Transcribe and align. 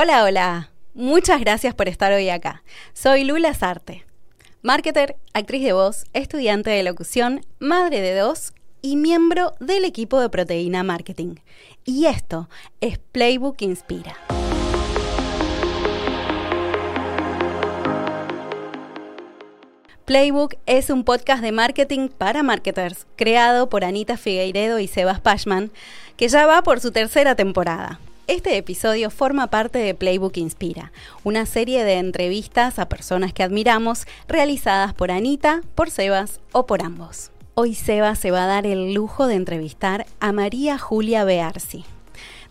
Hola, 0.00 0.22
hola. 0.22 0.70
Muchas 0.94 1.40
gracias 1.40 1.74
por 1.74 1.88
estar 1.88 2.12
hoy 2.12 2.30
acá. 2.30 2.62
Soy 2.92 3.24
Lula 3.24 3.52
Sarte, 3.52 4.06
marketer, 4.62 5.16
actriz 5.34 5.64
de 5.64 5.72
voz, 5.72 6.04
estudiante 6.12 6.70
de 6.70 6.84
locución, 6.84 7.40
madre 7.58 8.00
de 8.00 8.14
dos 8.14 8.52
y 8.80 8.94
miembro 8.94 9.54
del 9.58 9.84
equipo 9.84 10.20
de 10.20 10.28
Proteína 10.28 10.84
Marketing. 10.84 11.34
Y 11.84 12.06
esto 12.06 12.48
es 12.80 13.00
Playbook 13.10 13.60
Inspira. 13.60 14.16
Playbook 20.04 20.54
es 20.66 20.90
un 20.90 21.02
podcast 21.02 21.42
de 21.42 21.50
marketing 21.50 22.06
para 22.06 22.44
marketers, 22.44 23.08
creado 23.16 23.68
por 23.68 23.84
Anita 23.84 24.16
Figueiredo 24.16 24.78
y 24.78 24.86
Sebas 24.86 25.20
Pashman, 25.20 25.72
que 26.16 26.28
ya 26.28 26.46
va 26.46 26.62
por 26.62 26.78
su 26.78 26.92
tercera 26.92 27.34
temporada. 27.34 27.98
Este 28.28 28.58
episodio 28.58 29.08
forma 29.08 29.46
parte 29.46 29.78
de 29.78 29.94
Playbook 29.94 30.36
Inspira, 30.36 30.92
una 31.24 31.46
serie 31.46 31.82
de 31.82 31.94
entrevistas 31.94 32.78
a 32.78 32.86
personas 32.86 33.32
que 33.32 33.42
admiramos 33.42 34.04
realizadas 34.28 34.92
por 34.92 35.10
Anita, 35.10 35.62
por 35.74 35.90
Sebas 35.90 36.38
o 36.52 36.66
por 36.66 36.82
ambos. 36.82 37.30
Hoy 37.54 37.74
Sebas 37.74 38.18
se 38.18 38.30
va 38.30 38.44
a 38.44 38.46
dar 38.46 38.66
el 38.66 38.92
lujo 38.92 39.28
de 39.28 39.34
entrevistar 39.36 40.04
a 40.20 40.32
María 40.32 40.76
Julia 40.76 41.24
Bearsi, 41.24 41.86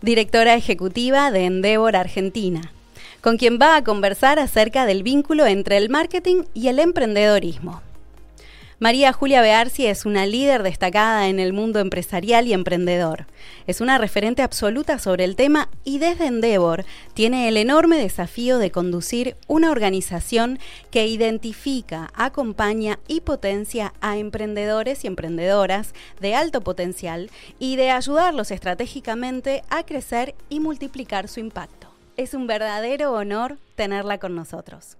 directora 0.02 0.56
ejecutiva 0.56 1.30
de 1.30 1.44
Endeavor 1.44 1.94
Argentina, 1.94 2.72
con 3.20 3.36
quien 3.36 3.60
va 3.62 3.76
a 3.76 3.84
conversar 3.84 4.40
acerca 4.40 4.84
del 4.84 5.04
vínculo 5.04 5.46
entre 5.46 5.76
el 5.76 5.90
marketing 5.90 6.42
y 6.54 6.66
el 6.66 6.80
emprendedorismo. 6.80 7.82
María 8.80 9.12
Julia 9.12 9.42
Bearsi 9.42 9.86
es 9.86 10.06
una 10.06 10.24
líder 10.24 10.62
destacada 10.62 11.26
en 11.26 11.40
el 11.40 11.52
mundo 11.52 11.80
empresarial 11.80 12.46
y 12.46 12.52
emprendedor. 12.52 13.26
Es 13.66 13.80
una 13.80 13.98
referente 13.98 14.40
absoluta 14.40 15.00
sobre 15.00 15.24
el 15.24 15.34
tema 15.34 15.68
y 15.82 15.98
desde 15.98 16.26
Endeavor 16.26 16.84
tiene 17.12 17.48
el 17.48 17.56
enorme 17.56 17.98
desafío 17.98 18.58
de 18.58 18.70
conducir 18.70 19.34
una 19.48 19.72
organización 19.72 20.60
que 20.92 21.08
identifica, 21.08 22.12
acompaña 22.14 23.00
y 23.08 23.20
potencia 23.22 23.94
a 24.00 24.16
emprendedores 24.16 25.02
y 25.02 25.08
emprendedoras 25.08 25.92
de 26.20 26.36
alto 26.36 26.60
potencial 26.60 27.32
y 27.58 27.74
de 27.74 27.90
ayudarlos 27.90 28.52
estratégicamente 28.52 29.64
a 29.70 29.82
crecer 29.82 30.36
y 30.48 30.60
multiplicar 30.60 31.26
su 31.26 31.40
impacto. 31.40 31.88
Es 32.16 32.32
un 32.32 32.46
verdadero 32.46 33.12
honor 33.12 33.58
tenerla 33.74 34.18
con 34.18 34.36
nosotros. 34.36 34.98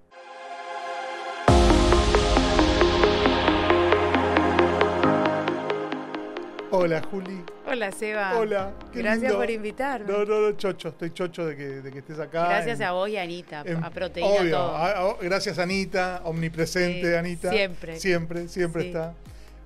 Hola, 6.71 7.03
Juli. 7.11 7.43
Hola, 7.67 7.91
Seba. 7.93 8.39
Hola. 8.39 8.73
Gracias 8.93 9.33
por 9.33 9.51
invitarme. 9.51 10.13
No, 10.13 10.25
no, 10.27 10.41
no, 10.41 10.53
chocho. 10.53 10.89
Estoy 10.89 11.13
chocho 11.13 11.47
de 11.47 11.57
que, 11.57 11.99
estés 11.99 12.19
acá. 12.19 12.47
Gracias 12.49 12.83
a 12.83 12.93
vos 12.93 13.09
y 13.09 13.17
a 13.17 13.23
Anita, 13.23 13.65
a 13.83 13.91
Proteína 13.91 14.29
obvio, 14.29 14.57
todo. 14.57 15.19
gracias, 15.23 15.59
Anita. 15.59 16.21
Omnipresente, 16.25 17.17
Anita. 17.17 17.51
Siempre. 17.51 17.99
Siempre, 17.99 18.49
siempre 18.49 18.89
está. 18.89 19.15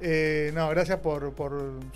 Eh, 0.01 0.53
no, 0.55 0.69
gracias 0.71 0.99
por, 1.01 1.33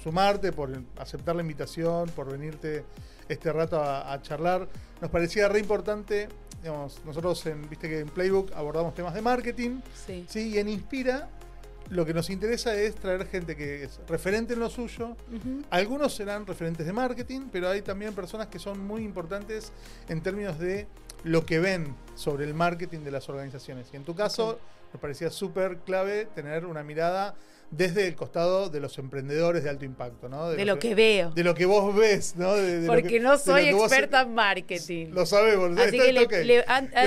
sumarte, 0.03 0.51
por 0.53 0.71
aceptar 0.99 1.37
la 1.37 1.43
invitación, 1.43 2.09
por 2.11 2.31
venirte 2.31 2.85
este 3.29 3.53
rato 3.53 3.81
a, 3.81 4.21
charlar. 4.23 4.69
Nos 5.01 5.11
parecía 5.11 5.49
re 5.49 5.61
importante, 5.61 6.29
digamos, 6.63 7.01
nosotros 7.05 7.47
en, 7.47 7.69
viste 7.69 7.89
que 7.89 8.01
en 8.01 8.09
Playbook 8.09 8.53
abordamos 8.57 8.93
temas 8.95 9.15
de 9.15 9.23
marketing. 9.23 9.81
Sí. 10.07 10.25
¿sí? 10.29 10.49
Y 10.55 10.59
en 10.59 10.69
Inspira 10.69 11.29
lo 11.89 12.05
que 12.05 12.15
nos 12.15 12.31
interesa 12.31 12.75
es 12.75 12.95
traer 12.97 13.27
gente 13.27 13.57
que 13.57 13.85
es 13.85 14.01
referente 14.09 14.55
en 14.55 14.61
lo 14.61 14.71
suyo. 14.71 15.17
Algunos 15.71 16.15
serán 16.15 16.47
referentes 16.47 16.87
de 16.87 16.93
marketing, 16.93 17.49
pero 17.53 17.69
hay 17.69 17.83
también 17.83 18.15
personas 18.15 18.49
que 18.49 18.59
son 18.59 18.81
muy 18.81 19.05
importantes 19.05 19.73
en 20.09 20.21
términos 20.21 20.59
de 20.59 20.87
lo 21.25 21.47
que 21.47 21.59
ven 21.59 21.95
sobre 22.15 22.45
el 22.45 22.55
marketing 22.55 23.01
de 23.01 23.11
las 23.11 23.29
organizaciones. 23.29 23.89
Y 23.93 23.97
en 23.97 24.05
tu 24.05 24.15
caso, 24.15 24.59
nos 24.93 25.01
parecía 25.01 25.31
súper 25.31 25.79
clave 25.79 26.27
tener 26.35 26.67
una 26.67 26.83
mirada 26.83 27.35
desde 27.71 28.07
el 28.07 28.15
costado 28.15 28.71
de 28.71 28.81
los 28.81 28.99
emprendedores 28.99 29.65
de 29.65 29.71
alto 29.71 29.85
impacto, 29.85 30.29
¿no? 30.29 30.51
De, 30.51 30.65
lo 30.65 30.79
que, 30.79 30.95
veo. 30.95 31.31
De 31.31 31.45
lo 31.45 31.55
que 31.55 31.67
vos 31.67 31.95
ves, 31.95 32.37
¿no? 32.37 32.55
Porque 32.87 33.21
no 33.21 33.39
soy 33.39 33.69
experta 33.69 34.23
en 34.23 34.35
marketing. 34.35 35.09
Lo 35.09 35.27
sabemos. 35.27 35.77
Así 35.79 35.99
que 35.99 36.65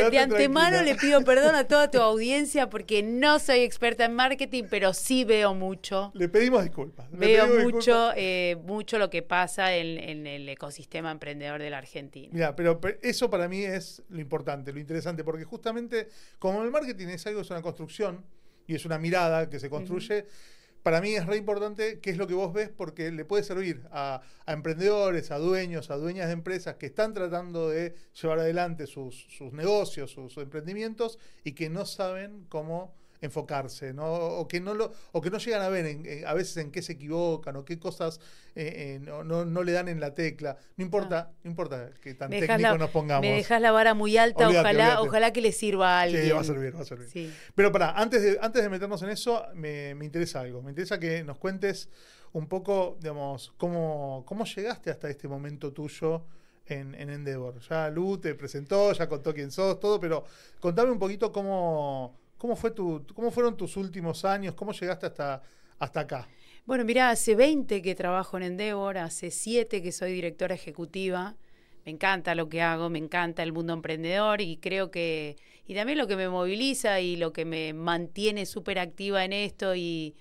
de 0.09 0.19
antemano 0.19 0.81
le 0.81 0.95
pido 0.95 1.23
perdón 1.23 1.55
a 1.55 1.65
toda 1.65 1.89
tu 1.89 1.99
audiencia 2.01 2.69
porque 2.69 3.03
no 3.03 3.39
soy 3.39 3.59
experta 3.59 4.05
en 4.05 4.13
marketing, 4.13 4.65
pero 4.69 4.93
sí 4.93 5.23
veo 5.23 5.53
mucho. 5.53 6.11
Le 6.13 6.29
pedimos 6.29 6.63
disculpas. 6.63 7.07
veo 7.11 7.47
mucho, 7.61 8.11
eh, 8.15 8.57
mucho 8.63 8.97
lo 8.97 9.09
que 9.09 9.21
pasa 9.21 9.75
en, 9.75 10.27
el 10.27 10.47
ecosistema 10.49 11.11
emprendedor 11.11 11.61
de 11.61 11.69
la 11.69 11.77
Argentina. 11.77 12.29
Mira, 12.31 12.55
pero, 12.55 12.79
eso 13.01 13.29
para 13.29 13.47
mí 13.47 13.63
es 13.63 14.03
lo 14.09 14.19
importante, 14.19 14.73
lo 14.73 14.79
interesante, 14.79 15.23
porque 15.23 15.43
justamente 15.43 16.09
como 16.37 16.63
el 16.63 16.71
marketing 16.71 17.07
es 17.07 17.25
algo, 17.27 17.41
es 17.41 17.49
una 17.49 17.61
construcción, 17.61 18.23
y 18.69 18.75
es 18.75 18.85
una 18.85 18.99
mirada 18.99 19.49
que 19.49 19.59
se 19.59 19.67
construye. 19.67 20.27
Para 20.83 21.01
mí 21.01 21.15
es 21.15 21.25
re 21.25 21.37
importante 21.37 21.99
qué 21.99 22.11
es 22.11 22.17
lo 22.17 22.27
que 22.27 22.35
vos 22.35 22.53
ves 22.53 22.69
porque 22.69 23.11
le 23.11 23.25
puede 23.25 23.43
servir 23.43 23.81
a, 23.91 24.21
emprendedores, 24.45 25.31
a 25.31 25.39
dueños, 25.39 25.89
a 25.89 25.97
dueñas 25.97 26.27
de 26.27 26.33
empresas 26.33 26.75
que 26.75 26.85
están 26.85 27.15
tratando 27.15 27.69
de 27.69 27.95
llevar 28.21 28.37
adelante 28.37 28.85
sus, 28.85 29.25
sus 29.35 29.51
negocios, 29.53 30.11
sus 30.11 30.37
emprendimientos 30.37 31.17
y 31.43 31.53
que 31.53 31.67
no 31.67 31.83
saben 31.85 32.45
cómo 32.47 32.93
enfocarse, 33.21 33.93
¿no? 33.93 34.05
O 34.05 34.47
que 34.47 34.61
no 34.61 34.73
lo, 34.73 34.91
o 35.11 35.21
que 35.21 35.29
no 35.29 35.37
llegan 35.37 35.61
a 35.61 35.69
ver 35.69 36.25
a 36.25 36.33
veces 36.33 36.57
en 36.57 36.71
qué 36.71 36.81
se 36.81 36.93
equivocan 36.93 37.55
o 37.55 37.65
qué 37.65 37.79
cosas 37.79 38.19
eh, 38.55 38.95
eh, 38.95 38.99
no, 38.99 39.23
no, 39.23 39.63
le 39.63 39.71
dan 39.71 39.87
en 39.87 39.99
la 39.99 40.13
tecla. 40.13 40.57
No 40.77 40.83
importa, 40.83 41.31
no 41.43 41.49
importa 41.49 41.91
que 42.01 42.13
tan 42.13 42.29
técnico 42.29 42.77
nos 42.77 42.89
pongamos. 42.89 43.21
Me 43.21 43.33
dejas 43.33 43.61
la 43.61 43.71
vara 43.71 43.93
muy 43.93 44.17
alta, 44.17 44.49
ojalá, 44.49 45.01
ojalá 45.01 45.31
que 45.33 45.41
le 45.41 45.51
sirva 45.51 45.99
a 45.99 46.01
alguien. 46.03 46.23
Sí, 46.23 46.31
va 46.31 46.41
a 46.41 46.43
servir, 46.43 46.75
va 46.75 46.81
a 46.81 46.85
servir. 46.85 47.33
Pero 47.55 47.71
para, 47.71 47.91
antes 47.91 48.21
de, 48.21 48.37
antes 48.41 48.61
de 48.61 48.69
meternos 48.69 49.01
en 49.03 49.09
eso, 49.09 49.43
me, 49.53 49.95
me 49.95 50.05
interesa 50.05 50.41
algo. 50.41 50.61
Me 50.61 50.71
interesa 50.71 50.99
que 50.99 51.23
nos 51.23 51.37
cuentes 51.37 51.89
un 52.33 52.47
poco, 52.47 52.97
digamos, 52.99 53.53
cómo, 53.57 54.23
cómo 54.25 54.45
llegaste 54.45 54.91
hasta 54.91 55.09
este 55.09 55.27
momento 55.27 55.73
tuyo 55.73 56.23
en, 56.65 56.95
en, 56.95 57.09
Endeavor. 57.09 57.59
Ya 57.61 57.89
Lu 57.89 58.17
te 58.17 58.35
presentó, 58.35 58.91
ya 58.93 59.07
contó 59.07 59.33
quién 59.33 59.51
sos, 59.51 59.79
todo, 59.79 59.99
pero 59.99 60.23
contame 60.59 60.91
un 60.91 60.99
poquito 60.99 61.31
cómo, 61.31 62.15
¿Cómo, 62.39 62.55
fue 62.55 62.71
tu, 62.71 63.05
¿Cómo 63.13 63.31
fueron 63.31 63.57
tus 63.57 63.75
últimos 63.75 64.23
años? 64.23 64.55
¿Cómo 64.55 64.71
llegaste 64.71 65.05
hasta, 65.07 65.43
hasta 65.77 65.99
acá? 65.99 66.27
Bueno, 66.65 66.85
mira, 66.85 67.09
hace 67.09 67.35
20 67.35 67.81
que 67.81 67.95
trabajo 67.95 68.37
en 68.37 68.43
Endeavor, 68.43 68.97
hace 68.97 69.29
7 69.29 69.83
que 69.83 69.91
soy 69.91 70.13
directora 70.13 70.55
ejecutiva. 70.55 71.35
Me 71.85 71.91
encanta 71.91 72.35
lo 72.35 72.47
que 72.47 72.61
hago, 72.61 72.89
me 72.89 72.97
encanta 72.97 73.43
el 73.43 73.51
mundo 73.51 73.73
emprendedor 73.73 74.39
y 74.39 74.55
creo 74.55 74.89
que, 74.89 75.35
y 75.67 75.75
también 75.75 75.97
lo 75.97 76.07
que 76.07 76.15
me 76.15 76.29
moviliza 76.29 77.01
y 77.01 77.17
lo 77.17 77.33
que 77.33 77.43
me 77.43 77.73
mantiene 77.73 78.45
súper 78.45 78.79
activa 78.79 79.25
en 79.25 79.33
esto 79.33 79.75
y, 79.75 80.15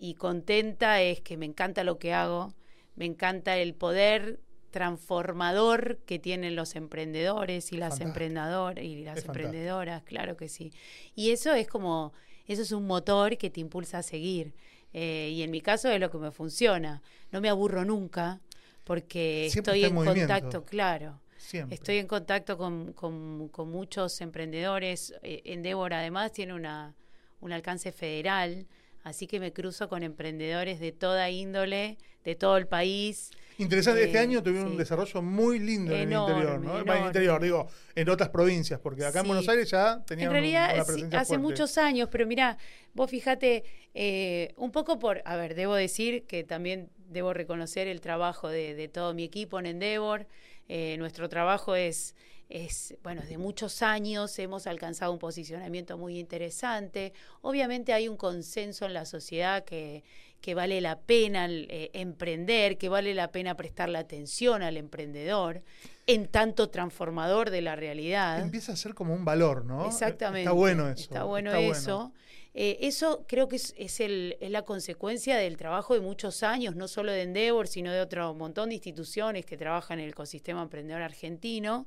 y 0.00 0.14
contenta 0.14 1.00
es 1.00 1.20
que 1.20 1.36
me 1.36 1.46
encanta 1.46 1.84
lo 1.84 1.96
que 1.96 2.12
hago, 2.12 2.54
me 2.96 3.04
encanta 3.04 3.56
el 3.56 3.74
poder 3.74 4.40
transformador 4.72 5.98
que 6.06 6.18
tienen 6.18 6.56
los 6.56 6.74
emprendedores 6.74 7.70
y 7.70 7.76
las 7.76 8.00
emprendedoras 8.00 8.82
y 8.82 9.04
las 9.04 9.24
emprendedoras, 9.24 10.02
claro 10.02 10.36
que 10.36 10.48
sí. 10.48 10.72
Y 11.14 11.30
eso 11.30 11.52
es 11.52 11.68
como, 11.68 12.12
eso 12.48 12.62
es 12.62 12.72
un 12.72 12.86
motor 12.86 13.36
que 13.36 13.50
te 13.50 13.60
impulsa 13.60 13.98
a 13.98 14.02
seguir. 14.02 14.54
Eh, 14.94 15.30
y 15.32 15.42
en 15.42 15.50
mi 15.50 15.60
caso 15.60 15.88
es 15.90 16.00
lo 16.00 16.10
que 16.10 16.18
me 16.18 16.32
funciona. 16.32 17.02
No 17.30 17.40
me 17.40 17.48
aburro 17.48 17.84
nunca 17.84 18.40
porque 18.84 19.46
estoy 19.46 19.84
en 19.84 19.94
contacto, 19.94 20.64
claro. 20.64 21.20
Estoy 21.70 21.98
en 21.98 22.06
contacto 22.06 22.56
con, 22.56 22.92
con, 22.94 23.70
muchos 23.70 24.20
emprendedores. 24.20 25.14
Eh, 25.22 25.42
Endeavor 25.44 25.92
además 25.92 26.32
tiene 26.32 26.54
una, 26.54 26.94
un 27.40 27.52
alcance 27.52 27.92
federal, 27.92 28.66
así 29.02 29.26
que 29.26 29.40
me 29.40 29.52
cruzo 29.52 29.88
con 29.88 30.02
emprendedores 30.02 30.80
de 30.80 30.92
toda 30.92 31.30
índole, 31.30 31.98
de 32.24 32.34
todo 32.34 32.56
el 32.56 32.66
país. 32.66 33.30
Interesante, 33.58 34.04
este 34.04 34.18
año 34.18 34.42
tuvieron 34.42 34.72
un 34.72 34.76
desarrollo 34.76 35.22
muy 35.22 35.58
lindo 35.58 35.94
en 35.94 36.12
el 36.12 36.18
interior, 36.18 36.60
¿no? 36.60 36.80
En 36.80 36.88
el 36.88 37.06
interior, 37.06 37.42
digo, 37.42 37.68
en 37.94 38.08
otras 38.08 38.30
provincias, 38.30 38.80
porque 38.80 39.04
acá 39.04 39.20
en 39.20 39.26
Buenos 39.26 39.48
Aires 39.48 39.70
ya 39.70 40.02
tenían 40.06 40.28
En 40.28 40.32
realidad, 40.32 40.86
hace 41.12 41.38
muchos 41.38 41.78
años, 41.78 42.08
pero 42.10 42.26
mira, 42.26 42.58
vos 42.94 43.10
fíjate, 43.10 43.64
eh, 43.94 44.52
un 44.56 44.72
poco 44.72 44.98
por, 44.98 45.22
a 45.24 45.36
ver, 45.36 45.54
debo 45.54 45.74
decir 45.74 46.24
que 46.24 46.44
también 46.44 46.90
debo 47.08 47.34
reconocer 47.34 47.88
el 47.88 48.00
trabajo 48.00 48.48
de, 48.48 48.88
todo 48.88 49.14
mi 49.14 49.24
equipo 49.24 49.58
en 49.58 49.66
Endeavor. 49.66 50.26
Eh, 50.68 50.96
nuestro 50.98 51.28
trabajo 51.28 51.74
es 51.74 52.14
es, 52.52 52.94
bueno, 53.02 53.22
de 53.22 53.38
muchos 53.38 53.80
años 53.82 54.38
hemos 54.38 54.66
alcanzado 54.66 55.10
un 55.10 55.18
posicionamiento 55.18 55.96
muy 55.96 56.18
interesante. 56.18 57.14
Obviamente 57.40 57.94
hay 57.94 58.08
un 58.08 58.18
consenso 58.18 58.84
en 58.84 58.92
la 58.92 59.06
sociedad 59.06 59.64
que, 59.64 60.04
que 60.42 60.54
vale 60.54 60.82
la 60.82 61.00
pena 61.00 61.46
eh, 61.48 61.90
emprender, 61.94 62.76
que 62.76 62.90
vale 62.90 63.14
la 63.14 63.32
pena 63.32 63.56
prestar 63.56 63.88
la 63.88 64.00
atención 64.00 64.62
al 64.62 64.76
emprendedor 64.76 65.62
en 66.06 66.26
tanto 66.26 66.68
transformador 66.68 67.48
de 67.48 67.62
la 67.62 67.74
realidad. 67.74 68.40
Empieza 68.40 68.72
a 68.72 68.76
ser 68.76 68.92
como 68.94 69.14
un 69.14 69.24
valor, 69.24 69.64
¿no? 69.64 69.86
Exactamente. 69.86 70.42
Está 70.42 70.52
bueno 70.52 70.90
eso. 70.90 71.02
Está 71.04 71.24
bueno 71.24 71.54
eso. 71.54 72.12
Eh, 72.52 72.76
eso 72.82 73.24
creo 73.26 73.48
que 73.48 73.56
es, 73.56 73.72
es, 73.78 73.98
el, 74.00 74.36
es, 74.40 74.50
la 74.50 74.60
consecuencia 74.60 75.38
del 75.38 75.56
trabajo 75.56 75.94
de 75.94 76.00
muchos 76.00 76.42
años, 76.42 76.76
no 76.76 76.86
solo 76.86 77.12
de 77.12 77.22
Endeavor, 77.22 77.66
sino 77.66 77.90
de 77.90 78.02
otro 78.02 78.34
montón 78.34 78.68
de 78.68 78.74
instituciones 78.74 79.46
que 79.46 79.56
trabajan 79.56 80.00
en 80.00 80.04
el 80.04 80.10
ecosistema 80.10 80.60
emprendedor 80.60 81.00
argentino. 81.00 81.86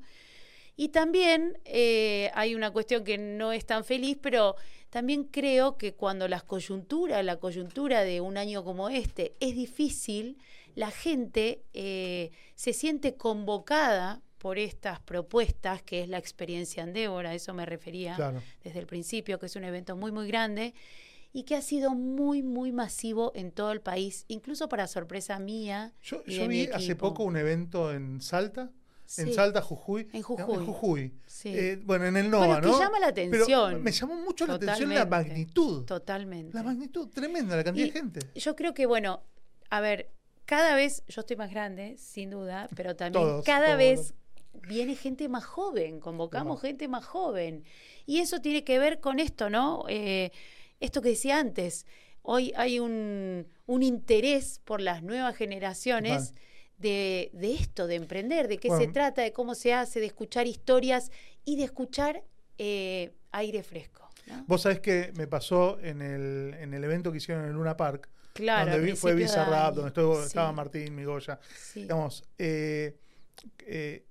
Y 0.77 0.89
también 0.89 1.57
eh, 1.66 2.31
hay 2.33 2.54
una 2.56 2.72
cuestión 2.72 3.04
que 3.04 3.18
no 3.18 3.51
es 3.51 3.66
tan 3.66 3.83
feliz, 3.86 4.18
pero 4.22 4.56
también 4.89 5.24
creo 5.25 5.77
que 5.77 5.94
cuando 5.94 6.27
las 6.27 6.44
coyunturas, 6.44 7.24
la 7.24 7.38
coyuntura 7.38 8.01
de 8.04 8.22
un 8.22 8.38
año 8.38 8.63
como 8.63 8.89
este 8.89 9.36
es 9.39 9.56
difícil, 9.56 10.38
la 10.75 10.92
gente 10.92 11.63
eh, 11.74 12.31
se 12.56 12.74
siente 12.74 13.16
convocada 13.16 14.22
por 14.38 14.60
estas 14.60 15.00
propuestas, 15.00 15.81
que 15.81 16.01
es 16.04 16.10
la 16.10 16.18
experiencia 16.18 16.83
Endeavor, 16.83 17.25
a 17.25 17.33
eso 17.33 17.54
me 17.54 17.66
refería 17.66 18.16
Claro. 18.16 18.42
desde 18.63 18.80
el 18.80 18.86
principio, 18.86 19.39
que 19.39 19.48
es 19.48 19.56
un 19.56 19.63
evento 19.63 19.95
muy, 19.95 20.12
muy 20.12 20.28
grande 20.28 20.74
y 21.33 21.44
que 21.44 21.56
ha 21.56 21.62
sido 21.62 21.95
muy, 21.95 22.44
muy 22.44 22.71
masivo 22.71 23.31
en 23.36 23.51
todo 23.51 23.71
el 23.71 23.81
país, 23.81 24.24
incluso 24.28 24.69
para 24.69 24.88
sorpresa 24.88 25.39
mía. 25.39 25.94
Yo, 26.01 26.21
y 26.25 26.36
yo 26.36 26.48
vi 26.48 26.68
hace 26.68 26.95
poco 26.95 27.24
un 27.24 27.38
evento 27.38 27.92
en 27.94 28.21
Salta, 28.21 28.71
en. 29.18 29.34
Salta, 29.34 29.62
Jujuy. 29.62 30.07
En 30.13 30.22
Jujuy. 30.22 30.56
En 30.56 30.66
Jujuy. 30.66 31.13
Sí. 31.28 31.50
Eh, 31.57 31.80
bueno, 31.84 32.06
en 32.06 32.18
el 32.18 32.30
Nova, 32.30 32.48
Bueno, 32.48 32.60
es 32.60 32.66
que 32.66 32.72
¿no? 32.72 32.80
llama 32.80 33.00
la 33.00 33.13
Pero 33.13 33.28
atención. 33.44 33.84
me 33.84 33.92
llamó 33.92 34.16
mucho 34.16 34.46
la 34.48 34.54
atención 34.56 34.94
la 34.94 35.06
magnitud. 35.06 35.86
Totalmente. 35.86 36.56
La 36.56 36.63
magnitud, 36.63 37.07
tremenda, 37.10 37.56
la 37.56 37.63
cantidad 37.63 37.86
Y 37.86 37.90
de 37.92 38.00
gente. 38.00 38.19
Yo 38.36 38.56
creo 38.56 38.74
que, 38.74 38.86
bueno, 38.86 39.22
a 39.69 39.81
ver, 39.81 40.10
cada 40.46 40.75
vez, 40.75 41.04
yo 41.07 41.22
estoy 41.22 41.36
más 41.38 41.50
grande, 41.52 41.96
sin 41.98 42.30
duda, 42.30 42.68
pero 42.75 42.96
también 42.96 43.24
Todos, 43.24 43.46
cada 43.46 43.66
todos. 43.68 43.78
vez 43.78 44.13
viene 44.68 44.96
gente 44.96 45.28
más 45.30 45.44
joven, 45.46 46.00
convocamos 46.00 46.62
gente 46.62 46.88
más 46.88 47.06
joven. 47.06 47.63
Y 48.06 48.19
eso 48.19 48.40
tiene 48.42 48.63
que 48.63 48.80
ver 48.80 49.00
con 49.00 49.19
esto, 49.19 49.50
¿no? 49.50 49.86
Eh, 49.90 50.31
esto 50.80 51.02
que 51.02 51.10
decía 51.10 51.40
antes, 51.40 51.86
hoy 52.22 52.54
hay 52.56 52.80
un, 52.80 53.48
un 53.66 53.84
interés 53.84 54.60
por 54.63 54.81
las 54.81 55.04
nuevas 55.04 55.36
generaciones. 55.36 56.34
De, 56.77 57.30
de 57.33 57.54
esto, 57.54 57.88
de 57.88 57.95
emprender, 57.95 58.48
de 58.48 58.57
qué 58.57 58.69
se 58.69 58.88
trata, 58.88 59.22
de 59.22 59.31
cómo 59.31 59.56
se 59.56 59.74
hace, 59.74 60.00
de 60.01 60.07
escuchar 60.07 60.45
historias 60.45 61.10
y 61.45 61.56
de 61.56 61.63
escuchar 61.63 62.24
eh, 62.57 63.13
aire 63.31 63.63
fresco. 63.63 64.10
¿no? 64.27 64.44
Vos 64.48 64.63
sabés 64.63 64.81
que 64.81 65.13
me 65.16 65.25
pasó 65.27 65.80
en 65.80 66.01
el, 66.01 66.54
en 66.60 66.74
el 66.74 66.83
evento 66.83 67.12
que 67.12 67.19
hicieron 67.19 67.45
en 67.45 67.54
Luna 67.54 67.77
Park, 67.77 68.10
Claro, 68.33 68.72
donde 68.72 68.86
vi- 68.86 68.98
fue 68.98 69.13
Bizarrap, 69.16 69.74
donde 69.75 69.89
estuvo- 69.89 70.19
Sí, 70.22 70.27
estaba 70.27 70.51
Martín 70.51 70.94
Migoya. 70.95 71.39
sí. 71.57 71.83
Digamos, 71.83 72.24
eh, 72.38 72.98
eh, 73.66 74.04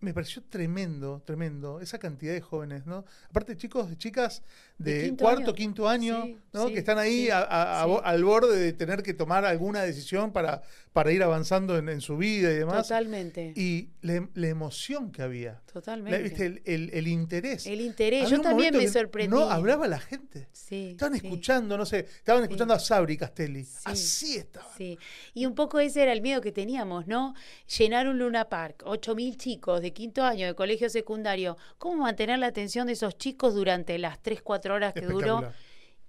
me 0.00 0.12
pareció 0.14 0.42
tremendo, 0.42 1.22
tremendo, 1.24 1.78
esa 1.80 1.98
cantidad 1.98 2.32
de 2.32 2.40
jóvenes, 2.40 2.86
¿no? 2.86 3.04
Aparte, 3.28 3.56
chicos, 3.56 3.96
chicas 3.98 4.42
De 4.84 5.04
quinto 5.04 5.24
cuarto, 5.24 5.42
año. 5.42 5.54
quinto 5.54 5.88
año, 5.88 6.22
Sí, 6.24 6.36
¿no? 6.52 6.66
sí, 6.68 6.72
que 6.74 6.78
están 6.80 6.98
ahí 6.98 7.24
sí, 7.24 7.30
a- 7.30 7.38
a- 7.40 7.80
a 7.80 7.84
sí. 7.84 7.88
bo- 7.90 8.02
al 8.04 8.24
borde 8.24 8.58
de 8.58 8.72
tener 8.72 9.02
que 9.02 9.14
tomar 9.14 9.44
alguna 9.44 9.82
decisión 9.82 10.32
para, 10.32 10.62
para 10.92 11.12
ir 11.12 11.22
avanzando 11.22 11.76
en, 11.78 11.88
en 11.88 12.00
su 12.00 12.16
vida 12.16 12.50
y 12.50 12.54
demás. 12.56 12.88
Totalmente. 12.88 13.52
Y 13.56 13.90
la, 14.00 14.26
la 14.34 14.48
emoción 14.48 15.12
que 15.12 15.22
había. 15.22 15.52
La- 15.52 15.72
Totalmente. 15.72 16.22
¿viste? 16.22 16.46
El, 16.46 16.62
el- 16.64 16.90
el 16.94 17.06
interés. 17.08 17.66
El 17.66 17.80
interés. 17.80 18.24
Había 18.24 18.36
Yo 18.38 18.42
también 18.42 18.76
me 18.76 18.88
sorprendí. 18.88 19.28
No 19.36 19.50
hablaba 19.50 19.86
la 19.86 20.00
gente. 20.00 20.48
Sí. 20.52 20.88
Estaban 20.92 21.14
escuchando, 21.14 21.76
no 21.76 21.84
sé, 21.86 22.00
estaban 22.00 22.42
escuchando 22.42 22.74
a 22.74 22.78
Sabri 22.78 23.16
Castelli. 23.16 23.64
Sí. 23.64 23.78
Así 23.84 24.36
estaban. 24.36 24.68
Sí. 24.76 24.98
Y 25.34 25.44
un 25.46 25.54
poco 25.54 25.78
ese 25.78 26.02
era 26.02 26.12
el 26.12 26.22
miedo 26.22 26.40
que 26.40 26.52
teníamos, 26.52 27.06
¿no? 27.06 27.34
Llenar 27.78 28.08
un 28.08 28.18
Luna 28.18 28.48
Park, 28.48 28.82
8.000 28.86 29.36
chicos 29.36 29.80
de 29.82 29.92
quinto 29.92 30.22
año 30.24 30.46
de 30.46 30.54
colegio 30.54 30.88
secundario. 30.90 31.56
¿Cómo 31.78 32.02
mantener 32.02 32.38
la 32.38 32.46
atención 32.46 32.86
de 32.86 32.94
esos 32.94 33.16
chicos 33.18 33.54
durante 33.54 33.96
las 33.98 34.20
3, 34.22 34.40
4 34.42 34.69
horas 34.70 34.94
que 34.94 35.02
duró? 35.06 35.42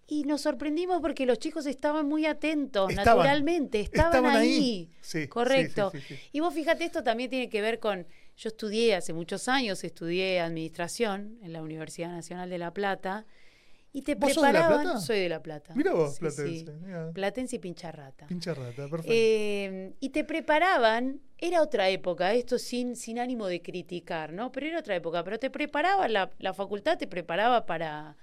Y 0.07 0.23
nos 0.23 0.41
sorprendimos 0.41 0.99
porque 0.99 1.25
los 1.25 1.39
chicos 1.39 1.65
estaban 1.65 2.05
muy 2.05 2.25
atentos, 2.25 2.89
Estaban. 2.89 3.17
naturalmente, 3.19 3.79
estaban, 3.79 4.11
Estaban 4.13 4.35
ahí. 4.35 4.49
ahí. 4.49 4.89
Sí, 4.99 5.21
sí, 5.21 5.27
Correcto. 5.29 5.89
sí, 5.93 5.99
sí, 6.01 6.15
sí. 6.15 6.21
Y 6.33 6.39
vos 6.41 6.53
fíjate, 6.53 6.83
esto 6.83 7.01
también 7.01 7.29
tiene 7.29 7.47
que 7.49 7.61
ver 7.61 7.79
con, 7.79 8.05
yo 8.35 8.49
estudié 8.49 8.95
hace 8.95 9.13
muchos 9.13 9.47
años, 9.47 9.83
estudié 9.85 10.41
administración 10.41 11.37
en 11.41 11.53
la 11.53 11.61
Universidad 11.61 12.09
Nacional 12.09 12.49
de 12.49 12.57
La 12.57 12.73
Plata, 12.73 13.25
y 13.93 14.01
te 14.03 14.15
¿Vos 14.15 14.33
sos 14.33 14.43
de 14.43 14.51
La 14.53 14.59
preparaban, 14.59 14.83
Plata? 14.85 14.99
soy 14.99 15.19
de 15.19 15.29
La 15.29 15.41
Plata. 15.43 15.73
Mira 15.75 15.93
vos, 15.93 16.13
Sí, 16.15 16.19
platense. 16.19 16.65
sí. 16.65 17.13
Platense 17.13 17.55
y 17.55 17.59
Pincharrata. 17.59 18.27
Pincha 18.27 18.53
rata, 18.53 18.87
perfecto. 18.89 19.11
Eh, 19.13 19.93
y 20.01 20.09
te 20.09 20.23
preparaban, 20.25 21.21
era 21.37 21.61
otra 21.61 21.89
época, 21.89 22.33
esto 22.33 22.57
sin, 22.57 22.95
sin 22.97 23.17
ánimo 23.19 23.47
de 23.47 23.61
criticar, 23.61 24.33
¿no? 24.33 24.51
Pero 24.51 24.65
era 24.67 24.79
otra 24.79 24.95
época, 24.95 25.23
pero 25.23 25.39
te 25.39 25.49
preparaba, 25.49 26.07
la, 26.09 26.31
la 26.39 26.53
facultad 26.53 26.97
te 26.97 27.07
preparaba 27.07 27.65
para, 27.65 28.15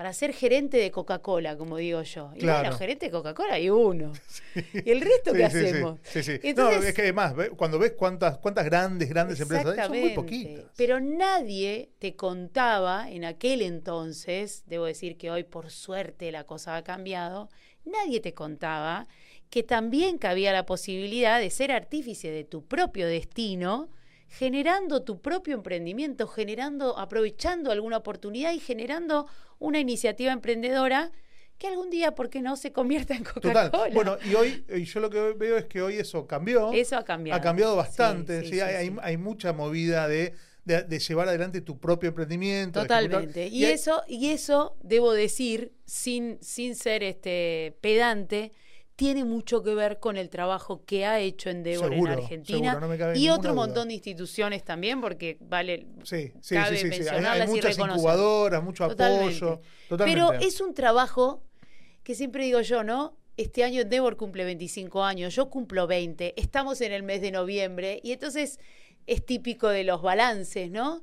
para 0.00 0.14
ser 0.14 0.32
gerente 0.32 0.78
de 0.78 0.90
Coca-Cola, 0.90 1.58
como 1.58 1.76
digo 1.76 2.00
yo. 2.00 2.30
Y 2.34 2.38
Claro. 2.38 2.60
bueno, 2.60 2.78
gerente 2.78 3.04
de 3.04 3.12
Coca-Cola 3.12 3.52
hay 3.56 3.68
uno. 3.68 4.12
¿Y 4.86 4.90
el 4.92 5.02
resto 5.02 5.34
qué 5.34 5.50
Sí, 5.50 5.52
sí, 5.52 5.60
sí, 5.60 5.66
hacemos? 5.66 6.00
Sí, 6.04 6.22
sí. 6.22 6.40
Entonces- 6.42 6.80
no, 6.80 6.86
es 6.88 6.94
que 6.94 7.02
además, 7.02 7.34
cuando 7.54 7.78
ves 7.78 7.92
cuántas, 7.98 8.38
cuántas 8.38 8.64
grandes, 8.64 9.10
grandes 9.10 9.38
empresas 9.40 9.76
hay, 9.76 9.88
son 9.88 10.00
muy 10.00 10.14
poquitas. 10.14 10.64
Pero 10.74 11.00
nadie 11.00 11.90
te 11.98 12.16
contaba 12.16 13.10
en 13.10 13.26
aquel 13.26 13.60
entonces, 13.60 14.62
debo 14.64 14.86
decir 14.86 15.18
que 15.18 15.30
hoy 15.30 15.44
por 15.44 15.68
suerte 15.70 16.32
la 16.32 16.44
cosa 16.44 16.76
ha 16.76 16.82
cambiado, 16.82 17.50
nadie 17.84 18.20
te 18.20 18.32
contaba 18.32 19.06
que 19.50 19.62
también 19.62 20.16
cabía 20.16 20.50
la 20.54 20.64
posibilidad 20.64 21.38
de 21.40 21.50
ser 21.50 21.72
artífice 21.72 22.30
de 22.30 22.44
tu 22.44 22.64
propio 22.64 23.06
destino, 23.06 23.90
generando 24.30 25.02
tu 25.02 25.20
propio 25.20 25.54
emprendimiento, 25.54 26.26
generando, 26.28 26.96
aprovechando 26.98 27.70
alguna 27.70 27.98
oportunidad 27.98 28.52
y 28.52 28.60
generando 28.60 29.26
una 29.58 29.78
iniciativa 29.80 30.32
emprendedora 30.32 31.10
que 31.58 31.66
algún 31.66 31.90
día, 31.90 32.14
¿por 32.14 32.30
qué 32.30 32.40
no?, 32.40 32.56
se 32.56 32.72
convierta 32.72 33.14
en 33.14 33.24
Total. 33.24 33.70
Coca-Cola. 33.70 33.92
Bueno, 33.94 34.16
y 34.24 34.34
hoy 34.34 34.64
y 34.74 34.84
yo 34.84 35.00
lo 35.00 35.10
que 35.10 35.34
veo 35.34 35.58
es 35.58 35.66
que 35.66 35.82
hoy 35.82 35.96
eso 35.96 36.26
cambió. 36.26 36.72
Eso 36.72 36.96
ha 36.96 37.04
cambiado. 37.04 37.38
Ha 37.38 37.42
cambiado 37.42 37.76
bastante. 37.76 38.40
sí, 38.40 38.46
sí, 38.46 38.54
sí, 38.54 38.60
hay, 38.60 39.16
mucha 39.18 39.52
movida 39.52 40.08
de, 40.08 40.32
de- 40.64 40.84
de 40.84 40.98
llevar 40.98 41.28
adelante 41.28 41.60
tu 41.60 41.78
propio 41.78 42.08
emprendimiento. 42.08 42.80
Totalmente. 42.80 43.48
Y, 43.48 43.66
hay- 43.66 43.72
eso, 43.72 44.02
y 44.08 44.30
eso, 44.30 44.76
debo 44.82 45.12
decir, 45.12 45.72
sin, 45.84 46.38
sin 46.40 46.76
ser 46.76 47.02
este 47.02 47.76
pedante, 47.82 48.52
tiene 49.00 49.24
mucho 49.24 49.62
que 49.62 49.74
ver 49.74 49.98
con 49.98 50.18
el 50.18 50.28
trabajo 50.28 50.84
que 50.84 51.06
ha 51.06 51.20
hecho 51.20 51.48
Endeavor 51.48 51.88
Seguro, 51.88 52.12
en 52.12 52.18
Argentina 52.18 52.74
seguro, 52.78 52.96
no 53.06 53.14
y 53.16 53.30
otro 53.30 53.52
duda. 53.54 53.64
montón 53.66 53.88
de 53.88 53.94
instituciones 53.94 54.62
también, 54.62 55.00
porque 55.00 55.38
vale, 55.40 55.86
Sí, 56.04 56.34
sí, 56.42 56.54
cabe 56.54 56.76
sí, 56.76 56.82
sí, 56.82 56.92
sí. 56.92 56.92
Hay- 56.92 56.92
Hay, 56.92 56.98
mencionarlas 57.14 57.48
y 57.48 57.50
muchas 57.50 57.78
incubadoras, 57.78 58.62
mucho 58.62 58.88
Totalmente. 58.88 59.36
apoyo. 59.38 59.60
Totalmente. 59.88 60.20
Pero 60.36 60.46
es 60.46 60.60
un 60.60 60.74
trabajo 60.74 61.42
que 62.02 62.14
siempre 62.14 62.44
digo 62.44 62.60
yo, 62.60 62.84
¿no? 62.84 63.16
Este 63.38 63.64
año 63.64 63.80
Endeavor 63.80 64.18
cumple 64.18 64.44
25 64.44 65.02
años, 65.02 65.34
yo 65.34 65.48
cumplo 65.48 65.86
20, 65.86 66.34
estamos 66.38 66.82
en 66.82 66.92
el 66.92 67.02
mes 67.02 67.22
de 67.22 67.30
noviembre 67.30 68.00
y 68.02 68.12
entonces 68.12 68.58
es 69.06 69.24
típico 69.24 69.68
de 69.70 69.82
los 69.84 70.02
balances, 70.02 70.70
¿no? 70.70 71.02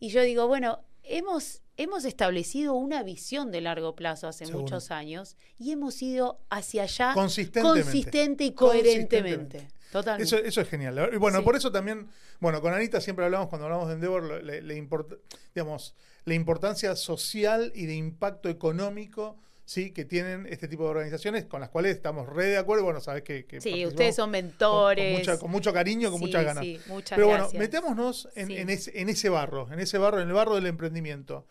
Y 0.00 0.08
yo 0.08 0.22
digo, 0.22 0.48
bueno, 0.48 0.80
hemos, 1.04 1.62
hemos 1.76 2.04
establecido 2.04 2.74
una 2.74 3.02
visión 3.02 3.50
de 3.50 3.60
largo 3.60 3.94
plazo 3.94 4.28
hace 4.28 4.46
Seguro. 4.46 4.62
muchos 4.62 4.90
años 4.90 5.36
y 5.58 5.72
hemos 5.72 6.00
ido 6.02 6.38
hacia 6.50 6.84
allá 6.84 7.12
Consistentemente. 7.14 7.82
consistente 7.82 8.44
y 8.44 8.52
coherentemente. 8.52 9.68
Totalmente. 9.92 10.24
Eso, 10.24 10.36
eso 10.38 10.60
es 10.60 10.68
genial. 10.68 11.10
Y 11.12 11.16
bueno, 11.16 11.38
Sí. 11.38 11.44
por 11.44 11.56
eso 11.56 11.70
también, 11.70 12.08
bueno, 12.40 12.60
con 12.60 12.74
Anita 12.74 13.00
siempre 13.00 13.24
hablamos, 13.24 13.48
cuando 13.48 13.66
hablamos 13.66 13.88
de 13.88 13.94
Endeavor, 13.94 14.42
le- 14.42 14.62
le 14.62 14.76
import- 14.76 15.18
digamos, 15.54 15.94
la 16.24 16.34
importancia 16.34 16.96
social 16.96 17.72
y 17.74 17.86
de 17.86 17.94
impacto 17.94 18.48
económico 18.48 19.36
sí 19.66 19.90
que 19.90 20.04
tienen 20.06 20.46
este 20.48 20.68
tipo 20.68 20.84
de 20.84 20.90
organizaciones 20.90 21.44
con 21.44 21.60
las 21.60 21.68
cuales 21.70 21.94
estamos 21.96 22.26
re 22.28 22.46
de 22.46 22.56
acuerdo. 22.56 22.84
Bueno, 22.84 23.00
sabes 23.00 23.22
que, 23.22 23.44
que 23.44 23.60
sí, 23.60 23.84
ustedes 23.84 24.14
son 24.16 24.30
mentores. 24.30 25.12
Con, 25.12 25.18
mucha- 25.20 25.38
con 25.38 25.50
mucho 25.50 25.72
cariño, 25.74 26.10
con 26.10 26.18
Sí, 26.20 26.24
muchas 26.26 26.44
ganas. 26.44 26.64
sí, 26.64 26.80
muchas 26.86 27.16
Pero 27.16 27.26
bueno, 27.26 27.42
gracias. 27.44 27.60
metámonos 27.60 28.28
en, 28.36 28.46
Sí. 28.46 28.56
en 28.56 28.70
ese, 28.70 29.00
en 29.00 29.08
ese 29.10 29.28
barro, 29.28 29.70
en 29.70 29.80
ese 29.80 29.98
barro, 29.98 30.20
en 30.22 30.28
el 30.28 30.32
barro 30.34 30.54
del 30.54 30.66
emprendimiento. 30.66 31.46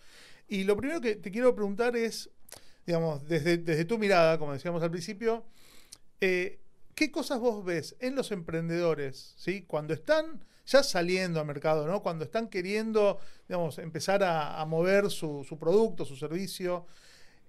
Y 0.48 0.64
lo 0.64 0.76
primero 0.78 1.02
que 1.02 1.16
te 1.18 1.30
quiero 1.30 1.54
preguntar 1.54 1.96
es, 1.98 2.30
digamos, 2.88 3.28
desde, 3.28 3.58
desde 3.58 3.84
tu 3.86 3.98
mirada, 3.98 4.40
como 4.40 4.54
decíamos 4.54 4.82
al 4.82 4.92
principio, 4.92 5.44
eh, 6.22 6.60
¿qué 6.96 7.12
cosas 7.12 7.40
vos 7.40 7.66
ves 7.66 7.96
en 8.00 8.16
los 8.16 8.32
emprendedores, 8.32 9.34
¿sí? 9.38 9.64
Cuando 9.64 9.94
están 9.94 10.44
ya 10.66 10.82
saliendo 10.84 11.40
al 11.42 11.46
mercado, 11.46 11.86
¿no? 11.86 12.02
Cuando 12.02 12.24
están 12.26 12.48
queriendo, 12.48 13.20
digamos, 13.48 13.78
empezar 13.78 14.24
a, 14.24 14.60
a 14.62 14.66
mover 14.66 15.12
su, 15.12 15.44
su 15.48 15.60
producto, 15.60 16.06
su 16.06 16.16
servicio, 16.16 16.86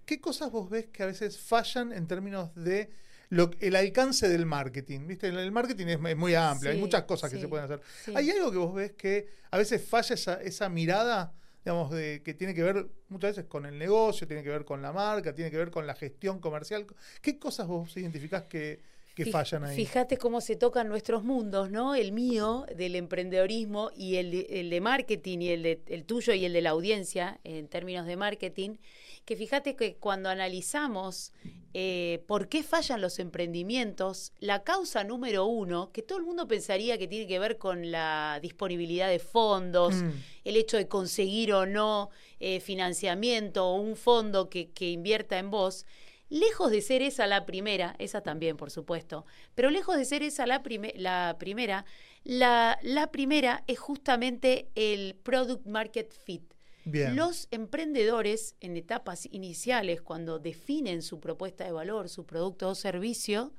¿qué 0.07 0.21
cosas 0.21 0.51
vos 0.51 0.71
ves 0.71 0.87
que 0.87 1.03
a 1.03 1.07
veces 1.07 1.39
fallan 1.39 1.93
en 1.93 2.07
términos 2.07 2.55
de 2.55 2.89
lo, 3.29 3.51
el 3.61 3.77
alcance 3.77 4.29
del 4.29 4.47
marketing? 4.47 5.07
¿Viste? 5.07 5.27
El 5.29 5.53
marketing 5.53 5.87
es, 5.89 5.99
es 6.03 6.17
muy 6.17 6.35
amplio, 6.35 6.71
hay 6.71 6.79
muchas 6.79 7.03
cosas 7.03 7.31
que 7.31 7.39
se 7.41 7.49
pueden 7.49 7.65
hacer. 7.67 7.81
sí. 8.05 8.13
¿Hay 8.15 8.31
algo 8.31 8.51
que 8.51 8.59
vos 8.59 8.75
ves 8.75 8.93
que 8.93 9.29
a 9.51 9.59
veces 9.59 9.85
falla 9.85 10.15
esa, 10.15 10.41
esa 10.43 10.69
mirada, 10.69 11.35
digamos, 11.65 11.91
de, 11.91 12.23
que 12.25 12.35
tiene 12.35 12.55
que 12.55 12.63
ver 12.63 12.87
muchas 13.09 13.33
veces 13.37 13.45
con 13.49 13.67
el 13.67 13.79
negocio, 13.79 14.27
tiene 14.27 14.43
que 14.43 14.51
ver 14.51 14.65
con 14.65 14.81
la 14.81 14.93
marca, 14.93 15.35
tiene 15.35 15.51
que 15.51 15.57
ver 15.57 15.71
con 15.71 15.87
la 15.87 15.95
gestión 15.95 16.41
comercial? 16.41 16.87
¿Qué 17.21 17.39
cosas 17.39 17.67
vos 17.67 17.97
identificás 17.97 18.45
que, 18.45 18.81
que 19.17 19.25
Fij- 19.25 19.33
fallan 19.33 19.65
ahí. 19.65 19.75
Fíjate 19.77 20.19
cómo 20.19 20.41
se 20.41 20.55
tocan 20.57 20.89
nuestros 20.89 21.25
mundos, 21.25 21.71
¿no? 21.71 21.95
El 21.97 22.13
mío, 22.13 22.67
del 22.77 22.95
emprendedorismo, 22.95 23.91
y 23.97 24.17
el 24.17 24.31
de, 24.31 24.47
el 24.61 24.71
de 24.71 24.81
marketing, 24.81 25.39
y 25.41 25.49
el, 25.49 25.63
de, 25.63 25.83
el 25.87 26.05
tuyo 26.05 26.33
y 26.35 26.45
el 26.45 26.53
de 26.53 26.61
la 26.61 26.71
audiencia, 26.71 27.41
en 27.43 27.67
términos 27.67 28.07
de 28.07 28.17
marketing, 28.17 28.77
que 29.27 29.37
fíjate 29.37 29.77
que 29.77 29.97
cuando 29.97 30.31
analizamos 30.31 31.33
eh, 31.75 32.23
por 32.27 32.49
qué 32.49 32.63
fallan 32.63 33.03
los 33.03 33.19
emprendimientos, 33.19 34.33
la 34.41 34.63
causa 34.65 35.05
número 35.05 35.45
uno, 35.45 35.91
que 35.93 36.01
todo 36.01 36.17
el 36.19 36.25
mundo 36.25 36.49
pensaría 36.49 36.97
que 36.97 37.07
tiene 37.09 37.27
que 37.27 37.39
ver 37.39 37.59
con 37.59 37.91
la 37.91 38.39
disponibilidad 38.41 39.11
de 39.11 39.19
fondos, 39.19 39.95
Mm. 39.97 40.11
el 40.45 40.57
hecho 40.57 40.79
de 40.79 40.89
conseguir 40.89 41.53
o 41.53 41.67
no 41.67 42.09
eh, 42.41 42.61
financiamiento 42.61 43.67
o 43.67 43.75
un 43.75 43.97
fondo 43.97 44.49
que, 44.49 44.71
que 44.71 44.91
invierta 44.91 45.39
en 45.39 45.51
vos, 45.51 45.85
lejos 46.31 46.71
de 46.71 46.81
ser 46.81 47.03
esa 47.03 47.27
la 47.27 47.45
primera, 47.47 47.95
esa 47.99 48.21
también, 48.23 48.57
por 48.57 48.71
supuesto, 48.71 49.27
pero 49.55 49.71
lejos 49.71 49.97
de 49.97 50.05
ser 50.05 50.23
esa 50.23 50.47
la, 50.47 50.63
prime- 50.63 50.95
la 50.97 51.37
primera, 51.39 51.85
la, 52.25 52.79
la 52.83 53.11
primera 53.13 53.65
es 53.67 53.79
justamente 53.79 54.69
el 54.75 55.15
product 55.23 55.67
market 55.67 56.11
fit. 56.25 56.43
Bien. 56.87 57.17
Los 57.17 57.49
emprendedores 57.51 58.55
en 58.61 58.77
etapas 58.77 59.27
iniciales, 59.33 60.01
cuando 60.01 60.39
definen 60.39 61.03
su 61.03 61.19
propuesta 61.19 61.65
de 61.65 61.73
valor, 61.73 62.09
su 62.09 62.25
producto 62.25 62.69
o 62.69 62.75
servicio, 62.77 63.53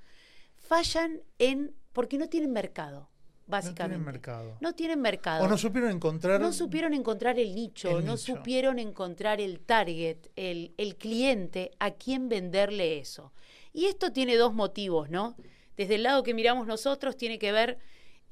fallan 0.55 1.22
en 1.38 1.75
porque 1.91 2.17
no 2.17 2.29
tienen 2.29 2.51
mercado, 2.53 3.10
básicamente. 3.46 3.84
No 3.84 3.88
tienen 3.89 4.05
mercado. 4.05 4.57
No 4.62 4.75
tienen 4.75 5.01
mercado. 5.01 5.43
O 5.43 5.48
no 5.50 5.57
supieron 5.57 5.91
encontrar. 5.91 6.39
No 6.39 6.53
supieron 6.53 6.93
encontrar 6.93 7.38
el 7.38 7.53
nicho, 7.53 8.00
El 8.00 8.05
no 8.05 8.13
nicho. 8.13 8.36
supieron 8.38 8.79
encontrar 8.79 9.41
el 9.41 9.60
target, 9.60 10.17
el, 10.38 10.74
el 10.77 10.96
cliente 10.96 11.72
a 11.79 11.91
quien 11.91 12.29
venderle 12.29 12.98
eso. 12.98 13.34
Y 13.74 13.86
esto 13.86 14.13
tiene 14.13 14.38
dos 14.38 14.53
motivos, 14.53 15.10
¿no? 15.10 15.36
Desde 15.75 15.96
el 15.96 16.03
lado 16.03 16.24
que 16.24 16.34
miramos 16.34 16.65
nosotros 16.65 17.17
tiene 17.17 17.39
que 17.39 17.51
ver 17.51 17.77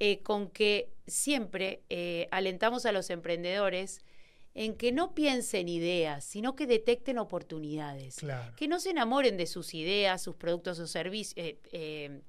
eh, 0.00 0.22
con 0.22 0.48
que 0.48 0.90
siempre 1.06 1.82
eh, 1.90 2.28
alentamos 2.30 2.86
a 2.86 2.92
los 2.92 3.10
emprendedores 3.10 4.00
en 4.56 4.74
que 4.74 4.90
no 4.90 5.14
piensen 5.14 5.68
ideas, 5.68 6.24
sino 6.24 6.56
que 6.56 6.66
detecten 6.66 7.18
oportunidades. 7.18 8.16
Claro. 8.16 8.54
Que 8.56 8.68
no 8.68 8.80
se 8.80 8.90
enamoren 8.90 9.36
de 9.36 9.46
sus 9.46 9.74
ideas, 9.74 10.22
sus 10.22 10.34
productos 10.34 10.78
o 10.78 10.86
servicios, 10.86 11.34
eh, 11.36 11.58
eh, 11.72 12.22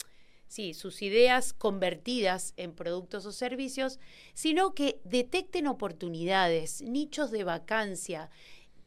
sí, 0.46 0.74
sus 0.74 1.02
ideas 1.02 1.54
convertidas 1.54 2.54
en 2.58 2.74
productos 2.74 3.26
o 3.26 3.32
servicios, 3.32 3.98
sino 4.34 4.76
que 4.76 5.00
detecten 5.06 5.68
oportunidades, 5.68 6.82
nichos 6.82 7.32
de 7.32 7.46
vacancia, 7.46 8.30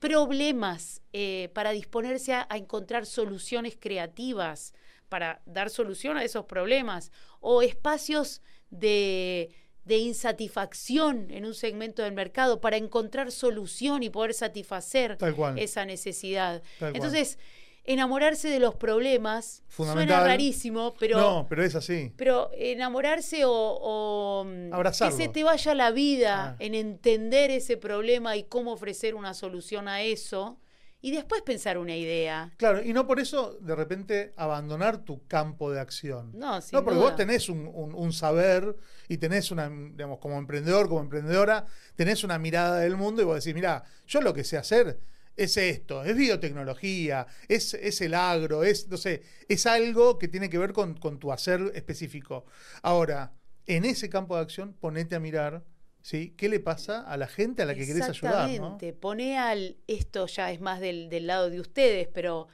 problemas 0.00 1.00
eh, 1.14 1.48
para 1.54 1.70
disponerse 1.70 2.34
a, 2.34 2.46
a 2.50 2.58
encontrar 2.58 3.06
soluciones 3.06 3.74
creativas, 3.80 4.74
para 5.08 5.40
dar 5.46 5.70
solución 5.70 6.18
a 6.18 6.24
esos 6.24 6.44
problemas, 6.44 7.10
o 7.40 7.62
espacios 7.62 8.42
de, 8.68 9.50
de 9.84 9.98
insatisfacción 9.98 11.30
en 11.30 11.44
un 11.46 11.54
segmento 11.54 12.02
del 12.02 12.12
mercado 12.12 12.60
para 12.60 12.76
encontrar 12.76 13.32
solución 13.32 14.02
y 14.02 14.10
poder 14.10 14.34
satisfacer 14.34 15.16
esa 15.56 15.84
necesidad. 15.84 16.62
Entonces, 16.80 17.38
enamorarse 17.84 18.48
de 18.50 18.60
los 18.60 18.74
problemas 18.74 19.62
suena 19.68 20.20
rarísimo, 20.20 20.94
pero, 21.00 21.18
no, 21.18 21.46
pero 21.48 21.64
es 21.64 21.74
así. 21.74 22.12
pero 22.16 22.50
enamorarse 22.54 23.44
o, 23.46 23.50
o, 23.52 24.44
mm, 24.44 24.72
Abrazarlo. 24.72 25.16
que 25.16 25.22
se 25.24 25.28
te 25.30 25.42
vaya 25.44 25.74
la 25.74 25.90
vida 25.90 26.50
Ah. 26.50 26.56
en 26.58 26.74
entender 26.74 27.50
ese 27.50 27.76
problema 27.78 28.36
y 28.36 28.44
cómo 28.44 28.72
ofrecer 28.72 29.14
una 29.14 29.32
solución 29.34 29.88
a 29.88 30.02
eso 30.02 30.58
y 31.02 31.10
después 31.12 31.42
pensar 31.42 31.78
una 31.78 31.96
idea. 31.96 32.52
Claro, 32.56 32.82
y 32.82 32.92
no 32.92 33.06
por 33.06 33.20
eso 33.20 33.58
de 33.60 33.74
repente 33.74 34.32
abandonar 34.36 35.04
tu 35.04 35.26
campo 35.26 35.70
de 35.72 35.80
acción. 35.80 36.32
No, 36.34 36.60
sin 36.60 36.76
No, 36.78 36.84
porque 36.84 36.98
duda. 36.98 37.08
vos 37.10 37.16
tenés 37.16 37.48
un, 37.48 37.66
un- 37.72 37.94
un 37.94 38.12
saber 38.12 38.76
y 39.08 39.16
tenés 39.18 39.50
una, 39.50 39.68
digamos, 39.68 40.18
como 40.18 40.38
emprendedor, 40.38 40.88
como 40.88 41.00
emprendedora, 41.00 41.66
tenés 41.96 42.22
una 42.24 42.38
mirada 42.38 42.78
del 42.80 42.96
mundo 42.96 43.22
y 43.22 43.24
vos 43.24 43.36
decís, 43.42 43.54
mira, 43.54 43.82
yo 44.06 44.20
lo 44.20 44.34
que 44.34 44.44
sé 44.44 44.56
hacer 44.58 45.00
es 45.36 45.56
esto, 45.56 46.04
es 46.04 46.14
biotecnología, 46.16 47.26
es, 47.48 47.72
es 47.74 48.00
el 48.02 48.12
agro, 48.14 48.62
es, 48.62 48.88
no 48.88 48.96
sé, 48.98 49.22
es 49.48 49.64
algo 49.66 50.18
que 50.18 50.28
tiene 50.28 50.50
que 50.50 50.58
ver 50.58 50.72
con, 50.74 50.94
con 50.98 51.18
tu 51.18 51.32
hacer 51.32 51.72
específico. 51.74 52.44
Ahora, 52.82 53.32
en 53.66 53.84
ese 53.86 54.10
campo 54.10 54.36
de 54.36 54.42
acción, 54.42 54.74
ponete 54.74 55.14
a 55.14 55.20
mirar, 55.20 55.64
¿sí? 56.02 56.34
¿Qué 56.36 56.48
le 56.48 56.60
pasa 56.60 57.00
a 57.00 57.16
la 57.16 57.26
gente 57.26 57.62
a 57.62 57.66
la 57.66 57.74
que 57.74 57.86
querés 57.86 58.08
ayudar? 58.08 58.34
¿no? 58.34 58.46
Exactamente. 58.46 58.92
Pone 58.92 59.38
al, 59.38 59.76
esto 59.86 60.26
ya 60.26 60.50
es 60.52 60.60
más 60.60 60.80
del, 60.80 61.08
del 61.08 61.26
lado 61.26 61.50
de 61.50 61.60
ustedes, 61.60 62.08
pero 62.08 62.48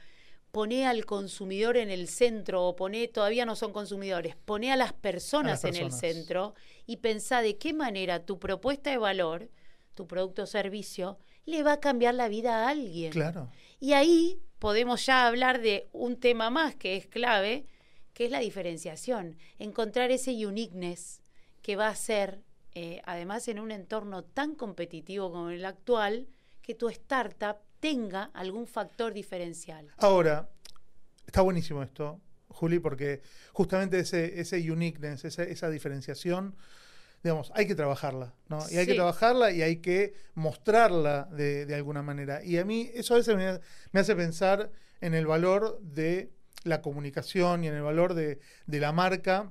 pone 0.57 0.87
al 0.87 1.05
consumidor 1.05 1.77
en 1.77 1.91
el 1.91 2.09
centro, 2.09 2.65
o 2.65 2.77
pone, 2.77 3.09
todavía 3.09 3.45
no 3.45 3.57
son 3.57 3.73
consumidores, 3.75 4.37
pone 4.37 4.73
a 4.73 4.77
las 4.77 4.95
personas, 4.95 5.63
A 5.63 5.69
las 5.69 5.77
en 5.77 5.85
el 5.85 5.93
centro 5.93 6.55
y 6.87 6.97
pensá 6.97 7.43
de 7.43 7.59
qué 7.59 7.75
manera 7.75 8.25
tu 8.25 8.39
propuesta 8.39 8.91
de 8.91 8.97
valor, 8.97 9.51
tu 9.95 10.07
producto 10.07 10.45
o 10.45 10.47
servicio, 10.47 11.19
le 11.45 11.63
va 11.63 11.75
a 11.75 11.81
cambiar 11.81 12.15
la 12.15 12.29
vida 12.29 12.65
a 12.65 12.71
alguien. 12.71 13.13
Claro. 13.13 13.51
Y 13.81 13.93
ahí 13.93 14.41
podemos 14.59 15.05
ya 15.05 15.27
hablar 15.27 15.61
de 15.61 15.89
un 15.93 16.19
tema 16.19 16.49
más 16.49 16.75
que 16.75 16.97
es 16.97 17.07
clave, 17.07 17.67
que 18.15 18.25
es 18.25 18.31
la 18.31 18.41
diferenciación. 18.41 19.37
Encontrar 19.59 20.11
ese 20.11 20.47
uniqueness 20.47 21.21
que 21.61 21.77
va 21.77 21.89
a 21.89 21.95
ser, 21.95 22.46
eh, 22.79 23.01
además 23.07 23.49
en 23.49 23.59
un 23.59 23.71
entorno 23.71 24.23
tan 24.23 24.55
competitivo 24.55 25.33
como 25.33 25.49
el 25.49 25.65
actual, 25.65 26.29
que 26.61 26.75
tu 26.75 26.91
startup 26.91 27.57
tenga 27.81 28.25
algún 28.35 28.67
factor 28.67 29.15
diferencial. 29.15 29.91
Ahora, 29.97 30.51
está 31.27 31.41
buenísimo 31.41 31.83
esto, 31.83 32.21
Juli, 32.49 32.79
porque 32.79 33.23
justamente 33.55 34.01
ese, 34.01 34.39
ese 34.39 34.71
uniqueness, 34.71 35.25
esa, 35.25 35.45
esa 35.45 35.71
diferenciación, 35.71 36.55
digamos, 37.23 37.51
hay 37.55 37.67
que 37.67 37.75
trabajarla, 37.75 38.35
¿no? 38.51 38.59
Y 38.71 38.77
hay 38.77 38.85
que 38.85 38.95
trabajarla 38.95 39.53
y 39.53 39.63
hay 39.63 39.77
que 39.77 40.13
mostrarla 40.35 41.31
de, 41.33 41.65
de 41.65 41.75
alguna 41.75 42.03
manera. 42.03 42.45
Y 42.45 42.59
a 42.59 42.67
mí 42.67 42.91
eso 42.93 43.15
a 43.15 43.17
veces 43.17 43.37
me, 43.37 43.59
me 43.93 44.01
hace 44.01 44.15
pensar 44.15 44.71
en 45.01 45.15
el 45.15 45.27
valor 45.27 45.81
de 45.81 46.31
la 46.65 46.83
comunicación 46.83 47.65
y 47.65 47.69
en 47.69 47.75
el 47.75 47.83
valor 47.83 48.13
de, 48.13 48.39
de 48.67 48.81
la 48.81 48.93
marca 48.93 49.51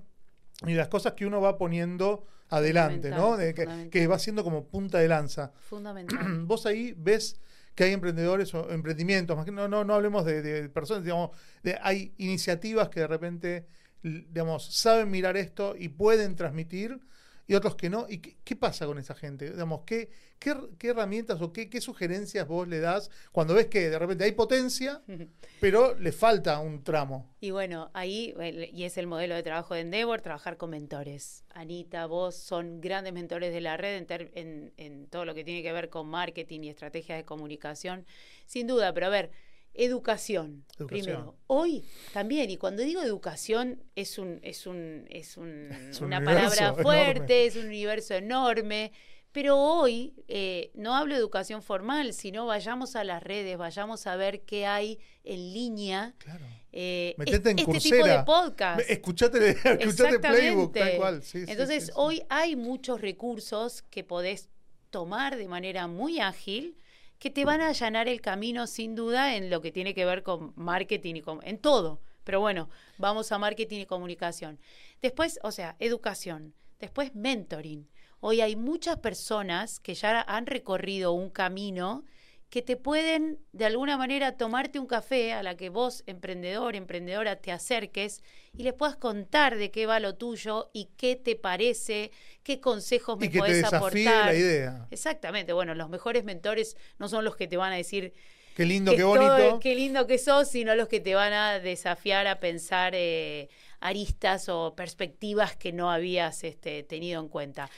y 0.64 0.76
las 0.76 0.90
cosas 0.90 1.14
que 1.14 1.26
uno 1.26 1.42
va 1.42 1.58
poniendo 1.58 2.28
adelante, 2.50 3.10
¿no? 3.10 3.38
De 3.38 3.54
que, 3.54 4.08
va 4.08 4.20
siendo 4.20 4.44
como 4.44 4.68
punta 4.68 5.00
de 5.00 5.08
lanza. 5.08 5.52
Fundamental. 5.70 6.46
vos 6.46 6.66
ahí 6.66 6.94
ves 6.98 7.40
que 7.74 7.84
hay 7.84 7.92
emprendedores 7.94 8.54
o 8.54 8.72
emprendimientos, 8.72 9.36
más 9.36 9.46
que 9.46 9.52
no, 9.52 9.68
no, 9.68 9.84
no 9.84 9.96
hablemos 9.96 10.26
de, 10.26 10.42
de 10.42 10.70
personas, 10.70 11.04
digamos, 11.04 11.32
de- 11.64 11.78
hay 11.82 12.14
iniciativas 12.18 12.88
que 12.90 13.02
de 13.02 13.08
repente, 13.08 13.68
digamos, 14.02 14.74
saben 14.74 15.10
mirar 15.12 15.36
esto 15.36 15.76
y 15.78 15.90
pueden 15.90 16.36
transmitir 16.36 17.00
y 17.48 17.54
otros 17.56 17.76
que 17.76 17.90
no. 17.90 18.06
¿Y 18.10 18.20
qué, 18.20 18.38
qué 18.44 18.56
pasa 18.56 18.86
con 18.86 18.98
esa 18.98 19.14
gente? 19.16 19.50
Digamos, 19.52 19.82
¿qué, 19.86 20.10
qué, 20.40 20.56
qué 20.80 20.90
herramientas 20.90 21.42
o 21.42 21.54
qué, 21.54 21.70
qué 21.70 21.80
sugerencias 21.82 22.48
vos 22.48 22.68
le 22.68 22.80
das 22.80 23.12
cuando 23.32 23.54
ves 23.54 23.68
que 23.68 23.90
de 23.90 24.00
repente 24.00 24.24
hay 24.24 24.32
potencia, 24.34 25.02
pero 25.60 25.96
le 25.96 26.12
falta 26.12 26.60
un 26.60 26.84
tramo? 26.84 27.36
Y 27.40 27.52
bueno, 27.52 27.92
ahí, 27.94 28.34
y 28.74 28.84
es 28.84 28.98
el 28.98 29.08
modelo 29.08 29.36
de 29.36 29.44
trabajo 29.44 29.74
de 29.76 29.82
Endeavor, 29.82 30.22
trabajar 30.22 30.58
con 30.58 30.70
mentores. 30.72 31.44
Anita, 31.54 32.06
vos 32.08 32.36
son 32.36 32.82
grandes 32.82 33.14
mentores 33.14 33.54
de 33.54 33.62
la 33.62 33.78
red 33.78 33.98
en, 33.98 34.06
ter- 34.08 34.32
en- 34.36 34.74
en 34.78 35.08
todo 35.08 35.26
lo 35.26 35.34
que 35.36 35.44
tiene 35.44 35.62
que 35.64 35.72
ver 35.72 35.90
con 35.90 36.08
marketing 36.08 36.62
y 36.62 36.70
estrategias 36.70 37.18
de 37.18 37.26
comunicación. 37.26 38.06
Sin 38.46 38.68
duda, 38.68 38.94
pero 38.94 39.06
a 39.08 39.10
ver, 39.10 39.32
educación, 39.76 40.66
Educación. 40.78 40.88
primero. 41.06 41.36
Hoy 41.48 41.84
también, 42.14 42.50
y 42.50 42.58
cuando 42.58 42.84
digo 42.84 43.02
educación, 43.02 43.84
es 43.96 44.18
un, 44.18 44.40
es 44.44 44.66
un, 44.68 45.06
es 45.10 45.38
un- 45.38 45.70
Es 45.92 46.02
una 46.02 46.24
palabra 46.24 46.74
fuerte, 46.74 47.16
enorme. 47.20 47.46
es 47.46 47.56
un 47.56 47.66
universo 47.68 48.14
enorme. 48.16 48.92
Pero 49.32 49.58
hoy 49.58 50.14
eh, 50.30 50.72
no 50.76 50.96
hablo 50.96 51.14
de 51.14 51.20
educación 51.20 51.62
formal, 51.62 52.14
sino 52.14 52.46
vayamos 52.46 52.96
a 52.96 53.04
las 53.04 53.22
redes, 53.22 53.58
vayamos 53.58 54.08
a 54.08 54.16
ver 54.16 54.44
qué 54.44 54.66
hay 54.66 54.98
en 55.26 55.52
línea 55.54 56.14
Claro. 56.20 56.46
eh, 56.72 57.16
Metete 57.18 57.50
en 57.50 57.60
este 57.60 57.70
Coursera. 57.70 57.96
tipo 57.98 58.08
de 58.08 58.24
podcast. 58.24 58.90
Escuchate, 58.90 59.50
escuchate 59.82 60.20
Playbook, 60.20 60.74
tal 60.74 60.96
cual. 60.96 61.22
Sí, 61.22 61.44
Entonces, 61.50 61.82
sí, 61.84 61.88
sí. 61.88 61.92
hoy 61.98 62.24
hay 62.30 62.56
muchos 62.56 63.02
recursos 63.02 63.82
que 63.90 64.06
podés 64.06 64.48
tomar 64.90 65.36
de 65.36 65.50
manera 65.50 65.88
muy 65.88 66.22
ágil 66.22 66.78
que 67.20 67.30
te 67.30 67.46
van 67.46 67.62
a 67.62 67.70
allanar 67.70 68.08
el 68.08 68.22
camino 68.22 68.68
sin 68.68 68.96
duda 68.96 69.36
en 69.36 69.50
lo 69.50 69.62
que 69.62 69.72
tiene 69.72 69.94
que 69.94 70.06
ver 70.06 70.24
con 70.24 70.54
marketing 70.56 71.16
y 71.16 71.22
con, 71.22 71.40
en 71.44 71.58
todo. 71.58 72.00
Pero 72.24 72.40
bueno, 72.40 72.70
vamos 72.98 73.32
a 73.32 73.38
marketing 73.38 73.82
y 73.82 73.86
comunicación. 73.86 74.60
Después, 75.02 75.40
o 75.44 75.52
sea, 75.52 75.76
educación. 75.80 76.54
Después, 76.80 77.16
mentoring. 77.16 77.88
Hoy 78.20 78.42
hay 78.42 78.56
muchas 78.56 78.98
personas 79.00 79.80
que 79.80 79.94
ya 79.94 80.22
han 80.22 80.48
recorrido 80.48 81.12
un 81.12 81.30
camino 81.30 82.04
que 82.50 82.62
te 82.62 82.78
pueden 82.78 83.40
de 83.52 83.66
alguna 83.66 83.98
manera 83.98 84.38
tomarte 84.38 84.80
un 84.80 84.86
café 84.88 85.34
a 85.34 85.44
la 85.44 85.58
que 85.58 85.70
vos, 85.70 86.04
emprendedor, 86.06 86.76
emprendedora, 86.76 87.36
te 87.38 87.52
acerques 87.52 88.22
y 88.56 88.64
les 88.64 88.74
puedas 88.74 88.96
contar 88.96 89.58
de 89.58 89.72
qué 89.72 89.86
va 89.86 90.00
lo 90.00 90.16
tuyo 90.16 90.70
y 90.72 90.90
qué 90.98 91.16
te 91.18 91.36
parece, 91.36 92.12
qué 92.44 92.60
consejos 92.62 93.18
me 93.18 93.26
y 93.26 93.30
que 93.30 93.40
podés 93.40 93.64
aportar. 93.66 94.26
la 94.28 94.36
idea. 94.36 94.88
Exactamente, 94.92 95.52
bueno, 95.54 95.76
los 95.76 95.90
mejores 95.90 96.24
mentores 96.24 96.78
no 96.98 97.10
son 97.10 97.26
los 97.26 97.36
que 97.36 97.48
te 97.48 97.58
van 97.58 97.74
a 97.74 97.76
decir 97.78 98.14
Qué 98.56 98.66
lindo, 98.66 98.92
que 98.92 98.98
qué 98.98 99.04
todo- 99.04 99.18
bonito. 99.18 99.60
qué 99.60 99.76
lindo 99.76 100.08
que 100.08 100.18
sos, 100.18 100.48
sino 100.48 100.76
los 100.76 100.88
que 100.88 101.02
te 101.02 101.14
van 101.14 101.34
a 101.34 101.60
desafiar 101.60 102.26
a 102.28 102.40
pensar, 102.40 102.94
eh, 102.96 103.50
aristas 103.82 104.48
o 104.48 104.76
perspectivas 104.76 105.58
que 105.58 105.74
no 105.74 105.92
habías 105.92 106.44
este, 106.46 106.84
tenido 106.84 107.20
en 107.22 107.28
cuenta. 107.28 107.70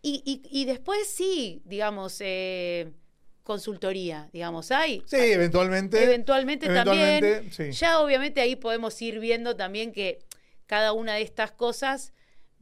Y, 0.00 0.40
y, 0.50 0.64
después 0.64 1.06
sí, 1.08 1.62
digamos, 1.64 2.16
eh, 2.20 2.90
consultoría, 3.42 4.28
digamos, 4.32 4.70
hay. 4.70 5.02
Sí, 5.06 5.16
eventualmente. 5.16 6.02
Eventualmente, 6.02 6.66
también. 6.68 7.50
Ya 7.72 8.00
obviamente 8.00 8.40
ahí 8.40 8.56
podemos 8.56 9.00
ir 9.02 9.18
viendo 9.20 9.56
también 9.56 9.92
que 9.92 10.18
cada 10.66 10.92
una 10.92 11.14
de 11.14 11.22
estas 11.22 11.52
cosas 11.52 12.12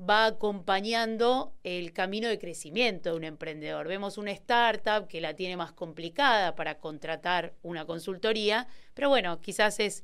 va 0.00 0.26
acompañando 0.26 1.54
el 1.62 1.92
camino 1.92 2.28
de 2.28 2.38
crecimiento 2.38 3.10
de 3.10 3.16
un 3.16 3.24
emprendedor. 3.24 3.86
Vemos 3.86 4.16
una 4.16 4.30
startup 4.30 5.06
que 5.06 5.20
la 5.20 5.34
tiene 5.34 5.56
más 5.56 5.72
complicada 5.72 6.54
para 6.54 6.78
contratar 6.78 7.54
una 7.62 7.84
consultoría, 7.84 8.66
pero 8.94 9.10
bueno, 9.10 9.40
quizás 9.40 9.78
es 9.78 10.02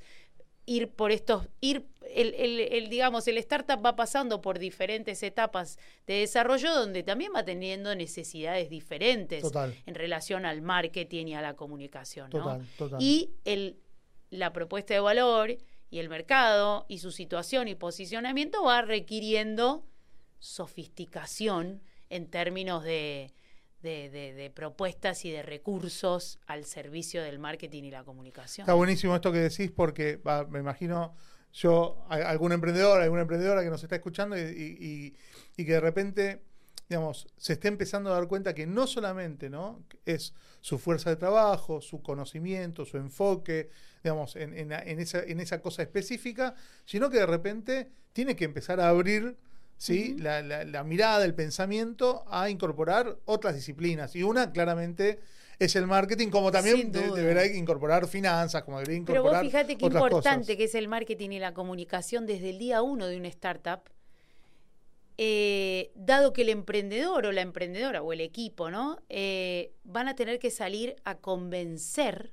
ir 0.66 0.90
por 0.90 1.12
estos, 1.12 1.48
ir, 1.60 1.86
el, 2.12 2.34
el, 2.34 2.88
digamos, 2.88 3.26
el 3.28 3.38
startup 3.38 3.84
va 3.84 3.94
pasando 3.96 4.42
por 4.42 4.58
diferentes 4.58 5.22
etapas 5.22 5.78
de 6.06 6.14
desarrollo 6.14 6.74
donde 6.74 7.02
también 7.02 7.32
va 7.34 7.44
teniendo 7.44 7.94
necesidades 7.94 8.68
diferentes 8.68 9.44
en 9.86 9.94
relación 9.94 10.44
al 10.44 10.60
marketing 10.62 11.26
y 11.26 11.34
a 11.34 11.40
la 11.40 11.54
comunicación. 11.54 12.30
Y 12.98 13.30
el, 13.44 13.78
la 14.30 14.52
propuesta 14.52 14.92
de 14.92 15.00
valor 15.00 15.56
y 15.88 15.98
el 15.98 16.08
mercado 16.08 16.84
y 16.88 16.98
su 16.98 17.12
situación 17.12 17.68
y 17.68 17.76
posicionamiento 17.76 18.64
va 18.64 18.82
requiriendo 18.82 19.86
sofisticación 20.40 21.80
en 22.10 22.28
términos 22.28 22.82
de, 22.82 23.32
de, 23.90 24.52
propuestas 24.54 25.24
y 25.24 25.30
de 25.30 25.42
recursos 25.42 26.38
al 26.46 26.64
servicio 26.64 27.22
del 27.22 27.38
marketing 27.38 27.84
y 27.84 27.90
la 27.90 28.04
comunicación. 28.04 28.64
Está 28.64 28.74
buenísimo 28.74 29.14
esto 29.14 29.32
que 29.32 29.38
decís 29.38 29.70
porque 29.70 30.20
me 30.50 30.58
imagino 30.58 31.14
yo, 31.52 32.04
algún 32.08 32.52
emprendedor, 32.52 33.00
alguna 33.00 33.22
emprendedora 33.22 33.62
que 33.62 33.70
nos 33.70 33.82
está 33.82 33.96
escuchando 33.96 34.38
y, 34.38 35.14
y, 35.56 35.64
que 35.64 35.72
de 35.72 35.80
repente, 35.80 36.42
digamos, 36.88 37.26
se 37.38 37.54
esté 37.54 37.68
empezando 37.68 38.10
a 38.10 38.14
dar 38.14 38.28
cuenta 38.28 38.54
que 38.54 38.66
no 38.66 38.86
solamente 38.86 39.48
¿no? 39.48 39.82
es 40.04 40.34
su 40.60 40.78
fuerza 40.78 41.08
de 41.08 41.16
trabajo, 41.16 41.80
su 41.80 42.02
conocimiento, 42.02 42.84
su 42.84 42.98
enfoque, 42.98 43.70
digamos, 44.04 44.36
en, 44.36 44.52
en, 44.52 45.00
esa, 45.00 45.22
en 45.22 45.40
esa 45.40 45.62
cosa 45.62 45.82
específica, 45.82 46.54
sino 46.84 47.08
que 47.08 47.18
de 47.18 47.26
repente 47.26 47.90
tiene 48.12 48.36
que 48.36 48.44
empezar 48.44 48.78
a 48.80 48.90
abrir 48.90 49.38
¿sí? 49.78 50.16
la, 50.18 50.42
la, 50.42 50.84
mirada, 50.84 51.24
el 51.24 51.34
pensamiento 51.34 52.24
a 52.28 52.50
incorporar 52.50 53.18
otras 53.24 53.54
disciplinas. 53.54 54.16
Y 54.16 54.22
una 54.22 54.52
claramente 54.52 55.20
es 55.58 55.76
el 55.76 55.86
marketing, 55.86 56.28
como 56.28 56.50
también 56.50 56.92
deberá 56.92 57.46
incorporar 57.46 58.06
finanzas, 58.06 58.62
como 58.62 58.78
debería 58.78 58.98
incorporar. 58.98 59.22
Pero 59.22 59.42
vos 59.42 59.46
fíjate 59.46 59.76
qué 59.76 59.86
importante 59.86 60.56
que 60.56 60.64
es 60.64 60.74
el 60.74 60.88
marketing 60.88 61.30
y 61.30 61.38
la 61.38 61.54
comunicación 61.54 62.26
desde 62.26 62.50
el 62.50 62.58
día 62.58 62.82
uno 62.82 63.06
de 63.06 63.16
una 63.16 63.28
startup. 63.28 63.80
Eh, 65.18 65.92
dado 65.94 66.34
que 66.34 66.42
el 66.42 66.50
emprendedor 66.50 67.24
o 67.24 67.32
la 67.32 67.40
emprendedora 67.40 68.02
o 68.02 68.12
el 68.12 68.20
equipo, 68.20 68.70
¿no? 68.70 69.00
Eh, 69.08 69.72
van 69.82 70.08
a 70.08 70.14
tener 70.14 70.38
que 70.38 70.50
salir 70.50 70.96
a 71.04 71.16
convencer, 71.16 72.32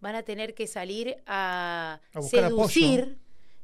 van 0.00 0.14
a 0.14 0.22
tener 0.22 0.54
que 0.54 0.66
salir 0.66 1.18
a, 1.26 2.00
seducir 2.22 3.18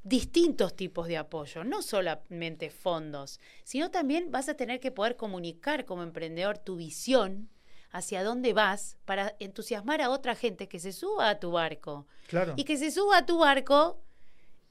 distintos 0.04 0.75
tipos 0.75 1.06
de 1.06 1.16
apoyo, 1.16 1.64
no 1.64 1.82
solamente 1.82 2.71
fondos, 2.71 3.40
sino 3.64 3.90
también 3.90 4.30
vas 4.30 4.49
a 4.49 4.54
tener 4.54 4.80
que 4.80 4.90
poder 4.90 5.16
comunicar 5.16 5.85
como 5.85 6.02
emprendedor 6.02 6.59
tu 6.59 6.76
visión 6.76 7.49
hacia 7.90 8.25
dónde 8.25 8.52
vas 8.52 8.97
para 9.04 9.37
entusiasmar 9.38 10.00
a 10.00 10.11
otra 10.11 10.35
gente 10.35 10.66
que 10.66 10.80
se 10.80 10.92
suba 10.92 11.28
a 11.28 11.38
tu 11.38 11.52
barco. 11.52 12.06
Claro. 12.26 12.54
Y 12.56 12.64
que 12.64 12.78
se 12.78 12.90
suba 12.90 13.18
a 13.18 13.26
tu 13.26 13.38
barco 13.38 14.00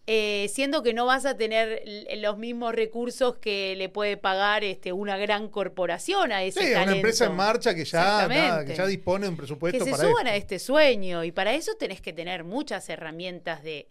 eh, 0.07 0.49
siendo 0.51 0.81
que 0.81 0.93
no 0.93 1.05
vas 1.05 1.25
a 1.25 1.37
tener 1.37 1.83
los 2.17 2.37
mismos 2.37 2.73
recursos 2.73 3.37
que 3.37 3.75
le 3.75 3.87
puede 3.87 4.17
pagar 4.17 4.63
este, 4.63 4.91
una 4.91 5.15
gran 5.15 5.47
corporación 5.47 6.31
a 6.31 6.43
ese 6.43 6.59
sí, 6.59 6.71
una 6.73 6.91
empresa 6.95 7.25
en 7.25 7.35
marcha 7.35 7.75
que 7.75 7.85
ya, 7.85 8.27
que 8.65 8.75
ya 8.75 8.87
dispone 8.87 9.25
de 9.25 9.29
un 9.29 9.37
presupuesto 9.37 9.85
que 9.85 9.91
se 9.91 9.97
suban 9.97 10.25
a 10.25 10.35
este 10.35 10.57
sueño 10.57 11.23
y 11.23 11.31
para 11.31 11.53
eso 11.53 11.75
tenés 11.75 12.01
que 12.01 12.13
tener 12.13 12.43
muchas 12.43 12.89
herramientas 12.89 13.61
de, 13.61 13.89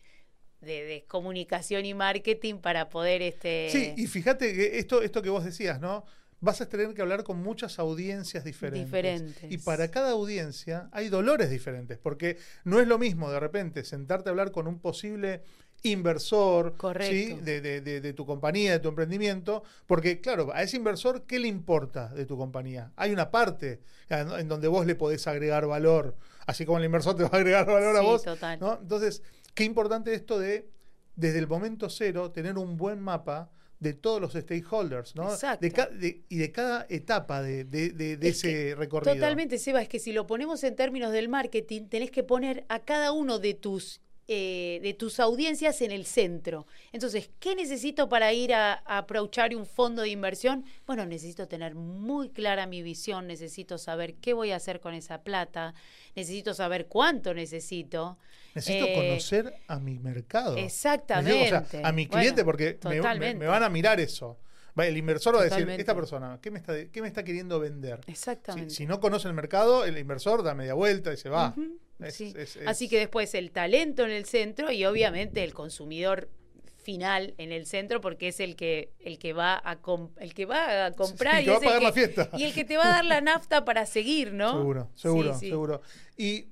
de, 0.61 1.05
comunicación 1.09 1.85
y 1.85 1.95
marketing 1.95 2.57
para 2.57 2.89
poder 2.89 3.23
este 3.23 3.69
sí 3.71 3.95
y 3.97 4.07
fíjate 4.07 4.55
que 4.55 4.79
esto 4.79 5.03
esto 5.03 5.23
que 5.23 5.31
vos 5.31 5.45
decías 5.45 5.81
no 5.81 6.05
vas 6.41 6.61
a 6.61 6.69
tener 6.69 6.93
que 6.95 7.03
hablar 7.03 7.23
con 7.23 7.43
muchas 7.43 7.79
audiencias 7.79 8.45
diferentes. 8.45 8.87
diferentes. 8.87 9.53
Y 9.53 9.59
para 9.59 9.91
cada 9.91 10.13
audiencia 10.13 10.89
hay 10.93 11.09
dolores 11.09 11.51
diferentes, 11.51 11.99
porque 11.99 12.39
no 12.65 12.81
es 12.81 12.89
lo 12.89 12.99
mismo 12.99 13.31
de 13.31 13.39
repente 13.39 13.85
sentarte 13.85 14.29
a 14.29 14.33
hablar 14.33 14.51
con 14.51 14.67
un 14.67 14.79
posible 14.79 15.43
inversor 15.83 16.75
¿sí? 17.01 17.39
de, 17.43 17.61
de, 17.61 17.81
de, 17.81 18.13
tu 18.13 18.27
compañía, 18.27 18.73
de 18.73 18.81
tu 18.81 18.89
emprendimiento, 18.89 19.63
porque 19.87 20.21
claro, 20.21 20.51
a 20.53 20.63
ese 20.63 20.77
inversor, 20.77 21.23
¿qué 21.23 21.39
le 21.39 21.49
importa 21.49 22.09
de 22.09 22.27
tu 22.27 22.37
compañía? 22.37 22.93
Hay 22.97 23.13
una 23.13 23.31
parte 23.31 23.81
en 24.09 24.49
donde 24.49 24.69
vos 24.69 24.87
le 24.87 24.95
podés 24.95 25.27
agregar 25.27 25.67
valor, 25.67 26.17
así 26.47 26.67
como 26.67 26.79
el 26.79 26.85
inversor 26.85 27.17
te 27.17 27.23
va 27.23 27.31
a 27.33 27.37
agregar 27.37 27.67
valor 27.67 27.97
a 27.97 28.01
vos. 28.03 28.25
¿no? 28.61 28.79
Entonces, 28.81 29.23
Qué 29.55 29.65
importante 29.65 30.15
esto 30.15 30.39
de, 30.39 30.69
desde 31.17 31.39
el 31.39 31.47
momento 31.47 31.91
cero, 31.91 32.31
tener 32.31 32.59
un 32.59 32.77
buen 32.77 33.01
mapa 33.01 33.51
de 33.81 33.95
todos 33.95 34.21
los 34.21 34.33
stakeholders, 34.35 35.17
¿no? 35.17 35.33
Exacto. 35.33 35.67
y 36.29 36.37
de 36.37 36.53
cada 36.53 36.87
etapa 36.91 37.43
de, 37.43 38.19
ese 38.21 38.75
recorrido. 38.77 39.15
Totalmente, 39.15 39.59
Seba, 39.59 39.81
es 39.81 39.89
que 39.89 39.99
si 39.99 40.13
lo 40.13 40.27
ponemos 40.27 40.63
en 40.65 40.77
términos 40.77 41.13
del 41.13 41.29
marketing, 41.29 41.87
tenés 41.89 42.11
que 42.11 42.23
poner 42.23 42.65
a 42.69 42.81
cada 42.81 43.13
uno 43.13 43.39
de 43.39 43.55
tus 43.55 44.03
eh, 44.33 44.79
de 44.81 44.95
tus 44.95 45.19
audiencias 45.19 45.81
en 45.83 45.91
el 45.91 46.07
centro. 46.07 46.65
Entonces, 46.93 47.31
¿qué 47.41 47.57
necesito 47.57 48.09
para 48.09 48.33
ir 48.33 48.55
a, 48.55 48.75
a 48.75 48.99
aprovechar 48.99 49.57
un 49.57 49.67
fondo 49.67 50.03
de 50.03 50.11
inversión? 50.11 50.65
Bueno, 50.87 51.05
necesito 51.05 51.49
tener 51.49 51.75
muy 51.75 52.29
clara 52.29 52.69
mi 52.69 52.81
visión, 52.81 53.27
necesito 53.27 53.77
saber 53.77 54.15
qué 54.15 54.33
voy 54.33 54.53
a 54.53 54.57
hacer 54.57 54.79
con 54.79 54.95
esa 54.95 55.25
plata, 55.25 55.75
necesito 56.15 56.55
saber 56.55 56.87
cuánto 56.87 57.35
necesito. 57.35 58.19
Necesito 58.55 58.87
eh, 58.87 58.95
conocer 58.95 59.53
a 59.67 59.81
mi 59.81 59.99
mercado. 59.99 60.57
Exactamente. 60.57 61.81
a 61.83 61.91
mi 61.91 62.07
cliente, 62.07 62.45
porque 62.45 62.79
me, 62.85 63.01
van 63.01 63.65
a 63.65 63.69
mirar 63.69 63.99
eso. 63.99 64.39
El 64.77 64.97
inversor 64.97 65.35
va 65.35 65.41
a 65.41 65.45
decir, 65.47 65.69
esta 65.71 65.97
persona, 65.97 66.39
¿qué 66.41 66.53
me 66.53 66.61
está, 66.61 66.73
qué 66.87 67.03
me 67.03 67.09
está 67.09 67.25
queriendo 67.25 67.59
vender? 67.59 67.99
Exactamente. 68.07 68.73
Si, 68.73 68.87
no 68.87 69.01
conoce 69.01 69.27
el 69.27 69.35
mercado, 69.35 69.85
el 69.85 69.99
inversor 69.99 70.45
da 70.45 70.55
media 70.55 70.75
vuelta 70.75 71.13
y 71.13 71.17
se 71.17 71.29
va. 71.29 71.53
Así 72.67 72.89
que 72.89 72.99
después 72.99 73.35
el 73.35 73.51
talento 73.51 74.05
en 74.05 74.11
el 74.11 74.25
centro 74.25 74.71
y 74.73 74.85
obviamente 74.85 75.45
el 75.45 75.55
consumidor 75.55 76.29
final 76.83 77.35
en 77.39 77.53
el 77.53 77.67
centro 77.67 78.01
porque 78.01 78.29
es 78.29 78.41
el 78.41 78.57
que 78.57 78.91
el 79.01 79.19
que 79.19 79.33
va 79.33 79.61
a 79.63 79.79
el 80.19 80.35
que 80.35 80.47
va 80.47 80.87
a 80.87 80.93
comprar 80.93 81.43
y, 81.43 81.49
el 82.43 82.55
que 82.55 82.65
te 82.65 82.77
va 82.77 82.85
a 82.87 82.89
dar 82.89 83.05
la 83.05 83.21
nafta 83.21 83.65
para 83.65 83.87
seguir, 83.87 84.33
¿no? 84.33 84.53
Seguro, 84.53 84.91
seguro, 84.95 85.39
seguro. 85.39 85.83
Y 86.17 86.47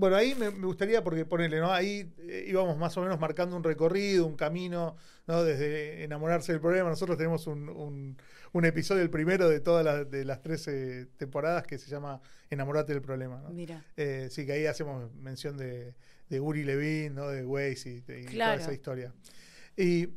bueno, 0.00 0.16
ahí 0.16 0.34
me, 0.34 0.48
gustaría, 0.48 1.04
porque 1.04 1.26
ponerle, 1.26 1.60
¿no? 1.60 1.70
Ahí 1.70 2.10
eh, 2.20 2.46
íbamos 2.48 2.78
más 2.78 2.96
o 2.96 3.02
menos 3.02 3.20
marcando 3.20 3.54
un 3.54 3.62
recorrido, 3.62 4.26
un 4.26 4.34
camino, 4.34 4.96
¿no? 5.26 5.44
Desde 5.44 6.02
enamorarse 6.02 6.52
del 6.52 6.60
problema. 6.60 6.88
Nosotros 6.88 7.18
tenemos 7.18 7.46
un, 7.46 8.16
un, 8.52 8.64
episodio, 8.64 9.02
el 9.02 9.10
primero 9.10 9.46
de 9.48 9.60
todas 9.60 9.84
las, 9.84 10.10
de 10.10 10.24
las 10.24 10.40
13 10.40 11.06
temporadas, 11.18 11.66
que 11.66 11.76
se 11.76 11.90
llama 11.90 12.22
Enamorate 12.48 12.94
del 12.94 13.02
problema, 13.02 13.42
¿no? 13.42 13.50
Mira. 13.50 13.84
Eh, 13.98 14.28
sí, 14.30 14.46
que 14.46 14.52
ahí 14.52 14.64
hacemos 14.64 15.12
mención 15.14 15.58
de, 15.58 15.94
de 16.30 16.40
Uri 16.40 16.64
Levin, 16.64 17.14
¿no? 17.14 17.28
De 17.28 17.44
Waze 17.44 17.90
y, 17.90 18.00
toda 18.00 18.54
esa 18.54 18.72
historia. 18.72 19.12
Y 19.76 20.08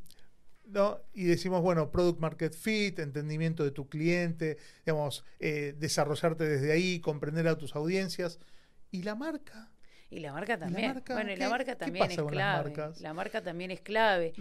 ¿no? 0.66 1.02
Y 1.14 1.26
decimos, 1.26 1.62
bueno, 1.62 1.92
product 1.92 2.22
market 2.22 2.54
fit, 2.54 3.00
entendimiento 3.00 3.66
de 3.66 3.72
tu 3.72 3.90
cliente, 3.90 4.58
digamos, 4.86 5.26
eh, 5.40 5.76
desarrollarte 5.78 6.46
desde 6.46 6.72
ahí, 6.72 7.02
comprender 7.02 7.50
a 7.50 7.58
tus 7.58 7.76
audiencias. 7.76 8.40
¿Y 8.90 9.04
la 9.04 9.16
marca? 9.16 9.73
Y 10.14 10.20
la 10.20 10.32
marca 10.32 10.58
también. 10.58 11.04
bueno, 11.08 11.32
y 11.32 11.36
la 11.36 11.50
marca 11.50 11.76
también 11.76 12.12
es 12.12 12.22
clave. 12.22 12.74
La 13.00 13.14
marca 13.14 13.42
también 13.42 13.72
es 13.72 13.82
clave. 13.82 14.34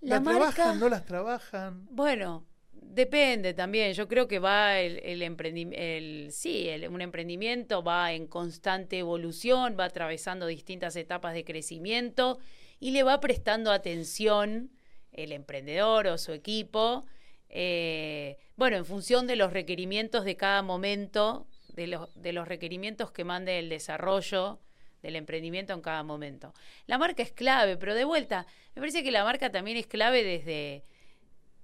¿La, 0.00 0.22
trabajan, 0.22 0.78
no 0.78 0.90
las 0.90 1.06
trabajan? 1.06 1.86
Bueno, 1.90 2.44
depende 2.72 3.54
también. 3.54 3.94
Yo 3.94 4.06
creo 4.06 4.28
que 4.28 4.38
va 4.38 4.78
el, 4.80 4.98
el 4.98 5.22
emprendimiento, 5.22 6.30
sí, 6.30 6.68
un 6.90 7.00
emprendimiento 7.00 7.82
va 7.82 8.12
en 8.12 8.26
constante 8.26 8.98
evolución, 8.98 9.76
va 9.80 9.86
atravesando 9.86 10.46
distintas 10.46 10.94
etapas 10.96 11.32
de 11.32 11.44
crecimiento 11.44 12.38
y 12.80 12.90
le 12.90 13.02
va 13.02 13.20
prestando 13.20 13.72
atención 13.72 14.70
el 15.12 15.32
emprendedor 15.32 16.06
o 16.08 16.18
su 16.18 16.32
equipo, 16.32 17.06
eh, 17.48 18.36
bueno, 18.56 18.76
en 18.76 18.84
función 18.84 19.26
de 19.26 19.36
los 19.36 19.52
requerimientos 19.52 20.24
de 20.24 20.36
cada 20.36 20.60
momento 20.60 21.46
de 21.74 21.86
los, 21.88 22.10
de 22.14 22.32
los 22.32 22.46
requerimientos 22.46 23.10
que 23.10 23.24
mande 23.24 23.58
el 23.58 23.68
desarrollo 23.68 24.60
del 25.02 25.16
emprendimiento 25.16 25.72
en 25.74 25.82
cada 25.82 26.02
momento. 26.02 26.54
La 26.86 26.98
marca 26.98 27.22
es 27.22 27.32
clave, 27.32 27.76
pero 27.76 27.94
de 27.94 28.04
vuelta, 28.04 28.46
me 28.74 28.80
parece 28.80 29.02
que 29.02 29.10
la 29.10 29.24
marca 29.24 29.50
también 29.50 29.76
es 29.76 29.86
clave 29.86 30.24
desde, 30.24 30.82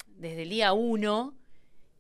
desde 0.07 0.43
el 0.43 0.51
día 0.51 0.73
uno 0.73 1.35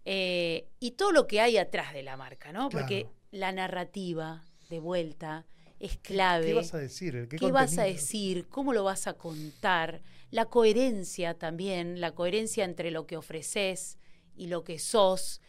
eh, 0.05 0.69
y 0.81 0.93
todo 0.93 1.13
lo 1.13 1.27
que 1.27 1.41
hay 1.41 1.57
atrás 1.57 1.95
de 1.95 2.03
la 2.03 2.17
marca, 2.17 2.53
¿no? 2.53 2.69
Porque 2.69 3.07
la 3.31 3.53
narrativa, 3.53 4.45
de 4.69 4.81
vuelta, 4.81 5.47
es 5.79 5.97
clave. 5.97 6.47
¿Qué 6.47 6.55
vas 6.55 6.75
a 6.75 6.79
decir? 6.79 7.29
¿Qué, 7.29 7.37
¿Qué 7.37 7.51
vas 7.53 7.79
a 7.79 7.85
decir? 7.85 8.47
¿Cómo 8.49 8.75
lo 8.75 8.85
vas 8.85 9.07
a 9.07 9.15
contar? 9.15 10.03
La 10.31 10.45
coherencia 10.45 11.35
también, 11.35 12.01
la 12.01 12.13
coherencia 12.13 12.65
entre 12.65 12.91
lo 12.91 13.07
que 13.07 13.17
ofreces 13.17 13.99
y 14.37 14.49
lo 14.49 14.63
que 14.63 14.79
sos 14.79 15.41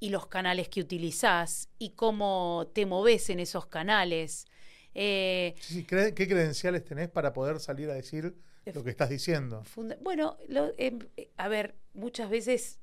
y 0.00 0.10
los 0.10 0.26
canales 0.26 0.68
que 0.68 0.80
utilizás 0.80 1.68
y 1.78 1.90
cómo 1.90 2.70
te 2.74 2.86
moves 2.86 3.30
en 3.30 3.40
esos 3.40 3.66
canales. 3.66 4.46
Eh, 4.94 5.54
¿Qué 5.86 6.14
credenciales 6.14 6.84
tenés 6.84 7.08
para 7.08 7.32
poder 7.32 7.60
salir 7.60 7.90
a 7.90 7.94
decir 7.94 8.34
lo 8.74 8.82
que 8.82 8.90
estás 8.90 9.10
diciendo? 9.10 9.62
Bueno, 10.00 10.36
em, 10.78 10.98
a 11.36 11.48
ver, 11.48 11.76
muchas 11.94 12.30
veces 12.30 12.78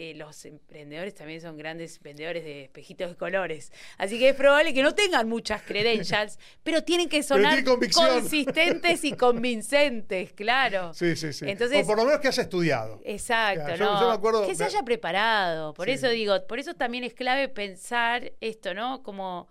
eh, 0.00 0.14
los 0.14 0.44
emprendedores 0.44 1.12
también 1.12 1.40
son 1.40 1.56
grandes 1.56 2.00
vendedores 2.00 2.44
de 2.44 2.62
espejitos 2.62 3.10
de 3.10 3.16
colores. 3.16 3.72
Así 3.96 4.16
que 4.16 4.28
es 4.28 4.36
probable 4.36 4.72
que 4.72 4.80
no 4.80 4.94
tengan 4.94 5.28
muchas 5.28 5.60
credentials, 5.62 6.38
pero 6.62 6.84
tienen 6.84 7.08
que 7.08 7.24
sonar 7.24 7.64
consistentes 7.64 9.02
y 9.02 9.14
convincentes, 9.14 10.32
claro. 10.34 10.94
Sí, 10.94 11.16
sí, 11.16 11.32
sí. 11.32 11.46
o 11.46 11.84
por 11.84 11.96
lo 11.96 12.04
menos 12.04 12.20
que 12.20 12.28
haya 12.28 12.44
estudiado. 12.44 13.00
Exacto, 13.04 13.76
¿no? 13.76 14.46
que 14.46 14.54
se 14.54 14.62
haya 14.62 14.84
preparado. 14.84 15.74
Por 15.74 15.88
eso 15.88 16.08
digo, 16.10 16.46
por 16.46 16.60
eso 16.60 16.74
también 16.74 17.02
es 17.02 17.14
clave 17.14 17.48
pensar 17.48 18.34
esto, 18.40 18.74
¿no? 18.74 19.02
Como 19.02 19.48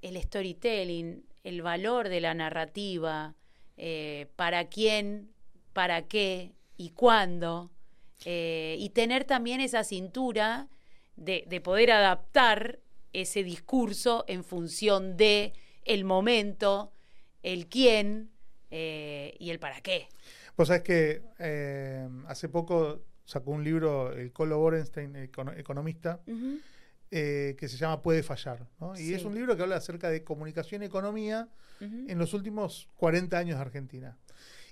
el 0.00 0.20
storytelling, 0.20 1.24
el 1.44 1.62
valor 1.62 2.08
de 2.08 2.20
la 2.20 2.34
narrativa, 2.34 3.36
eh, 3.76 4.26
para 4.34 4.64
quién, 4.64 5.30
para 5.72 6.08
qué 6.08 6.56
y 6.76 6.90
cuándo. 6.90 7.70
Eh, 8.24 8.76
y 8.78 8.90
tener 8.90 9.24
también 9.24 9.60
esa 9.60 9.84
cintura 9.84 10.68
de, 11.16 11.60
poder 11.62 11.90
adaptar 11.92 12.80
ese 13.12 13.42
discurso 13.42 14.24
en 14.28 14.44
función 14.44 15.16
de 15.16 15.52
el 15.84 16.04
momento, 16.04 16.92
el 17.42 17.66
quién 17.68 18.30
eh, 18.70 19.34
y 19.38 19.50
el 19.50 19.58
para 19.58 19.80
qué. 19.80 20.08
Pues 20.56 20.68
sabés 20.68 20.82
que 20.82 21.22
eh, 21.38 22.08
hace 22.26 22.48
poco 22.48 23.02
sacó 23.24 23.50
un 23.50 23.64
libro 23.64 24.12
el 24.12 24.32
Colo 24.32 24.58
Borenstein, 24.58 25.16
economista, 25.16 26.20
que 27.10 27.56
se 27.58 27.76
llama 27.76 28.00
Puede 28.00 28.22
fallar. 28.22 28.66
Y 28.96 29.14
es 29.14 29.24
un 29.24 29.34
libro 29.34 29.56
que 29.56 29.62
habla 29.62 29.76
acerca 29.76 30.08
de 30.08 30.24
comunicación 30.24 30.82
y 30.82 30.86
economía 30.86 31.48
en 31.80 32.18
los 32.18 32.32
últimos 32.32 32.88
40 32.96 33.36
años 33.36 33.56
de 33.56 33.62
Argentina. 33.62 34.18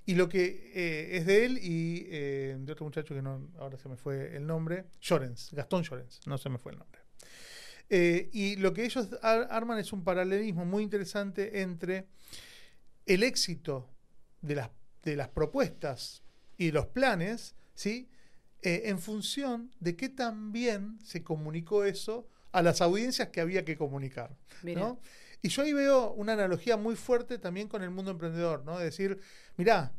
Y 0.05 0.15
lo 0.15 0.27
que 0.27 0.71
eh, 0.73 1.17
es 1.17 1.25
de 1.25 1.45
él 1.45 1.59
y 1.61 2.07
eh, 2.09 2.57
de 2.59 2.71
otro 2.71 2.85
muchacho 2.85 3.13
que 3.13 3.21
no, 3.21 3.49
ahora 3.59 3.77
se 3.77 3.87
me 3.87 3.97
fue 3.97 4.35
el 4.35 4.45
nombre, 4.47 4.85
Llorens, 4.99 5.51
Gastón 5.51 5.83
Llorens, 5.83 6.21
no 6.25 6.37
se 6.37 6.49
me 6.49 6.57
fue 6.57 6.71
el 6.71 6.79
nombre. 6.79 7.01
Eh, 7.89 8.29
y 8.31 8.55
lo 8.55 8.73
que 8.73 8.85
ellos 8.85 9.09
arman 9.21 9.77
es 9.77 9.93
un 9.93 10.03
paralelismo 10.03 10.65
muy 10.65 10.83
interesante 10.83 11.61
entre 11.61 12.07
el 13.05 13.23
éxito 13.23 13.89
de 14.41 14.55
las, 14.55 14.69
de 15.03 15.15
las 15.15 15.27
propuestas 15.29 16.23
y 16.57 16.71
los 16.71 16.87
planes, 16.87 17.55
¿sí? 17.75 18.09
en 18.63 18.99
función 18.99 19.71
de 19.79 19.95
qué 19.95 20.07
tan 20.07 20.51
bien 20.51 20.99
se 21.03 21.23
comunicó 21.23 21.83
eso 21.83 22.27
a 22.51 22.61
las 22.61 22.81
audiencias 22.81 23.29
que 23.29 23.41
había 23.41 23.65
que 23.65 23.75
comunicar. 23.75 24.37
¿no? 24.63 24.99
Y 25.41 25.49
yo 25.49 25.63
ahí 25.63 25.73
veo 25.73 26.11
una 26.13 26.33
analogía 26.33 26.77
muy 26.77 26.95
fuerte 26.95 27.37
también 27.37 27.67
con 27.67 27.81
el 27.81 27.89
mundo 27.89 28.11
emprendedor, 28.11 28.63
¿no? 28.63 28.77
Es 28.79 28.85
decir, 28.85 29.19
mirá, 29.57 29.91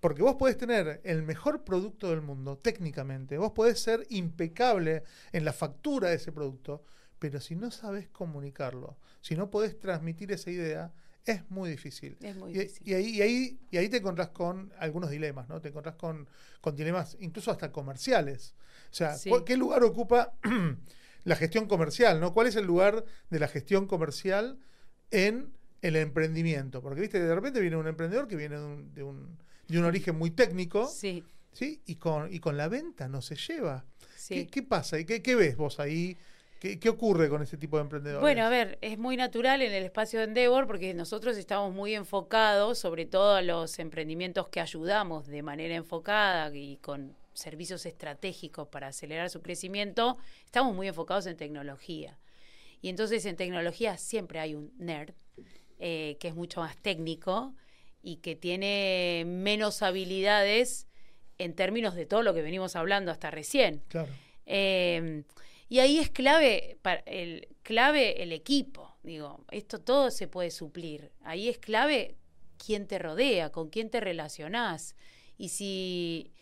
porque 0.00 0.22
vos 0.22 0.34
podés 0.34 0.58
tener 0.58 1.00
el 1.04 1.22
mejor 1.22 1.64
producto 1.64 2.10
del 2.10 2.20
mundo, 2.20 2.58
técnicamente, 2.58 3.38
vos 3.38 3.52
podés 3.52 3.80
ser 3.80 4.06
impecable 4.10 5.04
en 5.32 5.44
la 5.44 5.52
factura 5.52 6.10
de 6.10 6.16
ese 6.16 6.32
producto, 6.32 6.84
pero 7.18 7.40
si 7.40 7.56
no 7.56 7.70
sabes 7.70 8.08
comunicarlo, 8.08 8.98
si 9.20 9.36
no 9.36 9.48
podés 9.48 9.78
transmitir 9.78 10.32
esa 10.32 10.50
idea, 10.50 10.92
es 11.24 11.48
muy 11.50 11.70
difícil. 11.70 12.18
Es 12.20 12.36
muy 12.36 12.52
difícil. 12.52 12.86
Y, 12.86 12.94
ahí, 12.94 13.22
ahí, 13.22 13.60
y 13.70 13.76
ahí 13.78 13.88
te 13.88 13.96
encontrás 13.98 14.28
con 14.28 14.72
algunos 14.78 15.08
dilemas, 15.08 15.48
¿no? 15.48 15.60
Te 15.60 15.68
encontrás 15.68 15.94
con, 15.94 16.28
con 16.60 16.76
dilemas 16.76 17.16
incluso 17.20 17.50
hasta 17.50 17.72
comerciales. 17.72 18.54
O 18.90 18.94
sea, 18.94 19.16
¿qué 19.46 19.56
lugar 19.56 19.82
ocupa 19.84 20.34
la 21.24 21.36
gestión 21.36 21.66
comercial, 21.66 22.20
¿no? 22.20 22.32
¿Cuál 22.32 22.46
es 22.46 22.56
el 22.56 22.66
lugar 22.66 23.04
de 23.30 23.38
la 23.38 23.48
gestión 23.48 23.86
comercial 23.86 24.58
en 25.10 25.52
el 25.82 25.96
emprendimiento? 25.96 26.82
Porque, 26.82 27.00
viste, 27.00 27.20
de 27.20 27.34
repente 27.34 27.60
viene 27.60 27.76
un 27.76 27.88
emprendedor 27.88 28.28
que 28.28 28.36
viene 28.36 28.56
de 28.56 28.62
un, 29.02 29.38
de 29.66 29.78
un, 29.78 29.84
origen 29.84 30.16
muy 30.16 30.30
técnico. 30.30 30.86
Sí. 30.86 31.24
¿sí? 31.52 31.82
Y, 31.86 31.96
con, 31.96 32.32
y 32.32 32.40
con 32.40 32.56
la 32.56 32.68
venta 32.68 33.08
no 33.08 33.22
se 33.22 33.36
lleva. 33.36 33.84
¿Qué, 34.28 34.62
pasa? 34.62 34.98
¿Y 34.98 35.04
qué, 35.04 35.34
ves 35.34 35.56
vos 35.56 35.80
ahí? 35.80 36.16
¿Qué, 36.60 36.88
ocurre 36.88 37.28
con 37.28 37.42
ese 37.42 37.58
tipo 37.58 37.76
de 37.76 37.82
emprendedores? 37.82 38.22
Bueno, 38.22 38.44
a 38.44 38.48
ver, 38.48 38.78
es 38.80 38.98
muy 38.98 39.18
natural 39.18 39.60
en 39.60 39.72
el 39.72 39.84
espacio 39.84 40.18
de 40.18 40.26
Endeavor 40.26 40.66
porque 40.66 40.94
nosotros 40.94 41.36
estamos 41.36 41.74
muy 41.74 41.94
enfocados, 41.94 42.78
sobre 42.78 43.04
todo 43.04 43.34
a 43.34 43.42
los 43.42 43.78
emprendimientos 43.78 44.48
que 44.48 44.60
ayudamos 44.60 45.26
de 45.26 45.42
manera 45.42 45.74
enfocada 45.74 46.54
y 46.56 46.78
con 46.78 47.14
servicios 47.34 47.84
estratégicos 47.86 48.68
para 48.68 48.88
acelerar 48.88 49.30
su 49.30 49.42
crecimiento, 49.42 50.16
estamos 50.44 50.74
muy 50.74 50.88
enfocados 50.88 51.26
en 51.26 51.36
tecnología. 51.36 52.18
Y 52.80 52.88
entonces 52.88 53.24
en 53.26 53.36
tecnología 53.36 53.96
siempre 53.96 54.40
hay 54.40 54.54
un 54.54 54.72
nerd 54.78 55.14
eh, 55.78 56.16
que 56.20 56.28
es 56.28 56.34
mucho 56.34 56.60
más 56.60 56.76
técnico 56.76 57.54
y 58.02 58.16
que 58.16 58.36
tiene 58.36 59.24
menos 59.26 59.82
habilidades 59.82 60.86
en 61.38 61.54
términos 61.54 61.94
de 61.94 62.06
todo 62.06 62.22
lo 62.22 62.34
que 62.34 62.42
venimos 62.42 62.76
hablando 62.76 63.10
hasta 63.10 63.30
recién. 63.30 63.82
Claro. 63.88 64.12
Em, 64.46 65.24
y 65.68 65.78
ahí 65.78 65.98
es 65.98 66.10
clave, 66.10 66.78
el, 67.06 67.48
clave 67.62 68.22
el 68.22 68.32
equipo. 68.32 68.96
Digo, 69.02 69.44
esto 69.50 69.80
todo 69.80 70.10
se 70.10 70.28
puede 70.28 70.50
suplir. 70.50 71.10
Ahí 71.22 71.48
es 71.48 71.58
clave 71.58 72.16
quién 72.58 72.86
te 72.86 72.98
rodea, 72.98 73.50
con 73.50 73.70
quién 73.70 73.90
te 73.90 74.00
relacionás. 74.00 74.94
Y 75.36 75.48
si 75.48 76.33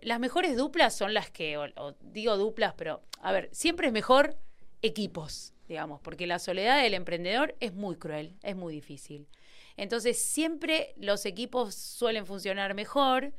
las 0.00 0.20
mejores 0.20 0.56
duplas 0.56 0.96
son 0.96 1.14
las 1.14 1.30
que, 1.30 1.58
o, 1.58 1.94
digo 2.00 2.36
duplas, 2.36 2.74
pero 2.74 3.02
a 3.20 3.32
ver, 3.32 3.48
siempre 3.52 3.88
es 3.88 3.92
mejor 3.92 4.36
equipos, 4.82 5.54
digamos, 5.68 6.00
porque 6.00 6.26
la 6.26 6.38
soledad 6.38 6.82
del 6.82 6.94
emprendedor 6.94 7.54
es 7.60 7.72
muy 7.72 7.96
cruel, 7.96 8.36
es 8.42 8.56
muy 8.56 8.74
difícil. 8.74 9.28
Entonces, 9.76 10.18
siempre 10.18 10.94
los 10.96 11.24
equipos 11.24 11.74
suelen 11.74 12.26
funcionar 12.26 12.74
mejor. 12.74 13.32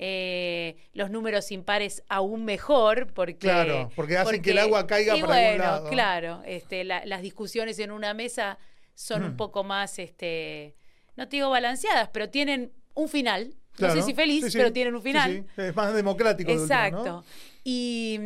Eh, 0.00 0.76
los 0.92 1.10
números 1.10 1.50
impares 1.50 2.04
aún 2.08 2.44
mejor 2.44 3.12
porque 3.14 3.36
claro 3.36 3.90
porque 3.96 4.16
hacen 4.16 4.40
que 4.40 4.52
el 4.52 4.58
agua 4.58 4.86
caiga 4.86 5.16
para 5.16 5.26
bueno, 5.26 5.64
lado. 5.64 5.90
claro 5.90 6.40
este, 6.46 6.84
las 6.84 7.20
discusiones 7.20 7.80
en 7.80 7.90
una 7.90 8.14
mesa 8.14 8.60
son 8.94 9.24
un 9.24 9.36
poco 9.36 9.64
más 9.64 9.98
este 9.98 10.76
no 11.16 11.28
te 11.28 11.38
digo 11.38 11.50
balanceadas 11.50 12.10
pero 12.12 12.30
tienen 12.30 12.70
un 12.94 13.08
final 13.08 13.56
no 13.78 13.92
sé 13.92 14.02
si 14.02 14.14
feliz, 14.14 14.52
pero 14.52 14.72
tienen 14.72 14.94
un 14.94 15.02
final. 15.02 15.46
Es 15.56 15.74
más 15.74 15.94
democrático. 15.94 16.50
Exacto. 16.50 17.24
y, 17.64 18.18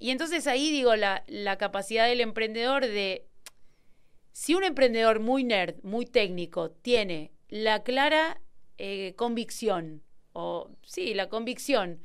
entonces 0.00 0.46
ahí 0.46 0.70
digo, 0.70 0.94
la, 0.96 1.56
capacidad 1.58 2.06
del 2.06 2.20
emprendedor 2.20 2.86
de... 2.86 3.26
Si 4.32 4.54
un 4.54 4.64
emprendedor 4.64 5.20
muy 5.20 5.44
nerd, 5.44 5.76
muy 5.82 6.06
técnico, 6.06 6.70
tiene 6.70 7.32
la 7.48 7.82
clara 7.82 8.40
eh, 8.78 9.14
convicción, 9.16 10.02
o 10.32 10.70
sí, 10.84 11.14
la 11.14 11.28
convicción 11.28 12.00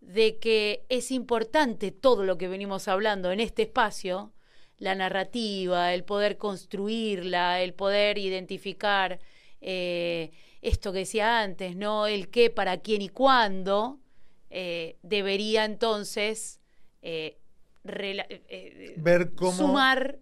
de 0.00 0.38
que 0.38 0.84
es 0.88 1.10
importante 1.10 1.90
todo 1.90 2.24
lo 2.24 2.38
que 2.38 2.48
venimos 2.48 2.88
hablando 2.88 3.32
en 3.32 3.40
este 3.40 3.62
espacio, 3.62 4.32
la 4.78 4.94
narrativa, 4.94 5.94
el 5.94 6.04
poder 6.04 6.36
construirla, 6.36 7.62
el 7.62 7.74
poder 7.74 8.18
identificar 8.18 9.20
eh, 9.60 10.30
esto 10.64 10.92
que 10.92 11.00
decía 11.00 11.42
antes, 11.42 11.76
¿no? 11.76 12.06
El 12.06 12.30
qué, 12.30 12.48
para 12.48 12.78
quién 12.78 13.02
y 13.02 13.10
cuándo, 13.10 14.00
eh, 14.48 14.96
debería 15.02 15.66
entonces 15.66 16.58
eh, 17.02 17.38
eh, 17.84 18.94
ver 18.96 19.34
cómo 19.34 19.52
sumar 19.52 20.18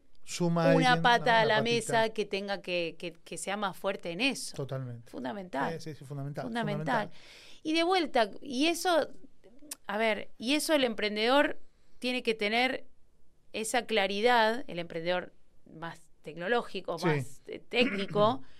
una 0.74 1.00
pata 1.00 1.40
a 1.40 1.44
la 1.44 1.62
mesa 1.62 2.08
que 2.08 2.24
tenga 2.24 2.60
que, 2.60 2.96
que, 3.24 3.38
sea 3.38 3.56
más 3.56 3.76
fuerte 3.76 4.10
en 4.10 4.20
eso. 4.20 4.56
Totalmente. 4.56 5.08
Fundamental. 5.10 5.80
Sí, 5.80 5.94
sí, 5.94 6.04
fundamental, 6.04 6.44
fundamental. 6.44 7.10
Y 7.62 7.74
de 7.74 7.84
vuelta, 7.84 8.28
y 8.40 8.66
eso, 8.66 9.08
a 9.86 9.96
ver, 9.96 10.32
y 10.38 10.54
eso 10.54 10.74
el 10.74 10.82
emprendedor 10.82 11.60
tiene 12.00 12.24
que 12.24 12.34
tener 12.34 12.84
esa 13.52 13.86
claridad, 13.86 14.64
el 14.66 14.80
emprendedor 14.80 15.32
más 15.72 16.00
tecnológico, 16.22 16.98
más 16.98 17.42
técnico, 17.68 18.42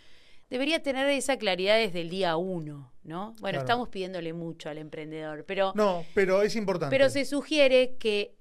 debería 0.53 0.83
tener 0.83 1.09
esa 1.09 1.39
claridad 1.39 1.79
desde 1.79 2.03
el 2.03 2.11
día 2.11 2.37
uno, 2.37 2.93
¿no? 3.05 3.35
Bueno, 3.41 3.61
estamos 3.61 3.89
pidiéndole 3.89 4.35
mucho 4.35 4.69
al 4.69 4.77
emprendedor, 4.77 5.47
pero... 5.47 5.73
No, 5.75 6.05
pero 6.15 6.43
es 6.43 6.55
importante. 6.57 6.95
Pero 6.95 7.09
se 7.09 7.25
sugiere 7.25 7.97
que, 7.97 8.35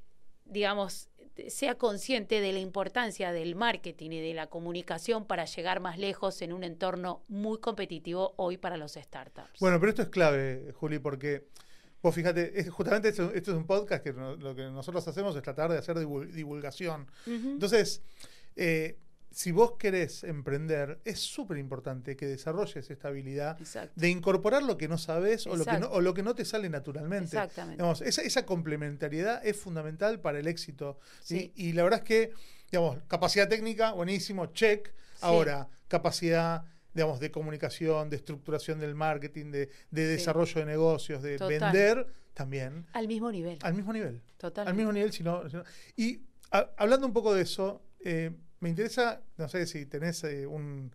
digamos, 0.44 1.08
sea 1.48 1.76
consciente 1.76 2.42
de 2.42 2.52
la 2.52 2.60
importancia 2.60 3.32
del 3.32 3.56
marketing 3.56 4.12
y 4.12 4.20
de 4.20 4.34
la 4.34 4.48
comunicación 4.48 5.26
para 5.26 5.46
llegar 5.46 5.80
más 5.80 5.98
lejos 5.98 6.42
en 6.42 6.52
un 6.52 6.66
entorno 6.66 7.24
muy 7.30 7.60
competitivo 7.60 8.34
hoy 8.36 8.58
para 8.58 8.76
los 8.76 8.96
startups. 8.96 9.62
Bueno, 9.62 9.80
pero 9.80 9.92
esto 9.92 10.02
es 10.02 10.10
clave, 10.10 10.74
Juli, 10.74 11.00
porque 11.00 11.48
vos 12.04 12.14
fíjate, 12.14 12.70
justamente 12.72 13.08
esto, 13.08 13.32
es 13.34 13.48
un 13.48 13.66
podcast 13.66 14.04
que 14.04 14.12
lo 14.12 14.54
que 14.54 14.64
nosotros 14.64 15.08
hacemos 15.08 15.34
es 15.38 15.42
tratar 15.42 15.72
de 15.72 15.78
hacer 15.78 15.98
divulgación. 15.98 17.10
Entonces, 17.26 18.02
eh, 18.58 18.98
si 19.32 19.52
vos 19.52 19.74
querés 19.78 20.24
emprender, 20.24 21.00
es 21.06 21.20
súper 21.20 21.58
importante 21.58 22.16
que 22.18 22.26
desarrolles 22.28 22.90
esta 22.90 23.08
habilidad 23.08 23.58
Exacto. 23.60 23.94
de 23.96 24.10
incorporar 24.10 24.62
lo 24.64 24.78
que 24.78 24.88
no 24.88 24.98
sabes 24.98 25.48
o 25.48 25.56
lo 25.56 25.64
que 25.64 25.72
no, 25.72 25.78
Exacto. 25.78 25.96
o 25.98 26.02
lo 26.02 26.14
que 26.14 26.22
no 26.24 26.36
te 26.36 26.44
sale 26.46 26.70
naturalmente. 26.70 27.26
Exactamente. 27.38 27.78
Digamos, 27.78 28.02
esa, 28.02 28.22
esa 28.24 28.46
complementariedad 28.46 29.46
es 29.46 29.58
fundamental 29.58 30.20
para 30.20 30.40
el 30.40 30.48
éxito. 30.48 31.00
Y 31.30 31.72
la 31.74 31.84
verdad 31.84 32.00
es 32.00 32.06
que, 32.06 32.32
digamos, 32.72 32.98
capacidad 33.08 33.48
técnica, 33.48 33.94
buenísimo, 33.94 34.48
check. 34.48 34.94
Ahora, 35.22 35.70
capacidad, 35.88 36.64
digamos, 36.94 37.20
de 37.20 37.32
comunicación, 37.32 38.10
de 38.10 38.18
estructuración 38.18 38.80
del 38.80 38.96
marketing, 38.96 39.52
de, 39.52 39.60
de 39.92 40.06
Sí. 40.06 40.12
desarrollo 40.12 40.60
de 40.60 40.66
negocios, 40.66 41.22
de 41.22 41.38
Total. 41.38 41.60
vender, 41.60 42.08
también. 42.34 42.86
Al 42.94 43.08
mismo 43.08 43.32
nivel. 43.32 43.60
Al 43.62 43.74
mismo 43.76 43.94
nivel. 43.94 44.22
Total. 44.38 44.68
Al 44.68 44.74
mismo 44.74 44.92
nivel, 44.92 45.12
si 45.14 45.24
no. 45.24 45.48
si 45.50 45.56
no- 45.58 45.64
Y 45.96 46.22
a- 46.52 46.70
hablando 46.78 47.06
un 47.08 47.14
poco 47.14 47.34
de 47.34 47.44
eso, 47.44 47.82
eh, 48.04 48.32
me 48.62 48.70
interesa, 48.70 49.22
no 49.38 49.50
sé 49.50 49.66
si 49.68 49.86
tenés 49.86 50.24
eh, 50.24 50.46
un, 50.48 50.92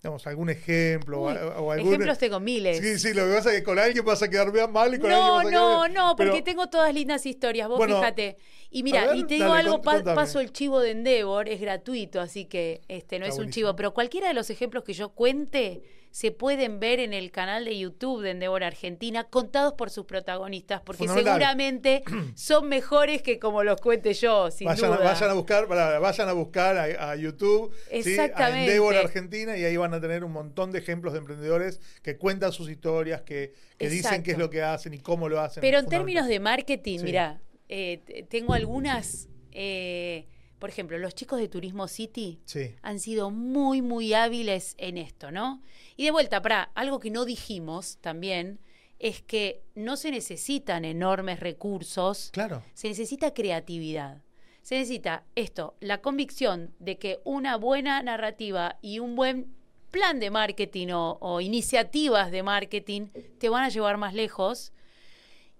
digamos, 0.00 0.26
algún 0.26 0.48
ejemplo 0.50 1.20
o, 1.20 1.26
Uy, 1.30 1.36
o 1.36 1.72
algún. 1.72 1.88
Ejemplos 1.88 2.16
tengo 2.18 2.40
miles. 2.40 2.78
Sí, 2.78 2.98
sí, 2.98 3.12
lo 3.14 3.26
que 3.26 3.34
pasa 3.34 3.50
es 3.52 3.58
que 3.58 3.62
con 3.64 3.78
alguien 3.78 4.04
vas 4.04 4.22
a 4.22 4.28
quedar 4.30 4.50
mal 4.70 4.94
y 4.94 4.98
con 4.98 5.10
alguien 5.10 5.26
No, 5.26 5.34
vas 5.34 5.46
a 5.46 5.48
quedar 5.50 5.60
no, 5.62 5.82
bien. 5.82 5.94
no, 5.94 6.16
porque 6.16 6.32
Pero- 6.32 6.44
tengo 6.44 6.68
todas 6.68 6.94
lindas 6.94 7.26
historias, 7.26 7.68
vos 7.68 7.76
Bueno, 7.78 7.98
fíjate. 7.98 8.38
Y 8.70 8.82
mira, 8.82 9.06
ver, 9.06 9.16
y 9.16 9.24
te 9.24 9.34
digo 9.34 9.46
dale, 9.48 9.60
algo, 9.60 9.80
pa- 9.82 9.94
contame. 9.94 10.14
paso 10.14 10.40
el 10.40 10.52
chivo 10.52 10.80
de 10.80 10.90
Endeavor, 10.90 11.48
es 11.48 11.60
gratuito, 11.60 12.20
así 12.20 12.44
que 12.44 12.82
este 12.88 13.18
no 13.18 13.24
Está 13.24 13.40
es 13.40 13.46
un 13.46 13.50
chivo, 13.50 13.74
pero 13.76 13.94
cualquiera 13.94 14.28
de 14.28 14.34
los 14.34 14.50
ejemplos 14.50 14.84
que 14.84 14.92
yo 14.92 15.08
cuente 15.10 15.82
se 16.10 16.32
pueden 16.32 16.80
ver 16.80 17.00
en 17.00 17.12
el 17.12 17.30
canal 17.30 17.64
de 17.66 17.78
YouTube 17.78 18.22
de 18.22 18.30
Endeavor 18.30 18.64
Argentina, 18.64 19.24
contados 19.24 19.74
por 19.74 19.88
sus 19.90 20.04
protagonistas, 20.06 20.80
porque 20.82 21.06
seguramente 21.08 22.02
son 22.34 22.68
mejores 22.68 23.22
que 23.22 23.38
como 23.38 23.62
los 23.62 23.80
cuente 23.80 24.12
yo, 24.14 24.50
sin 24.50 24.66
Vayan, 24.66 24.92
a- 24.92 24.96
duda. 24.96 25.04
vayan 25.12 25.30
a 25.30 25.32
buscar, 25.34 25.66
vayan 25.66 26.28
a 26.28 26.32
buscar 26.32 26.76
a, 26.76 27.10
a 27.12 27.16
YouTube, 27.16 27.72
¿sí? 28.02 28.18
a. 28.18 28.60
Endeavor 28.60 28.96
Argentina 28.96 29.56
y 29.56 29.64
ahí 29.64 29.76
van 29.78 29.94
a 29.94 30.00
tener 30.00 30.24
un 30.24 30.32
montón 30.32 30.72
de 30.72 30.78
ejemplos 30.78 31.12
de 31.14 31.20
emprendedores 31.20 31.80
que 32.02 32.16
cuentan 32.18 32.52
sus 32.52 32.68
historias, 32.70 33.22
que, 33.22 33.54
que 33.78 33.88
dicen 33.88 34.22
qué 34.22 34.32
es 34.32 34.38
lo 34.38 34.50
que 34.50 34.62
hacen 34.62 34.92
y 34.94 34.98
cómo 34.98 35.28
lo 35.28 35.40
hacen. 35.40 35.60
Pero 35.62 35.78
en 35.78 35.86
términos 35.86 36.26
de 36.26 36.40
marketing, 36.40 36.98
Sí. 36.98 37.04
mira, 37.04 37.40
eh, 37.68 38.26
tengo 38.28 38.54
algunas, 38.54 39.28
eh, 39.52 40.26
por 40.58 40.70
ejemplo, 40.70 40.98
los 40.98 41.14
chicos 41.14 41.38
de 41.38 41.48
Turismo 41.48 41.86
City 41.88 42.40
Sí. 42.44 42.74
han 42.82 42.98
sido 43.00 43.30
muy, 43.30 43.82
muy 43.82 44.14
hábiles 44.14 44.74
en 44.78 44.98
esto, 44.98 45.30
¿no? 45.30 45.62
Y 45.96 46.04
de 46.04 46.10
vuelta, 46.10 46.42
para 46.42 46.62
algo 46.74 46.98
que 46.98 47.10
no 47.10 47.24
dijimos 47.24 47.98
también 48.00 48.58
es 48.98 49.22
que 49.22 49.62
no 49.76 49.96
se 49.96 50.10
necesitan 50.10 50.84
enormes 50.84 51.38
recursos, 51.40 52.30
Claro. 52.32 52.64
se 52.74 52.88
necesita 52.88 53.32
creatividad. 53.32 54.22
Se 54.62 54.74
necesita 54.74 55.24
esto, 55.36 55.76
la 55.80 56.02
convicción 56.02 56.74
de 56.78 56.98
que 56.98 57.20
una 57.24 57.56
buena 57.56 58.02
narrativa 58.02 58.78
y 58.82 58.98
un 58.98 59.14
buen 59.14 59.54
plan 59.90 60.18
de 60.20 60.30
marketing 60.30 60.88
o, 60.88 61.16
o 61.20 61.40
iniciativas 61.40 62.30
de 62.30 62.42
marketing 62.42 63.08
te 63.38 63.48
van 63.48 63.64
a 63.64 63.68
llevar 63.70 63.96
más 63.96 64.12
lejos 64.14 64.72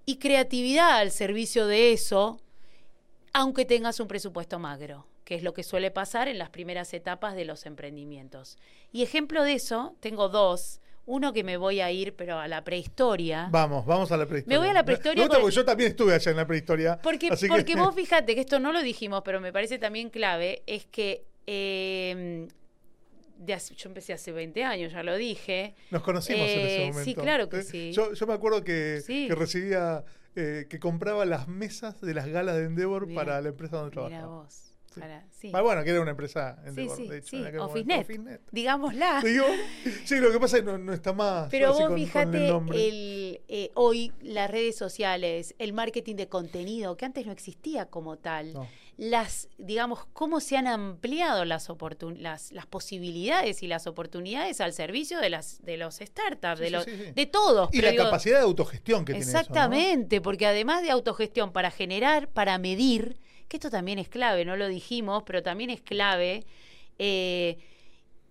y 0.09 0.17
creatividad 0.17 0.97
al 0.97 1.11
servicio 1.11 1.67
de 1.67 1.93
eso, 1.93 2.41
aunque 3.35 3.67
tengas 3.67 4.01
un 4.01 4.09
presupuesto 4.09 4.59
magro, 4.59 5.07
que 5.25 5.35
es 5.35 5.43
lo 5.43 5.53
que 5.53 5.63
suele 5.63 5.91
pasar 5.91 6.29
en 6.29 6.39
las 6.39 6.49
primeras 6.49 6.95
etapas 6.95 7.35
de 7.37 7.45
los 7.45 7.67
emprendimientos. 7.67 8.57
Y 8.91 9.03
ejemplo 9.03 9.43
de 9.45 9.53
eso, 9.53 9.95
tengo 10.01 10.31
dos. 10.31 10.81
Uno 11.05 11.35
que 11.35 11.45
me 11.45 11.59
voy 11.59 11.81
a 11.83 11.91
ir, 11.91 12.15
pero 12.17 12.39
a 12.39 12.49
la 12.49 12.65
prehistoria. 12.65 13.49
Vamos, 13.51 13.85
vamos 13.85 14.11
a 14.11 14.17
la 14.17 14.25
prehistoria. 14.27 14.59
Me 14.59 14.63
voy 14.63 14.71
a 14.71 14.73
la 14.73 14.85
prehistoria 14.85 15.17
Me 15.17 15.27
gusta 15.27 15.37
con- 15.37 15.43
porque 15.43 15.57
yo 15.57 15.65
también 15.67 15.91
estuve 15.91 16.15
allá 16.15 16.31
en 16.31 16.37
la 16.39 16.47
prehistoria. 16.47 16.99
Porque, 17.03 17.29
que- 17.29 17.49
porque 17.49 17.77
vos 17.77 17.95
fíjate 17.95 18.35
que 18.35 18.41
esto 18.41 18.59
no 18.61 18.73
lo 18.73 18.81
dijimos, 18.81 19.21
pero 19.27 19.43
me 19.43 19.53
parece 19.53 19.79
también 19.79 20.09
clave, 20.09 20.63
es 20.67 20.87
que 20.87 21.27
eh, 21.47 22.49
de 23.39 23.55
hace- 23.55 23.75
yo 23.75 23.89
empecé 23.89 24.13
hace 24.13 24.33
20 24.33 24.65
años, 24.65 24.93
ya 24.93 25.03
lo 25.03 25.17
dije. 25.17 25.75
Nos 25.91 26.03
conocimos 26.03 26.43
en 26.49 26.59
Eh, 26.59 26.67
ese 26.67 26.79
momento. 26.93 27.05
sí, 27.05 27.15
claro 27.15 27.49
que 27.49 27.59
Eh, 27.61 27.63
sí. 27.63 27.93
Yo, 27.93 28.13
yo 28.13 28.27
me 28.27 28.35
acuerdo 28.35 28.63
que, 28.65 29.01
Sí. 29.07 29.27
que 29.29 29.35
recibía, 29.35 30.05
eh, 30.37 30.67
que 30.69 30.79
compraba 30.79 31.25
las 31.25 31.49
mesas 31.49 32.01
de 32.01 32.15
las 32.15 32.27
galas 32.29 32.57
de 32.57 32.65
Endeavor 32.65 33.07
Mirá, 33.07 33.21
para 33.25 33.41
la 33.41 33.49
empresa 33.49 33.77
donde 33.79 33.97
Mira 33.97 34.09
trabajaba. 34.09 34.43
vos. 34.45 34.65
Sí. 34.91 35.01
para- 35.01 35.25
sí. 35.31 35.53
Ah, 35.55 35.61
bueno, 35.61 35.85
que 35.85 35.91
era 35.91 36.01
una 36.01 36.11
empresa 36.13 36.61
Endeavor, 36.65 36.97
sí, 36.97 37.07
de 37.07 37.19
hecho. 37.19 37.37
en 37.37 37.59
Officenet, 37.61 38.01
Officenet. 38.05 38.41
digámosla. 38.51 39.21
Digo, 39.25 39.45
sí, 40.05 40.17
lo 40.17 40.33
que 40.33 40.41
pasa 40.41 40.57
es 40.57 40.63
que 40.63 40.67
no, 40.71 40.79
no 40.79 40.93
está 40.93 41.13
más. 41.13 41.49
Pero 41.51 41.69
vos 41.69 41.79
con- 41.79 41.89
con 41.91 41.99
fíjate, 41.99 42.49
el, 42.49 43.41
eh, 43.49 43.71
hoy 43.75 44.13
las 44.23 44.51
redes 44.51 44.77
sociales, 44.77 45.55
el 45.59 45.73
marketing 45.73 46.17
de 46.17 46.29
contenido, 46.29 46.97
que 46.97 47.05
antes 47.05 47.27
no 47.27 47.33
existía 47.33 47.87
como 47.87 48.17
tal, 48.17 48.53
No. 48.55 48.67
Las, 48.99 49.49
digamos, 49.59 50.07
cómo 50.13 50.41
se 50.41 50.57
han 50.57 50.67
ampliado 50.67 51.45
las, 51.45 51.69
las, 52.17 52.51
las 52.51 52.67
posibilidades 52.67 53.63
y 53.63 53.69
las 53.69 53.87
oportunidades 53.87 54.61
al 54.61 54.73
servicio 54.73 55.21
de 55.21 55.31
las 55.31 55.63
de 55.63 55.77
los 55.77 55.99
startups, 55.99 56.59
Sí, 56.59 56.65
de, 56.65 56.71
los, 56.71 56.85
sí, 56.85 56.91
sí. 56.91 57.13
de 57.15 57.27
todos. 57.27 57.69
Y 57.73 57.81
la 57.81 57.93
digo, 57.93 58.05
capacidad 58.05 58.39
de 58.39 58.43
autogestión 58.43 59.05
que 59.05 59.13
tiene 59.13 59.23
eso. 59.25 59.33
¿no? 59.35 59.39
Exactamente, 59.39 60.21
porque 60.21 60.47
además 60.47 60.83
de 60.83 60.91
autogestión 60.91 61.53
para 61.53 61.71
generar, 61.71 62.29
para 62.29 62.59
medir, 62.59 63.21
que 63.47 63.59
esto 63.59 63.71
también 63.71 64.01
es 64.01 64.09
clave, 64.09 64.45
no 64.45 64.57
lo 64.57 64.67
dijimos, 64.67 65.23
pero 65.25 65.45
también 65.45 65.71
es 65.71 65.81
clave, 65.81 66.45
eh, 66.99 67.59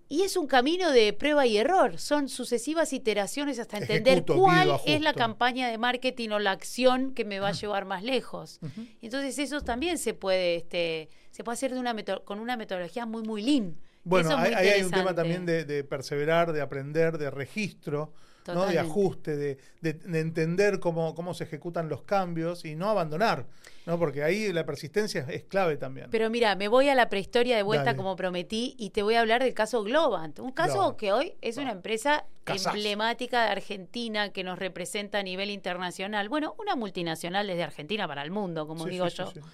y 0.10 0.22
es 0.22 0.38
un 0.38 0.48
camino 0.48 0.92
de 0.92 1.12
prueba 1.14 1.46
y 1.46 1.58
error, 1.58 1.98
son 2.00 2.30
sucesivas 2.30 2.94
iteraciones 2.94 3.60
hasta 3.60 3.78
entender 3.78 4.20
Ejecuto, 4.20 4.40
cuál 4.40 4.80
es 4.86 5.02
la 5.02 5.14
campaña 5.14 5.70
de 5.70 5.78
marketing 5.78 6.30
o 6.30 6.40
la 6.40 6.52
acción 6.52 7.14
que 7.14 7.26
me 7.26 7.40
va 7.40 7.50
a 7.50 7.54
llevar 7.54 7.86
más 7.86 8.04
lejos. 8.04 8.60
Entonces 9.02 9.38
eso 9.40 9.62
también 9.62 9.98
se 9.98 10.14
puede, 10.14 10.56
este, 10.56 11.10
se 11.32 11.44
puede 11.44 11.56
hacer 11.56 11.74
de 11.74 11.80
una 11.80 11.96
con 12.24 12.40
una 12.40 12.56
metodología 12.56 13.06
muy, 13.06 13.24
muy 13.24 13.42
lean. 13.42 13.78
Bueno, 14.04 14.38
ahí 14.38 14.54
hay 14.54 14.84
un 14.84 14.92
tema 14.92 15.14
también 15.14 15.46
de, 15.46 15.66
de 15.66 15.84
perseverar, 15.84 16.54
de 16.54 16.62
aprender, 16.62 17.18
de 17.18 17.30
registro, 17.30 18.14
¿no? 18.54 18.66
de 18.66 18.80
ajuste, 18.80 19.36
de, 19.36 19.58
de- 19.82 19.94
de 19.94 20.20
entender 20.20 20.80
cómo, 20.80 21.14
cómo 21.16 21.34
se 21.34 21.44
ejecutan 21.46 21.90
los 21.90 22.04
cambios 22.04 22.66
y 22.66 22.76
no 22.76 22.90
abandonar, 22.90 23.46
¿no? 23.86 23.98
porque 24.00 24.24
ahí 24.24 24.52
la 24.54 24.66
persistencia 24.66 25.22
es, 25.22 25.30
es 25.30 25.44
clave 25.44 25.78
también. 25.78 26.08
Pero 26.12 26.30
mira, 26.30 26.56
me 26.56 26.68
voy 26.68 26.90
a 26.90 26.96
la 26.96 27.10
prehistoria 27.10 27.56
de 27.58 27.64
vuelta 27.64 27.86
Dale. 27.86 27.98
como 27.98 28.16
prometí 28.16 28.76
y 28.78 28.90
te 28.92 29.04
voy 29.04 29.16
a 29.16 29.22
hablar 29.22 29.44
del 29.44 29.54
caso 29.54 29.84
Globant. 29.84 30.40
Un 30.40 30.52
caso 30.52 30.74
Globant. 30.74 30.98
que 30.98 31.12
hoy 31.14 31.34
es 31.42 31.58
una 31.58 31.72
empresa 31.72 32.26
emblemática 32.46 33.44
de 33.46 33.50
Argentina 33.52 34.30
que 34.30 34.44
nos 34.44 34.58
representa 34.60 35.20
a 35.20 35.24
nivel 35.24 35.50
internacional. 35.50 36.30
Bueno, 36.30 36.56
una 36.60 36.76
multinacional 36.76 37.48
desde 37.48 37.64
Argentina 37.64 38.08
para 38.08 38.24
el 38.24 38.32
mundo, 38.32 38.68
como 38.68 38.86
Sí, 38.86 38.92
digo 38.92 39.10
sí, 39.10 39.18
yo. 39.18 39.28
sí, 39.28 39.40
sí. 39.42 39.48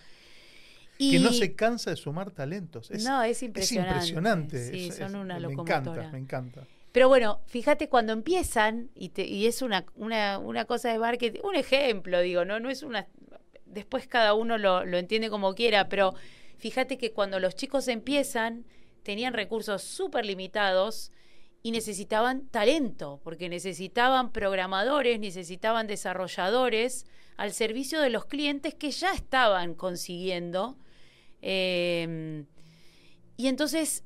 Y 0.99 1.11
Que 1.13 1.19
no 1.19 1.33
se 1.33 1.55
cansa 1.55 1.89
de 1.89 1.95
sumar 1.95 2.29
talentos. 2.29 2.91
Es, 2.91 3.03
No, 3.03 3.23
es 3.23 3.37
es 3.37 3.43
impresionante. 3.43 3.93
impresionante. 3.93 4.71
Sí, 4.71 4.89
es- 4.89 4.95
son 4.97 5.15
una 5.15 5.35
Me 5.35 5.39
locomotora. 5.41 5.79
encanta, 5.79 6.11
me 6.11 6.19
encanta. 6.19 6.67
Pero 6.93 7.09
bueno, 7.09 7.41
fíjate 7.47 7.89
cuando 7.89 8.13
empiezan, 8.13 8.89
y, 8.95 9.09
te- 9.09 9.47
es 9.47 9.61
una, 9.61 9.85
una, 9.95 10.37
una 10.37 10.65
cosa 10.65 10.91
de 10.91 10.99
marketing, 10.99 11.41
un 11.43 11.55
ejemplo, 11.55 12.21
digo, 12.21 12.45
no, 12.45 12.59
no 12.61 12.69
es 12.69 12.83
una. 12.83 13.07
Después 13.65 14.07
cada 14.07 14.35
uno 14.35 14.57
lo, 14.59 14.85
lo 14.85 14.97
entiende 14.97 15.29
como 15.31 15.55
quiera, 15.55 15.89
pero 15.89 16.13
fíjate 16.57 16.97
que 16.99 17.11
cuando 17.11 17.39
los 17.39 17.55
chicos 17.55 17.87
empiezan, 17.87 18.65
tenían 19.01 19.33
recursos 19.33 19.81
súper 19.83 20.25
limitados 20.25 21.11
y 21.63 21.71
necesitaban 21.71 22.47
talento, 22.49 23.19
porque 23.23 23.49
necesitaban 23.49 24.31
programadores, 24.31 25.19
necesitaban 25.19 25.87
desarrolladores 25.87 27.05
al 27.37 27.53
servicio 27.53 27.99
de 28.01 28.11
los 28.11 28.25
clientes 28.25 28.75
que 28.75 28.91
ya 28.91 29.13
estaban 29.13 29.73
consiguiendo. 29.73 30.77
Eh, 31.41 32.45
y 33.37 33.47
entonces 33.47 34.03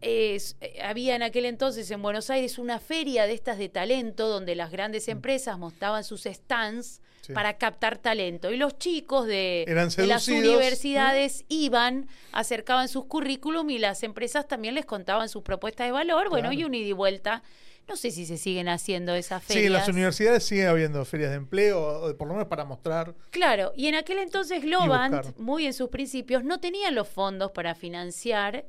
es- 0.00 0.56
eh, 0.60 0.80
había 0.82 1.14
en 1.16 1.22
aquel 1.22 1.44
entonces 1.44 1.90
en 1.90 2.02
Buenos 2.02 2.30
Aires 2.30 2.58
una 2.58 2.78
feria 2.80 3.26
de 3.26 3.34
estas 3.34 3.58
de 3.58 3.68
talento 3.68 4.28
donde 4.28 4.54
las 4.54 4.70
grandes 4.70 5.08
empresas 5.08 5.58
mostraban 5.58 6.04
sus 6.04 6.22
stands 6.24 7.00
Mm. 7.00 7.26
Sí. 7.28 7.32
para 7.32 7.56
captar 7.56 7.96
talento 7.96 8.50
y 8.50 8.58
los 8.58 8.76
chicos 8.76 9.26
de, 9.26 9.64
las 10.06 10.28
universidades 10.28 11.44
iban, 11.48 12.06
acercaban 12.32 12.88
sus 12.88 13.06
currículum 13.06 13.70
y 13.70 13.78
las 13.78 14.02
empresas 14.02 14.46
también 14.46 14.74
les 14.74 14.84
contaban 14.84 15.30
sus 15.30 15.42
propuestas 15.42 15.86
de 15.86 15.92
valor, 15.92 16.28
bueno, 16.28 16.50
Claro. 16.50 16.60
y 16.60 16.64
un 16.64 16.74
ida 16.74 16.88
y 16.88 16.92
vuelta. 16.92 17.42
No 17.88 17.96
sé 17.96 18.10
si 18.10 18.24
se 18.26 18.36
siguen 18.38 18.68
haciendo 18.68 19.14
esas 19.14 19.42
ferias. 19.42 19.62
Sí, 19.62 19.66
en 19.66 19.72
las 19.72 19.88
universidades 19.88 20.44
sigue 20.44 20.66
habiendo 20.66 21.02
ferias 21.06 21.30
de 21.30 21.36
empleo, 21.36 21.82
o 22.08 22.16
por 22.16 22.28
lo 22.28 22.34
menos 22.34 22.48
para 22.48 22.64
mostrar. 22.66 23.14
Claro, 23.30 23.72
y 23.76 23.86
en 23.88 23.94
aquel 23.94 24.18
entonces 24.18 24.62
Globant, 24.62 25.36
muy 25.38 25.66
en 25.66 25.72
sus 25.74 25.88
principios, 25.88 26.44
no 26.44 26.60
tenía 26.60 26.90
los 26.90 27.08
fondos 27.08 27.50
para 27.52 27.74
financiar 27.74 28.66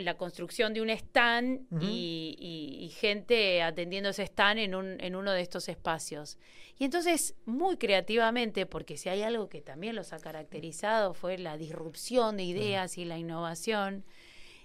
la 0.00 0.16
construcción 0.16 0.74
de 0.74 0.80
un 0.82 0.90
stand 0.90 1.66
y, 1.80 2.36
y- 2.38 2.84
y 2.84 2.88
gente 2.90 3.62
atendiendo 3.62 4.10
ese 4.10 4.22
stand 4.24 4.58
en, 4.60 4.74
un, 4.74 5.00
en 5.00 5.16
uno 5.16 5.32
de 5.32 5.40
estos 5.40 5.68
espacios. 5.68 6.38
Y 6.78 6.84
entonces, 6.84 7.34
muy 7.46 7.76
creativamente, 7.76 8.66
porque 8.66 8.96
si 8.96 9.08
hay 9.08 9.22
algo 9.22 9.48
que 9.48 9.60
también 9.60 9.96
los 9.96 10.12
ha 10.12 10.18
caracterizado 10.18 11.14
fue 11.14 11.36
la 11.38 11.56
disrupción 11.56 12.36
de 12.36 12.44
ideas 12.44 12.98
y 12.98 13.04
la 13.04 13.18
innovación, 13.18 14.04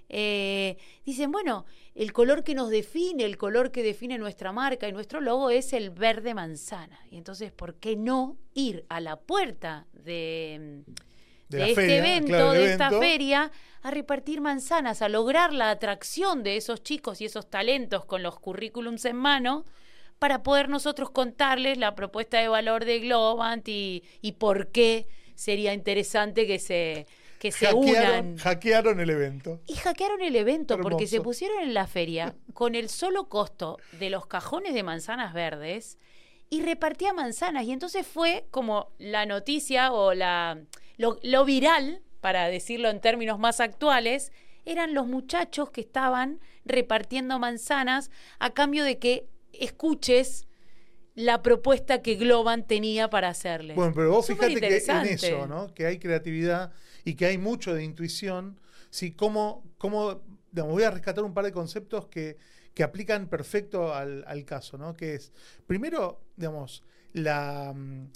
eh, 0.10 0.78
dicen, 1.06 1.32
bueno, 1.32 1.66
el 1.96 2.12
color 2.14 2.44
que 2.44 2.54
nos 2.54 2.70
define, 2.70 3.24
el 3.24 3.38
color 3.38 3.72
que 3.72 3.82
define 3.84 4.18
nuestra 4.18 4.52
marca 4.52 4.88
y 4.88 4.92
nuestro 4.92 5.22
logo 5.22 5.50
es 5.50 5.74
el 5.74 5.90
verde 5.90 6.34
manzana. 6.34 7.00
Y 7.10 7.18
entonces, 7.18 7.52
¿por 7.52 7.76
qué 7.76 7.96
no 7.96 8.38
ir 8.54 8.86
a 8.90 9.00
la 9.00 9.16
puerta 9.16 9.88
de, 9.94 10.84
De 11.50 11.70
este 11.70 11.76
feria, 11.76 11.98
evento, 11.98 12.28
claro, 12.28 12.52
de 12.54 12.72
esta 12.72 12.90
feria, 12.90 13.52
a 13.82 13.92
repartir 13.92 14.42
manzanas, 14.42 15.02
a 15.02 15.10
lograr 15.10 15.54
la 15.54 15.70
atracción 15.70 16.44
de 16.44 16.58
esos 16.58 16.84
chicos 16.84 17.22
y 17.22 17.26
esos 17.26 17.50
talentos 17.50 18.06
con 18.06 18.24
los 18.24 18.40
currículums 18.40 19.06
en 19.06 19.18
mano 19.18 19.66
para 20.20 20.42
poder 20.42 20.70
nosotros 20.70 21.10
contarles 21.10 21.78
la 21.78 21.96
propuesta 21.96 22.40
de 22.40 22.48
valor 22.48 22.86
de 22.86 23.00
Globant 23.00 23.68
y, 23.68 24.04
y 24.22 24.34
por 24.34 24.70
qué 24.72 25.08
sería 25.36 25.74
interesante 25.74 26.48
que 26.48 26.60
se, 26.60 27.08
que 27.40 27.52
se 27.52 27.66
hackearon, 27.66 28.28
unan. 28.28 28.38
hackearon 28.38 29.00
el 29.02 29.10
evento. 29.10 29.60
Y 29.68 29.74
hackearon 29.74 30.22
el 30.22 30.38
evento 30.38 30.80
porque 30.80 31.08
se 31.08 31.20
pusieron 31.20 31.62
en 31.62 31.74
la 31.74 31.88
feria 31.88 32.36
con 32.54 32.74
el 32.74 32.88
solo 32.88 33.28
costo 33.28 33.78
de 34.00 34.10
los 34.10 34.26
cajones 34.28 34.74
de 34.74 34.82
manzanas 34.84 35.34
verdes 35.34 35.98
y 36.50 36.62
repartía 36.62 37.12
manzanas. 37.12 37.66
Y 37.66 37.74
entonces 37.74 38.08
fue 38.08 38.46
como 38.50 38.94
la 38.98 39.26
noticia 39.26 39.92
o 39.92 40.14
la 40.14 40.58
lo, 40.98 41.20
lo 41.24 41.46
viral, 41.46 42.02
para 42.22 42.48
decirlo 42.48 42.90
en 42.90 43.02
términos 43.02 43.40
más 43.40 43.60
actuales, 43.60 44.32
eran 44.66 44.94
los 44.94 45.08
muchachos 45.08 45.70
que 45.72 45.82
estaban 45.82 46.40
repartiendo 46.66 47.40
manzanas 47.40 48.12
a 48.40 48.54
cambio 48.54 48.84
de 48.84 48.98
que 48.98 49.28
escuches 49.52 50.48
la 51.16 51.44
propuesta 51.44 52.02
que 52.02 52.16
Globan 52.16 52.66
tenía 52.66 53.10
para 53.10 53.30
hacerles. 53.30 53.76
Bueno, 53.76 53.94
pero 53.94 54.10
vos 54.12 54.26
Súper 54.26 54.50
fíjate 54.50 54.68
que 54.68 54.92
en 54.92 55.06
eso, 55.06 55.48
¿no? 55.48 55.74
Que 55.74 55.86
hay 55.86 56.00
creatividad 56.00 56.72
y 57.04 57.16
que 57.16 57.26
hay 57.26 57.38
mucho 57.38 57.74
de 57.74 57.84
intuición. 57.84 58.60
Sí, 58.90 59.12
cómo, 59.12 59.64
cómo 59.78 60.22
digamos, 60.52 60.74
voy 60.74 60.84
a 60.84 60.92
rescatar 60.92 61.24
un 61.24 61.34
par 61.34 61.46
de 61.46 61.52
conceptos 61.52 62.08
que, 62.08 62.38
que 62.74 62.84
aplican 62.84 63.28
perfecto 63.28 63.94
al, 63.94 64.24
al 64.28 64.46
caso, 64.46 64.78
¿no? 64.78 64.96
Que 64.96 65.16
es, 65.16 65.32
primero, 65.68 66.22
digamos, 66.36 66.84
la, 67.14 67.74
mm, 67.76 68.08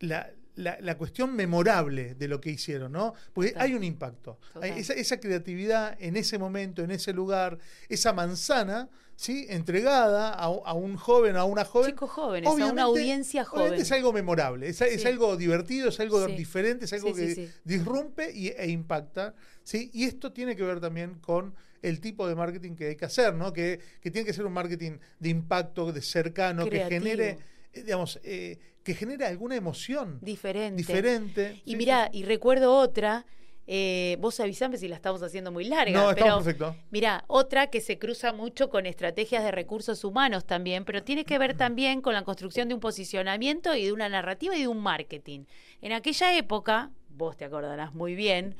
la, 0.00 0.30
la- 0.56 0.78
la 0.80 0.96
cuestión 0.98 1.34
memorable 1.34 2.14
de 2.14 2.28
lo 2.28 2.40
que 2.40 2.50
hicieron, 2.50 2.92
¿no? 2.92 3.14
Porque 3.32 3.50
Total. 3.50 3.66
hay 3.66 3.74
un 3.74 3.84
impacto. 3.84 4.38
Hay 4.60 4.72
esa, 4.80 4.92
esa 4.94 5.18
creatividad 5.20 5.96
en 6.00 6.16
ese 6.16 6.38
momento, 6.38 6.82
en 6.82 6.90
ese 6.90 7.12
lugar, 7.12 7.58
esa 7.88 8.12
manzana, 8.12 8.88
¿sí? 9.16 9.46
Entregada 9.48 10.30
a, 10.32 10.44
a 10.44 10.72
un 10.74 10.96
joven, 10.96 11.36
a 11.36 11.44
una 11.44 11.64
joven. 11.64 11.90
Chicos 11.92 12.10
jóvenes, 12.10 12.48
a 12.48 12.52
una 12.52 12.82
audiencia 12.82 13.42
obviamente 13.42 13.68
joven. 13.68 13.80
es 13.80 13.92
algo 13.92 14.12
memorable, 14.12 14.68
es, 14.68 14.80
es 14.80 15.06
algo 15.06 15.36
divertido, 15.36 15.88
es 15.88 16.00
algo 16.00 16.26
Sí. 16.26 16.34
diferente, 16.36 16.84
es 16.86 16.92
algo 16.92 17.14
Sí, 17.14 17.14
que 17.34 17.50
disrumpe 17.64 18.32
y, 18.32 18.48
e 18.48 18.68
impacta. 18.70 19.34
¿sí? 19.62 19.90
Y 19.94 20.04
esto 20.04 20.32
tiene 20.32 20.56
que 20.56 20.62
ver 20.62 20.80
también 20.80 21.14
con 21.20 21.54
el 21.82 22.00
tipo 22.00 22.28
de 22.28 22.34
marketing 22.34 22.74
que 22.74 22.88
hay 22.88 22.96
que 22.96 23.06
hacer, 23.06 23.32
¿no? 23.34 23.52
que, 23.54 23.80
que 24.02 24.10
tiene 24.10 24.26
que 24.26 24.32
ser 24.34 24.44
un 24.44 24.52
marketing 24.52 24.98
de 25.18 25.28
impacto, 25.30 25.92
de 25.92 26.02
cercano, 26.02 26.68
que 26.68 26.84
genere, 26.86 27.38
eh, 27.72 27.82
digamos, 27.82 28.20
eh, 28.22 28.58
que 28.82 28.94
genere 28.94 29.26
alguna 29.26 29.56
emoción 29.56 30.18
Diferente. 30.22 30.76
diferente. 30.76 31.62
Y 31.64 31.72
Sí, 31.72 31.76
mira, 31.76 32.08
sí, 32.12 32.18
y 32.18 32.24
recuerdo 32.24 32.76
otra, 32.76 33.26
eh, 33.66 34.16
vos 34.18 34.40
avisame 34.40 34.78
si 34.78 34.88
la 34.88 34.96
estamos 34.96 35.22
haciendo 35.22 35.52
muy 35.52 35.64
larga. 35.64 36.02
No, 36.02 36.14
pero 36.14 36.36
perfecto. 36.36 36.76
Mira, 36.90 37.24
otra 37.28 37.68
que 37.68 37.80
se 37.80 37.98
cruza 37.98 38.32
mucho 38.32 38.68
con 38.68 38.86
estrategias 38.86 39.44
de 39.44 39.52
recursos 39.52 40.02
humanos 40.02 40.44
también, 40.44 40.84
pero 40.84 41.04
tiene 41.04 41.24
que 41.24 41.38
ver 41.38 41.56
también 41.56 42.00
con 42.00 42.14
la 42.14 42.24
construcción 42.24 42.68
de 42.68 42.74
un 42.74 42.80
posicionamiento 42.80 43.74
y 43.76 43.84
de 43.84 43.92
una 43.92 44.08
narrativa 44.08 44.56
y 44.56 44.62
de 44.62 44.68
un 44.68 44.80
marketing. 44.80 45.44
En 45.82 45.92
aquella 45.92 46.36
época, 46.36 46.90
vos 47.10 47.36
te 47.36 47.44
acordarás 47.44 47.94
muy 47.94 48.14
bien, 48.16 48.56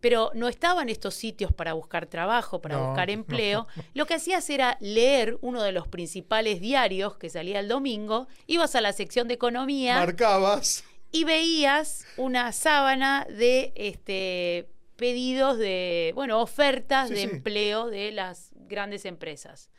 pero 0.00 0.30
no 0.34 0.48
estaban 0.48 0.88
estos 0.88 1.14
sitios 1.14 1.52
para 1.52 1.72
buscar 1.72 2.06
trabajo, 2.06 2.60
para 2.60 2.76
No, 2.76 2.86
buscar 2.88 3.08
no. 3.08 3.12
empleo. 3.14 3.66
Lo 3.94 4.06
que 4.06 4.14
hacías 4.14 4.48
era 4.50 4.76
leer 4.80 5.38
uno 5.40 5.62
de 5.62 5.72
los 5.72 5.88
principales 5.88 6.60
diarios 6.60 7.16
que 7.16 7.30
salía 7.30 7.60
el 7.60 7.68
domingo, 7.68 8.28
ibas 8.46 8.74
a 8.74 8.80
la 8.80 8.92
sección 8.92 9.26
de 9.28 9.34
economía 9.34 9.96
Marcabas. 9.96 10.84
y 11.10 11.24
veías 11.24 12.04
una 12.16 12.52
sábana 12.52 13.26
de 13.28 13.72
este 13.76 14.68
pedidos 14.96 15.58
de, 15.58 16.10
bueno, 16.16 16.40
ofertas 16.40 17.08
Sí, 17.08 17.14
de 17.14 17.20
sí. 17.20 17.26
empleo 17.30 17.86
de 17.88 18.10
las 18.10 18.50
grandes 18.54 19.04
empresas. 19.04 19.70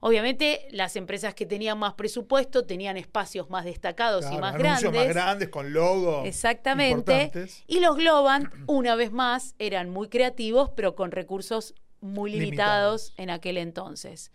Obviamente, 0.00 0.68
las 0.70 0.94
empresas 0.96 1.34
que 1.34 1.44
tenían 1.46 1.78
más 1.78 1.94
presupuesto 1.94 2.64
tenían 2.64 2.96
espacios 2.96 3.50
más 3.50 3.64
destacados 3.64 4.24
y 4.32 4.38
más 4.38 4.56
grandes. 4.56 4.92
más 4.92 5.08
grandes, 5.08 5.48
con 5.48 5.72
logo. 5.72 6.24
Exactamente. 6.24 7.24
importantes. 7.24 7.64
Y 7.66 7.80
los 7.80 7.96
Globant, 7.96 8.48
una 8.66 8.94
vez 8.94 9.10
más, 9.12 9.54
eran 9.58 9.90
muy 9.90 10.08
creativos, 10.08 10.70
pero 10.76 10.94
con 10.94 11.10
recursos 11.10 11.74
muy 12.00 12.30
limitados, 12.30 13.10
Limitados. 13.10 13.14
en 13.16 13.30
aquel 13.30 13.56
entonces. 13.58 14.30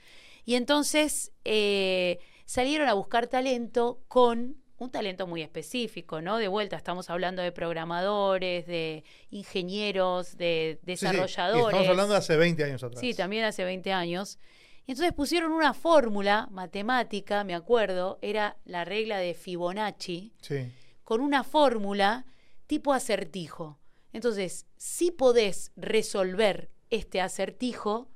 Y 0.45 0.55
entonces 0.55 1.31
eh, 1.45 2.19
salieron 2.45 2.89
a 2.89 2.93
buscar 2.93 3.27
talento 3.27 4.01
con 4.09 4.57
un 4.77 4.91
talento 4.91 5.27
muy 5.27 5.41
específico, 5.41 6.19
¿no? 6.21 6.37
De 6.39 6.49
vuelta, 6.49 6.75
estamos 6.75 7.09
hablando 7.09 7.41
de 7.41 7.53
programadores, 7.53 8.67
de 8.67 9.05
ingenieros, 9.29 10.35
de 10.37 10.73
Sí, 10.73 10.77
sí. 10.77 10.81
Y 10.83 11.07
desarrolladores. 11.07 11.67
Estamos 11.67 11.87
hablando 11.87 12.13
de 12.13 12.19
hace 12.19 12.35
20 12.35 12.63
años 12.65 12.83
atrás. 12.83 12.99
Sí, 12.99 13.13
también 13.13 13.45
hace 13.45 13.63
20 13.63 13.93
años. 13.93 14.39
Y 14.85 14.91
entonces 14.91 15.13
pusieron 15.13 15.51
una 15.53 15.73
fórmula 15.73 16.47
matemática, 16.51 17.43
me 17.43 17.55
acuerdo, 17.55 18.19
era 18.21 18.57
la 18.65 18.83
regla 18.85 19.17
de 19.17 19.33
Fibonacci, 19.33 20.33
Sí. 20.41 20.71
con 21.03 21.21
una 21.21 21.43
fórmula 21.43 22.25
tipo 22.67 22.93
acertijo. 22.93 23.79
Entonces, 24.11 24.67
si 24.77 25.11
podés 25.11 25.71
resolver 25.75 26.69
este 26.89 27.21
acertijo, 27.21 28.09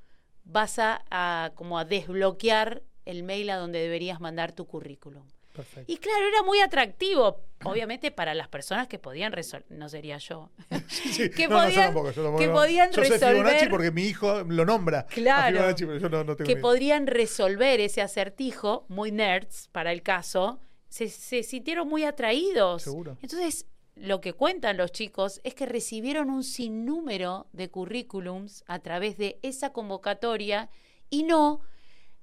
vas 0.43 0.77
a, 0.80 1.03
a 1.10 1.51
como 1.56 1.80
a 1.80 1.86
desbloquear 1.86 2.84
el 3.06 3.23
mail 3.23 3.49
a 3.49 3.58
donde 3.58 3.80
deberías 3.80 4.19
mandar 4.19 4.51
tu 4.51 4.67
currículum. 4.67 5.25
Perfecto. 5.57 5.91
Y 5.91 5.97
claro, 5.97 6.25
era 6.27 6.43
muy 6.43 6.59
atractivo, 6.61 7.41
obviamente 7.65 8.11
para 8.11 8.33
las 8.33 8.47
personas 8.47 8.87
que 8.87 8.97
podían 8.99 9.33
resolver, 9.33 9.65
no 9.69 9.89
sería 9.89 10.17
yo, 10.19 10.49
Sí, 10.87 11.09
sí. 11.11 11.29
que 11.29 11.47
No, 11.49 11.55
no, 11.55 11.63
yo 11.63 11.67
podían- 11.69 11.85
tampoco, 11.87 12.11
yo 12.11 12.23
tampoco, 12.23 12.39
que 12.39 12.47
no. 12.47 12.53
podían 12.53 12.91
Yo 12.91 13.03
sé 13.03 13.19
Fibonacci 13.19 13.43
resolver- 13.65 13.69
porque 13.69 13.91
mi 13.91 14.03
hijo 14.03 14.43
lo 14.43 14.63
nombra. 14.65 15.05
Claro. 15.07 15.57
Fibonacci, 15.57 15.85
pero 15.85 15.97
yo 15.99 16.09
tengo 16.09 16.37
que 16.37 16.43
ni 16.55 16.55
podrían 16.61 17.07
resolver 17.07 17.79
ese 17.81 18.01
acertijo, 18.01 18.85
muy 18.87 19.11
nerds 19.11 19.67
para 19.73 19.91
el 19.91 20.01
caso, 20.03 20.59
se, 20.87 21.09
se 21.09 21.43
sintieron 21.43 21.87
muy 21.89 22.03
atraídos. 22.05 22.83
Seguro. 22.83 23.17
Entonces, 23.21 23.65
lo 23.95 24.21
que 24.21 24.33
cuentan 24.33 24.77
los 24.77 24.91
chicos 24.91 25.41
es 25.43 25.55
que 25.55 25.65
recibieron 25.65 26.29
un 26.29 26.43
sinnúmero 26.43 27.47
de 27.51 27.69
currículums 27.69 28.63
a 28.67 28.79
través 28.79 29.17
de 29.17 29.39
esa 29.41 29.73
convocatoria 29.73 30.69
y 31.09 31.23
no 31.23 31.61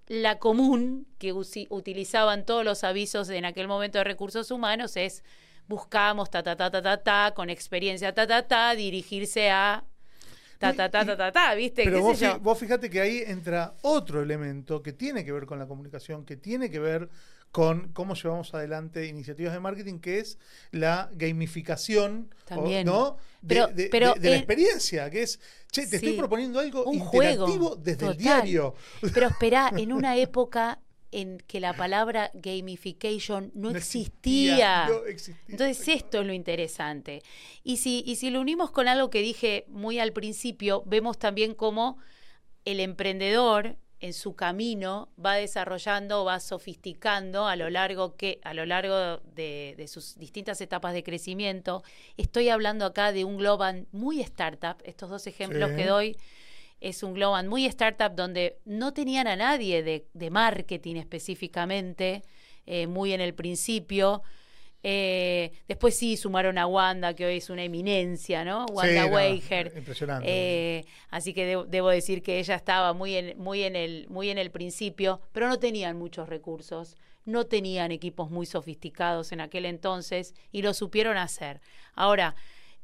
la 0.06 0.38
común 0.38 1.06
que 1.18 1.32
utilizaban 1.32 2.44
todos 2.44 2.64
los 2.64 2.84
avisos 2.84 3.28
en 3.30 3.44
aquel 3.44 3.68
momento 3.68 3.98
de 3.98 4.04
recursos 4.04 4.50
humanos 4.50 4.96
es 4.96 5.22
buscamos 5.66 6.30
ta 6.30 6.42
ta 6.42 6.56
ta 6.56 6.70
ta 6.70 6.82
ta 6.82 7.02
ta 7.02 7.32
con 7.34 7.48
experiencia 7.48 8.12
ta 8.14 8.26
ta 8.26 8.46
ta 8.46 8.74
dirigirse 8.74 9.50
a 9.50 9.84
ta 10.58 10.72
ta 10.74 10.90
ta 10.90 11.04
ta 11.04 11.16
ta 11.16 11.32
ta, 11.32 11.54
¿viste? 11.54 11.84
Pero 11.84 11.96
¿Qué 11.96 12.02
vos, 12.02 12.18
sé 12.18 12.26
yo? 12.26 12.38
vos 12.40 12.58
fíjate 12.58 12.90
que 12.90 13.00
ahí 13.00 13.22
entra 13.26 13.74
otro 13.82 14.22
elemento 14.22 14.82
que 14.82 14.92
tiene 14.92 15.24
que 15.24 15.32
ver 15.32 15.46
con 15.46 15.58
la 15.58 15.66
comunicación, 15.66 16.24
que 16.24 16.36
tiene 16.36 16.70
que 16.70 16.78
ver 16.80 17.08
con 17.54 17.92
cómo 17.92 18.14
llevamos 18.16 18.52
adelante 18.52 19.06
iniciativas 19.06 19.52
de 19.52 19.60
marketing, 19.60 20.00
que 20.00 20.18
es 20.18 20.38
la 20.72 21.08
gamificación, 21.14 22.34
o-. 22.50 22.68
¿no? 22.84 23.16
De, 23.42 23.54
Pero- 23.54 23.66
de- 23.68 23.88
pero 23.90 24.14
de- 24.14 24.20
de 24.20 24.28
la 24.30 24.34
en- 24.34 24.40
experiencia, 24.40 25.08
que 25.08 25.22
es, 25.22 25.38
che, 25.70 25.86
te 25.86 25.96
estoy 25.96 26.14
proponiendo 26.14 26.58
algo 26.58 26.82
Un 26.84 26.96
interactivo 26.96 27.46
juego, 27.68 27.76
desde 27.76 28.06
el 28.08 28.16
diario. 28.16 28.74
Pero 29.14 29.28
espera, 29.28 29.70
en 29.76 29.92
una 29.92 30.16
época 30.16 30.80
en 31.12 31.38
que 31.46 31.60
la 31.60 31.74
palabra 31.76 32.32
gamification 32.34 33.52
no, 33.54 33.70
existía. 33.70 34.88
no 34.88 35.06
existía. 35.06 35.44
Entonces 35.46 35.86
esto 35.86 36.22
es 36.22 36.26
lo 36.26 36.32
interesante. 36.32 37.22
Y 37.62 37.76
si, 37.76 38.02
y 38.04 38.16
si 38.16 38.30
lo 38.30 38.40
unimos 38.40 38.72
con 38.72 38.88
algo 38.88 39.10
que 39.10 39.20
dije 39.20 39.64
muy 39.68 40.00
al 40.00 40.12
principio, 40.12 40.82
vemos 40.86 41.20
también 41.20 41.54
cómo 41.54 41.98
el 42.64 42.80
emprendedor 42.80 43.76
en 44.04 44.12
su 44.12 44.36
camino 44.36 45.08
va 45.16 45.36
desarrollando, 45.36 46.26
va 46.26 46.38
sofisticando 46.38 47.46
a 47.46 47.56
lo 47.56 47.70
largo 47.70 48.16
que 48.16 48.38
a 48.44 48.52
lo 48.52 48.66
largo 48.66 49.16
de, 49.34 49.74
de 49.78 49.88
sus 49.88 50.18
distintas 50.18 50.60
etapas 50.60 50.92
de 50.92 51.02
crecimiento. 51.02 51.82
Estoy 52.18 52.50
hablando 52.50 52.84
acá 52.84 53.12
de 53.12 53.24
un 53.24 53.38
Globan 53.38 53.86
muy 53.92 54.20
startup. 54.20 54.76
Estos 54.84 55.08
dos 55.08 55.26
ejemplos 55.26 55.70
Sí. 55.70 55.76
que 55.76 55.86
doy 55.86 56.16
es 56.82 57.02
un 57.02 57.14
Globan 57.14 57.48
muy 57.48 57.64
startup 57.64 58.14
donde 58.14 58.58
no 58.66 58.92
tenían 58.92 59.26
a 59.26 59.36
nadie 59.36 59.82
de, 59.82 60.06
de 60.12 60.28
marketing 60.28 60.96
específicamente, 60.96 62.22
eh, 62.66 62.86
muy 62.86 63.14
en 63.14 63.22
el 63.22 63.32
principio. 63.32 64.20
Eh, 64.86 65.50
después 65.66 65.96
sí 65.96 66.18
sumaron 66.18 66.58
a 66.58 66.66
Wanda, 66.66 67.14
que 67.14 67.24
hoy 67.24 67.38
es 67.38 67.48
una 67.48 67.64
eminencia, 67.64 68.44
¿no? 68.44 68.66
Wanda 68.66 69.04
Sí, 69.04 69.08
no, 69.08 69.16
Weiger. 69.16 69.72
impresionante. 69.74 70.26
Eh, 70.28 70.84
así 71.08 71.32
que 71.32 71.46
debo, 71.46 71.64
debo 71.64 71.88
decir 71.88 72.22
que 72.22 72.38
ella 72.38 72.54
estaba 72.54 72.92
muy 72.92 73.16
en, 73.16 73.38
muy, 73.38 73.62
en 73.62 73.76
el, 73.76 74.06
muy 74.10 74.28
en 74.28 74.36
el 74.36 74.50
principio, 74.50 75.22
pero 75.32 75.48
no 75.48 75.58
tenían 75.58 75.96
muchos 75.96 76.28
recursos, 76.28 76.96
no 77.24 77.46
tenían 77.46 77.92
equipos 77.92 78.30
muy 78.30 78.44
sofisticados 78.44 79.32
en 79.32 79.40
aquel 79.40 79.64
entonces 79.64 80.35
y 80.52 80.60
lo 80.60 80.74
supieron 80.74 81.16
hacer. 81.16 81.62
Ahora, 81.94 82.35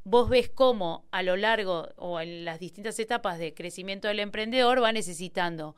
vos 0.02 0.30
ves 0.30 0.48
cómo 0.48 1.04
a 1.10 1.22
lo 1.22 1.36
largo 1.36 1.90
o 1.96 2.18
en 2.18 2.46
las 2.46 2.58
distintas 2.60 2.98
etapas 2.98 3.38
de 3.38 3.52
crecimiento 3.52 4.08
del 4.08 4.20
emprendedor 4.20 4.82
va 4.82 4.92
necesitando 4.92 5.76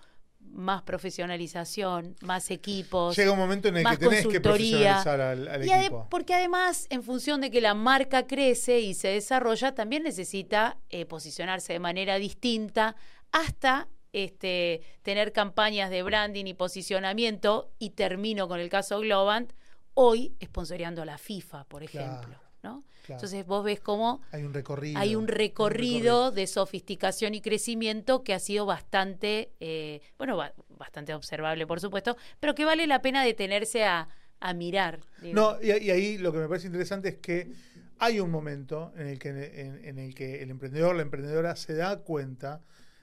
más 0.53 0.83
profesionalización, 0.83 2.15
más 2.21 2.51
equipos. 2.51 3.17
Llega 3.17 3.33
un 3.33 3.39
momento 3.39 3.69
en 3.69 3.79
el 3.79 3.87
que 3.87 3.97
tenés 3.97 4.27
que 4.27 4.41
profesionalizar 4.41 5.21
al, 5.21 5.49
al 5.49 5.65
Y 5.65 5.69
ade- 5.71 5.81
equipo. 5.87 6.07
porque 6.11 6.35
además, 6.35 6.87
en 6.91 7.03
función 7.03 7.41
de 7.41 7.51
que 7.51 7.61
la 7.61 7.75
marca 7.75 8.27
crece 8.27 8.81
y 8.81 8.95
se 8.95 9.09
desarrolla, 9.09 9.75
también 9.75 10.03
necesita 10.03 10.77
eh, 10.91 11.07
posicionarse 11.07 11.73
de 11.73 11.79
manera 11.81 12.17
distinta 12.17 12.97
hasta 13.33 13.89
este, 14.13 14.83
tener 15.03 15.33
campañas 15.33 15.89
de 15.91 16.03
branding 16.03 16.45
y 16.47 16.55
posicionamiento. 16.55 17.71
Y 17.79 17.91
termino 17.91 18.47
con 18.49 18.61
el 18.61 18.69
caso 18.69 19.01
Globant, 19.01 19.53
hoy 19.95 20.37
sponsoreando 20.45 21.03
a 21.03 21.07
la 21.07 21.19
FIFA, 21.19 21.65
por 21.65 21.83
ejemplo. 21.83 22.21
Claro, 22.29 22.41
¿no? 22.63 22.85
Claro. 23.03 23.19
Entonces 23.19 23.47
vos 23.47 23.65
ves 23.65 23.81
cómo 23.81 24.21
Hay 24.33 24.43
un 24.45 24.55
recorrido. 24.55 24.99
hay 25.01 25.15
un 25.17 25.29
recorrido 25.29 26.31
de 26.31 26.47
sofisticación 26.47 27.35
y 27.35 27.41
crecimiento 27.41 28.23
que 28.25 28.35
ha 28.35 28.39
sido 28.39 28.67
bastante, 28.67 29.53
eh, 29.61 30.01
bueno, 30.19 30.37
ba- 30.37 30.55
bastante 30.71 31.15
observable, 31.15 31.67
por 31.67 31.81
supuesto, 31.81 32.17
pero 32.41 32.55
que 32.55 32.65
vale 32.65 32.87
la 32.87 33.03
pena 33.03 33.25
detenerse 33.25 33.85
a, 33.85 34.09
a 34.41 34.55
mirar. 34.55 35.01
digo. 35.21 35.35
No, 35.35 35.57
y, 35.63 35.71
y 35.85 35.91
ahí 35.91 36.19
lo 36.19 36.33
que 36.33 36.39
me 36.39 36.49
parece 36.49 36.67
interesante 36.67 37.09
es 37.11 37.19
que 37.19 37.53
hay 37.99 38.19
un 38.19 38.31
momento 38.31 38.93
en 38.97 39.07
el 39.07 39.19
que, 39.19 39.29
en, 39.29 39.85
en 39.85 39.99
el, 39.99 40.15
que 40.15 40.43
el 40.43 40.51
emprendedor, 40.51 40.97
la 40.97 41.03
emprendedora 41.03 41.55
se 41.55 41.75
da 41.75 42.01
cuenta 42.01 42.61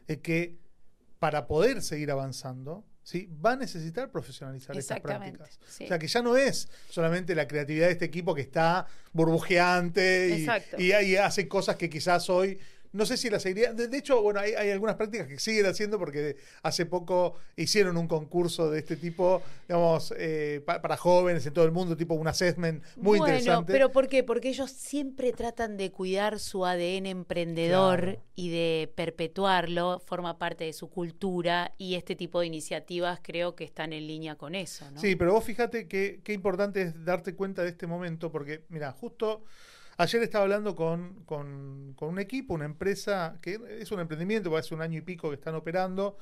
de 0.08 0.20
que 0.22 0.58
para 1.20 1.48
poder 1.48 1.82
seguir 1.82 2.12
avanzando, 2.12 2.84
¿sí? 3.04 3.30
va 3.44 3.54
a 3.54 3.56
necesitar 3.56 4.12
profesionalizar 4.12 4.78
estas 4.78 5.00
prácticas. 5.00 5.60
sí. 5.68 5.86
O 5.86 5.88
sea, 5.88 6.00
que 6.00 6.08
ya 6.08 6.22
no 6.22 6.38
es 6.38 6.70
solamente 6.90 7.36
la 7.36 7.48
creatividad 7.48 7.88
de 7.88 7.94
este 7.94 8.06
equipo 8.06 8.36
que 8.36 8.42
está 8.42 8.88
burbujeante 9.14 10.46
y, 10.78 10.84
y, 10.84 10.94
y 10.94 11.16
hace 11.18 11.48
cosas 11.48 11.76
que 11.76 11.90
quizás 11.90 12.30
hoy... 12.30 12.60
No 12.92 13.06
sé 13.06 13.18
si 13.18 13.30
la 13.30 13.40
seguiría. 13.40 13.72
De, 13.74 13.88
de 13.88 13.98
hecho, 13.98 14.22
bueno, 14.22 14.40
hay, 14.40 14.54
hay 14.54 14.72
algunas 14.72 14.96
prácticas 14.96 15.28
que 15.28 15.38
siguen 15.40 15.66
haciendo 15.68 16.00
porque 16.00 16.38
hace 16.64 16.86
poco 16.88 17.36
hicieron 17.56 17.98
un 17.98 18.08
concurso 18.08 18.72
de 18.72 18.80
este 18.80 18.96
tipo, 18.96 19.42
digamos, 19.68 20.14
eh, 20.18 20.62
pa- 20.66 20.82
para 20.82 20.98
jóvenes 20.98 21.46
en 21.46 21.54
todo 21.54 21.66
el 21.66 21.72
mundo, 21.72 21.96
tipo 21.96 22.16
un 22.16 22.28
assessment 22.28 22.84
muy 22.96 23.20
bueno, 23.20 23.36
interesante. 23.38 23.72
pero 23.74 23.92
¿por 23.92 24.08
qué? 24.08 24.24
Porque 24.24 24.50
ellos 24.50 24.72
siempre 24.72 25.32
tratan 25.34 25.78
de 25.78 25.92
cuidar 25.92 26.40
su 26.40 26.66
ADN 26.66 27.06
emprendedor 27.10 28.00
Claro. 28.02 28.22
y 28.36 28.50
de 28.50 28.92
perpetuarlo, 28.96 30.02
forma 30.06 30.40
parte 30.40 30.64
de 30.64 30.74
su 30.74 30.90
cultura 30.90 31.74
y 31.78 31.96
este 31.96 32.16
tipo 32.16 32.40
de 32.40 32.48
iniciativas 32.48 33.20
creo 33.22 33.56
que 33.56 33.64
están 33.66 33.94
en 33.94 34.08
línea 34.08 34.36
con 34.36 34.56
eso, 34.56 34.90
¿no? 34.92 35.00
Sí, 35.00 35.16
pero 35.16 35.34
vos 35.34 35.44
fíjate 35.44 35.88
que 35.88 36.22
qué 36.24 36.34
importante 36.34 36.82
es 36.82 37.06
darte 37.06 37.36
cuenta 37.36 37.62
de 37.64 37.70
este 37.70 37.86
momento, 37.86 38.32
porque, 38.32 38.64
mira, 38.70 38.92
justo 38.94 39.44
ayer 40.00 40.24
estaba 40.24 40.44
hablando 40.46 40.76
con, 40.76 41.24
con- 41.26 41.96
un 42.00 42.20
equipo, 42.20 42.54
una 42.56 42.66
empresa, 42.66 43.38
que 43.42 43.60
es 43.80 43.92
un 43.92 44.00
emprendimiento, 44.00 44.56
hace 44.58 44.74
un 44.76 44.82
año 44.82 45.00
y 45.00 45.02
pico 45.02 45.30
que 45.30 45.36
están 45.36 45.56
operando, 45.56 46.18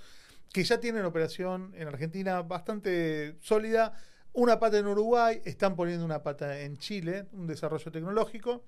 que 0.53 0.63
ya 0.63 0.79
tienen 0.79 1.05
operación 1.05 1.73
en 1.75 1.87
Argentina 1.87 2.41
bastante 2.43 3.37
sólida, 3.41 3.93
una 4.33 4.59
pata 4.59 4.79
en 4.79 4.87
Uruguay, 4.87 5.41
están 5.45 5.75
poniendo 5.75 6.05
una 6.05 6.23
pata 6.23 6.59
en 6.61 6.77
Chile, 6.77 7.27
un 7.33 7.47
desarrollo 7.47 7.91
tecnológico. 7.91 8.65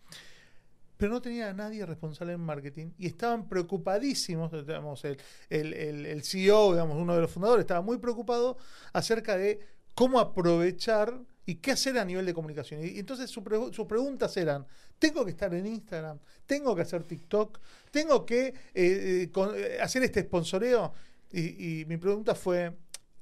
Pero 0.97 1.13
no 1.13 1.21
tenía 1.21 1.49
a 1.49 1.53
nadie 1.53 1.85
responsable 1.85 2.33
en 2.33 2.41
marketing 2.41 2.91
y 2.97 3.07
estaban 3.07 3.47
preocupadísimos, 3.47 4.51
digamos, 4.67 5.05
el, 5.05 5.17
el, 5.49 5.73
el- 5.73 6.05
el 6.05 6.23
CEO, 6.23 6.73
digamos, 6.73 6.97
uno 6.97 7.15
de 7.15 7.21
los 7.21 7.31
fundadores, 7.31 7.63
estaba 7.63 7.81
muy 7.81 7.99
preocupado 7.99 8.57
acerca 8.91 9.37
de 9.37 9.59
cómo 9.99 10.17
aprovechar 10.21 11.13
y 11.45 11.55
qué 11.55 11.71
hacer 11.73 11.97
a 11.97 12.05
nivel 12.05 12.25
de 12.25 12.33
comunicación. 12.33 12.81
Y, 12.81 12.99
entonces 12.99 13.29
su 13.29 13.41
sus 13.73 13.85
preguntas 13.85 14.37
eran, 14.37 14.65
¿tengo 14.97 15.25
que 15.25 15.31
estar 15.31 15.53
en 15.53 15.65
Instagram? 15.65 16.17
¿Tengo 16.45 16.73
que 16.73 16.83
hacer 16.83 17.03
TikTok? 17.03 17.59
¿Tengo 17.91 18.25
que 18.25 18.47
eh, 18.47 18.53
eh, 18.73 19.29
con- 19.29 19.53
eh, 19.57 19.77
hacer 19.81 20.01
este 20.03 20.21
sponsoreo? 20.21 20.93
Y, 21.33 21.81
y 21.81 21.85
mi 21.85 21.97
pregunta 21.97 22.33
fue, 22.33 22.71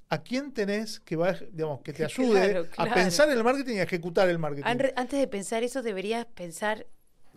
¿a 0.10 0.22
quién 0.22 0.52
tenés 0.52 1.00
que, 1.00 1.16
va, 1.16 1.34
digamos, 1.52 1.82
que 1.82 1.94
te 1.94 2.04
ayude 2.12 2.52
Claro, 2.52 2.68
claro. 2.70 2.92
a 2.92 2.94
pensar 2.94 3.28
en 3.32 3.38
el 3.40 3.44
marketing 3.44 3.76
y 3.78 3.80
a 3.80 3.84
ejecutar 3.84 4.30
el 4.30 4.38
marketing? 4.38 4.68
An- 4.70 4.94
Antes 4.96 5.20
de 5.20 5.28
pensar 5.28 5.64
eso, 5.64 5.82
deberías 5.82 6.26
pensar 6.28 6.86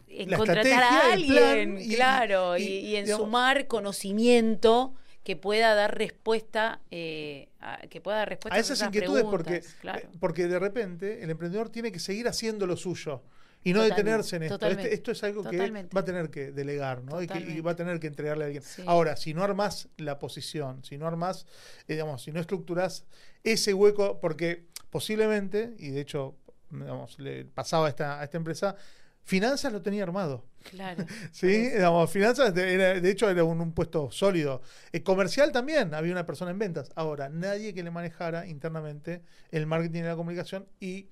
en 0.06 0.30
La 0.30 0.36
contratar 0.36 0.66
a 0.84 0.88
plan 0.88 1.12
alguien, 1.12 1.78
y- 1.80 1.94
claro, 1.94 2.58
y, 2.58 2.62
y, 2.64 2.66
y 2.88 2.96
en 2.96 3.04
digamos- 3.06 3.24
sumar 3.24 3.66
conocimiento 3.68 4.94
que 5.24 5.36
pueda 5.36 5.74
dar 5.74 5.96
respuesta, 5.96 6.80
eh, 6.90 7.48
a, 7.60 7.78
que 7.88 8.00
pueda 8.00 8.18
dar 8.18 8.28
respuesta 8.28 8.56
a 8.56 8.60
esas 8.60 8.82
inquietudes 8.82 9.24
porque, 9.24 9.62
claro. 9.80 9.98
eh, 10.00 10.08
porque 10.18 10.48
de 10.48 10.58
repente 10.58 11.22
el 11.22 11.30
emprendedor 11.30 11.68
tiene 11.68 11.92
que 11.92 11.98
seguir 11.98 12.26
haciendo 12.28 12.66
lo 12.66 12.76
suyo 12.76 13.22
y 13.62 13.72
no 13.72 13.80
Totalmente, 13.80 14.02
detenerse 14.02 14.36
en 14.36 14.42
esto. 14.44 14.66
Este- 14.66 14.94
esto 14.94 15.12
es 15.12 15.22
algo 15.22 15.42
totalmente. 15.42 15.90
que 15.90 15.94
va 15.94 16.00
a 16.00 16.04
tener 16.04 16.30
que 16.30 16.52
delegar 16.52 17.02
¿no? 17.04 17.20
y, 17.20 17.26
que, 17.26 17.38
y 17.38 17.60
va 17.60 17.72
a 17.72 17.76
tener 17.76 18.00
que 18.00 18.06
entregarle 18.06 18.44
a 18.44 18.46
alguien. 18.46 18.62
Sí. 18.62 18.82
Ahora, 18.86 19.16
si 19.16 19.34
no 19.34 19.44
armas 19.44 19.88
la 19.98 20.18
posición, 20.18 20.82
si 20.84 20.96
no 20.96 21.06
armas, 21.06 21.44
eh, 21.86 21.92
digamos, 21.92 22.22
si 22.22 22.32
no 22.32 22.40
estructuras 22.40 23.04
ese 23.44 23.74
hueco, 23.74 24.18
porque 24.20 24.68
posiblemente, 24.88 25.74
y 25.78 25.90
de 25.90 26.00
hecho 26.00 26.36
digamos, 26.70 27.18
le 27.18 27.44
pasaba 27.44 27.86
a 27.86 27.90
esta, 27.90 28.20
a 28.20 28.24
esta 28.24 28.36
empresa, 28.38 28.76
finanzas 29.24 29.72
lo 29.72 29.82
tenía 29.82 30.02
armado. 30.04 30.46
Claro. 30.70 31.04
Sí, 31.32 31.46
digamos, 31.70 32.10
finanzas, 32.10 32.54
de, 32.54 32.74
era- 32.74 33.00
de 33.00 33.10
hecho 33.10 33.28
era 33.30 33.44
un, 33.44 33.60
un 33.60 33.72
puesto 33.72 34.10
sólido. 34.10 34.62
Eh, 34.92 35.02
comercial 35.02 35.52
también, 35.52 35.94
había 35.94 36.12
una 36.12 36.26
persona 36.26 36.50
en 36.50 36.58
ventas. 36.58 36.90
Ahora, 36.96 37.28
nadie 37.28 37.72
que 37.74 37.82
le 37.82 37.90
manejara 37.90 38.46
internamente 38.46 39.22
el 39.50 39.66
marketing 39.66 40.00
y 40.00 40.02
la 40.04 40.16
comunicación 40.16 40.66
y 40.80 41.08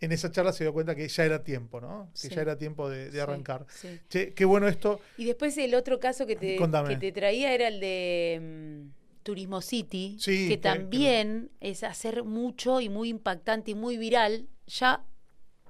en 0.00 0.12
esa 0.12 0.30
charla 0.30 0.52
se 0.52 0.62
dio 0.64 0.72
cuenta 0.72 0.94
que 0.94 1.08
ya 1.08 1.24
era 1.24 1.42
tiempo, 1.42 1.80
¿no? 1.80 2.10
Que 2.12 2.28
Sí. 2.28 2.34
ya 2.34 2.42
era 2.42 2.56
tiempo 2.56 2.88
de, 2.88 3.10
de 3.10 3.20
arrancar. 3.20 3.66
sí. 3.68 3.98
Che, 4.08 4.32
qué 4.32 4.44
bueno 4.44 4.68
esto. 4.68 5.00
Y 5.16 5.24
después 5.24 5.56
el 5.58 5.74
otro 5.74 5.98
caso 5.98 6.24
que 6.26 6.36
te, 6.36 6.56
que 6.56 6.96
te 6.96 7.10
traía 7.12 7.52
era 7.52 7.66
el 7.68 7.80
de 7.80 8.84
mm, 8.86 9.22
Turismo 9.24 9.60
City, 9.60 10.16
que- 10.24 10.56
también 10.58 11.50
es 11.60 11.82
hacer 11.82 12.22
mucho 12.22 12.80
y 12.80 12.88
muy 12.88 13.08
impactante 13.08 13.72
y 13.72 13.74
muy 13.74 13.96
viral, 13.96 14.46
ya 14.68 15.04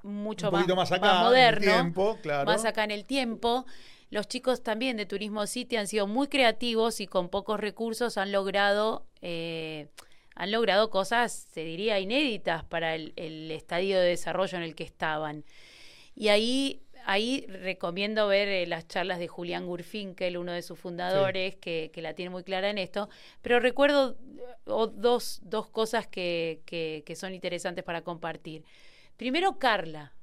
mucho 0.02 0.50
más, 0.52 0.92
acá, 0.92 1.10
en 1.10 1.16
el 1.16 1.22
moderno, 1.24 1.60
tiempo, 1.60 2.18
claro. 2.22 2.46
más 2.46 2.64
acá 2.64 2.84
en 2.84 2.90
el 2.90 3.04
tiempo. 3.04 3.66
Los 4.10 4.26
chicos 4.26 4.62
también 4.62 4.96
de 4.96 5.04
Turismo 5.06 5.46
City 5.46 5.76
han 5.76 5.86
sido 5.86 6.06
muy 6.06 6.28
creativos 6.28 7.00
y 7.00 7.06
con 7.06 7.28
pocos 7.28 7.60
recursos 7.60 8.16
han 8.16 8.32
logrado, 8.32 9.04
eh, 9.20 9.88
han 10.34 10.50
logrado 10.50 10.88
cosas, 10.88 11.46
se 11.52 11.62
diría, 11.62 11.98
inéditas 12.00 12.64
para 12.64 12.94
el, 12.94 13.12
el 13.16 13.50
estadio 13.50 13.98
de 14.00 14.08
desarrollo 14.08 14.56
en 14.56 14.64
el 14.64 14.74
que 14.74 14.84
estaban. 14.84 15.44
Y 16.14 16.28
ahí, 16.28 16.80
ahí 17.04 17.44
recomiendo 17.48 18.26
ver 18.28 18.48
eh, 18.48 18.66
las 18.66 18.88
charlas 18.88 19.18
de 19.18 19.28
Julián 19.28 19.66
Gurfinkel, 19.66 20.38
uno 20.38 20.52
de 20.52 20.62
sus 20.62 20.78
fundadores, 20.78 21.56
que, 21.56 21.90
que 21.92 22.00
la 22.02 22.14
tiene 22.14 22.30
muy 22.30 22.44
clara 22.44 22.70
en 22.70 22.78
esto. 22.78 23.08
Pero 23.42 23.60
recuerdo 23.60 24.16
eh, 24.66 24.88
dos, 24.94 25.40
dos 25.42 25.68
cosas 25.68 26.06
que, 26.06 26.62
que- 26.64 27.02
que 27.04 27.14
son 27.14 27.34
interesantes 27.34 27.84
para 27.84 28.02
compartir. 28.02 28.64
Primero, 29.18 29.58
Carla. 29.58 30.14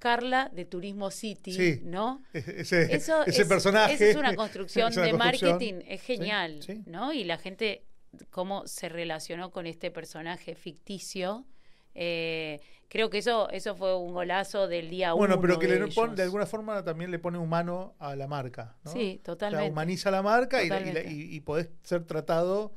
Carla 0.00 0.48
de 0.52 0.64
Turismo 0.64 1.10
City, 1.10 1.52
Sí. 1.52 1.80
¿no? 1.84 2.22
E- 2.32 2.38
Ese, 2.58 2.94
Eso 2.94 3.24
ese 3.26 3.42
es, 3.42 3.48
personaje. 3.48 3.94
esa 3.94 4.04
es 4.06 4.16
una 4.16 4.34
construcción 4.36 4.88
es 4.90 4.96
una 4.96 5.06
de 5.06 5.10
construcción. 5.12 5.50
marketing, 5.52 5.74
es 5.88 6.02
genial, 6.02 6.62
sí. 6.62 6.82
¿no? 6.86 7.12
Y 7.12 7.24
la 7.24 7.36
gente, 7.38 7.84
cómo 8.30 8.66
se 8.66 8.88
relacionó 8.88 9.50
con 9.50 9.66
este 9.66 9.90
personaje 9.90 10.54
ficticio. 10.54 11.46
eh, 11.94 12.60
creo 12.88 13.10
que 13.10 13.18
eso, 13.18 13.50
eso 13.50 13.74
fue 13.74 13.96
un 13.96 14.12
golazo 14.12 14.68
del 14.68 14.88
día 14.88 15.14
uno. 15.14 15.26
Bueno, 15.26 15.40
pero 15.40 15.58
que 15.58 15.66
de 15.66 15.80
le 15.80 15.88
pone, 15.88 16.14
de 16.14 16.22
alguna 16.22 16.46
forma 16.46 16.82
también 16.84 17.10
le 17.10 17.18
pone 17.18 17.36
humano 17.38 17.96
a 17.98 18.14
la 18.14 18.28
marca. 18.28 18.76
¿no? 18.84 18.92
Sí, 18.92 18.98
O 18.98 19.14
sea, 19.16 19.22
totalmente. 19.24 19.70
humaniza 19.72 20.10
la 20.12 20.22
marca 20.22 20.62
y, 20.62 20.68
y 20.68 21.34
y- 21.36 21.40
podés 21.40 21.70
ser 21.82 22.04
tratado 22.04 22.72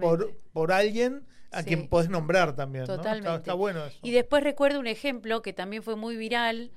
por, 0.00 0.34
por 0.54 0.72
alguien 0.72 1.26
a 1.52 1.60
Sí. 1.62 1.66
quien 1.68 1.88
podés 1.88 2.08
nombrar 2.10 2.54
también. 2.56 2.84
¿no? 2.84 2.94
Está- 2.94 2.96
Totalmente. 3.02 3.36
Está, 3.36 3.54
bueno 3.54 3.84
eso. 3.86 3.98
Y 4.02 4.10
después 4.10 4.42
recuerdo 4.42 4.80
un 4.80 4.86
ejemplo 4.86 5.42
que 5.42 5.52
también 5.52 5.82
fue 5.82 5.96
muy 5.96 6.16
viral. 6.16 6.70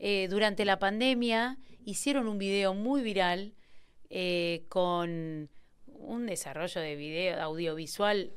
eh, 0.00 0.26
durante 0.28 0.64
la 0.64 0.78
pandemia 0.80 1.56
hicieron 1.84 2.26
un 2.26 2.36
video 2.36 2.74
muy 2.74 3.00
viral 3.02 3.54
eh, 4.10 4.64
con 4.68 5.48
un 5.86 6.26
desarrollo 6.26 6.80
de 6.80 6.96
video 6.96 7.40
audiovisual 7.40 8.32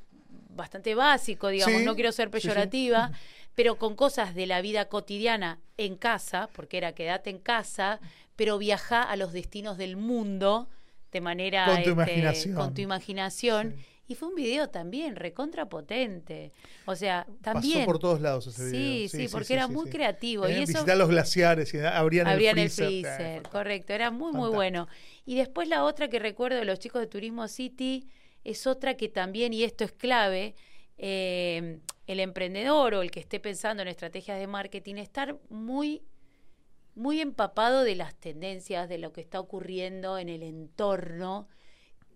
bastante 0.56 0.94
básico, 0.96 1.48
digamos, 1.50 1.80
Sí, 1.80 1.86
no 1.86 1.96
quiero 1.96 2.12
ser 2.12 2.30
sí, 2.32 2.40
sí. 2.42 2.48
peyorativa, 2.48 3.12
pero 3.56 3.78
con 3.78 3.96
cosas 3.96 4.36
de 4.36 4.46
la 4.46 4.62
vida 4.62 4.86
cotidiana 4.88 5.60
en 5.78 5.96
casa, 5.98 6.48
porque 6.54 6.78
era 6.78 6.94
quédate 6.94 7.32
en 7.32 7.40
casa, 7.40 8.00
pero 8.36 8.58
viaja 8.60 9.02
a 9.02 9.16
los 9.16 9.34
destinos 9.34 9.78
del 9.78 9.98
mundo 9.98 10.70
de 11.12 11.22
manera 11.22 11.66
Con 11.66 11.74
tu 11.76 11.80
este, 11.82 11.92
imaginación. 11.92 12.56
con 12.56 12.74
tu 12.76 12.82
imaginación. 12.82 13.76
Sí. 14.08 14.14
Y 14.14 14.16
fue 14.16 14.30
un 14.30 14.36
video 14.36 14.70
también 14.70 15.16
recontra 15.16 15.68
potente. 15.68 16.54
O 16.86 16.96
sea, 16.96 17.26
Pasó 17.26 17.38
también 17.42 17.86
por 17.86 18.00
todos 18.00 18.22
lados 18.22 18.48
ese 18.48 18.70
Sí, 18.70 18.78
video. 18.78 19.10
sí, 19.10 19.28
porque 19.32 19.54
era 19.54 19.68
muy 19.68 19.90
creativo, 19.90 20.48
y 20.48 20.54
eso- 20.54 20.74
Visitar 20.74 20.98
los 20.98 21.10
glaciares 21.10 21.74
y 21.74 21.80
abrían, 21.80 22.28
abrían 22.28 22.58
el 22.58 22.66
el 22.66 22.70
freezer. 22.72 23.44
correcto, 23.44 23.94
era 23.94 24.10
muy 24.12 24.32
muy 24.32 24.50
bueno. 24.50 24.88
Y 25.26 25.36
después 25.36 25.68
la 25.68 25.84
otra 25.84 26.08
que 26.08 26.20
recuerdo 26.20 26.58
de 26.58 26.66
los 26.66 26.80
chicos 26.80 27.02
de 27.02 27.08
Turismo 27.08 27.48
City 27.50 28.08
es 28.46 28.66
otra 28.66 28.96
que 28.96 29.10
también, 29.10 29.52
y 29.52 29.64
esto 29.64 29.84
es 29.84 29.92
clave, 29.92 30.56
eh, 30.98 31.80
el 32.08 32.20
emprendedor 32.22 32.94
o 32.94 33.02
el 33.02 33.12
que 33.12 33.20
esté 33.20 33.40
pensando 33.42 33.82
en 33.82 33.90
estrategias 33.90 34.40
de 34.40 34.48
marketing, 34.48 34.96
estar 34.96 35.38
muy, 35.50 36.02
muy 36.96 37.20
empapado 37.20 37.84
de 37.84 37.96
las 37.96 38.16
tendencias, 38.16 38.88
de 38.88 38.98
lo 38.98 39.12
que 39.12 39.20
está 39.22 39.40
ocurriendo 39.42 40.18
en 40.18 40.30
el 40.30 40.42
entorno, 40.44 41.50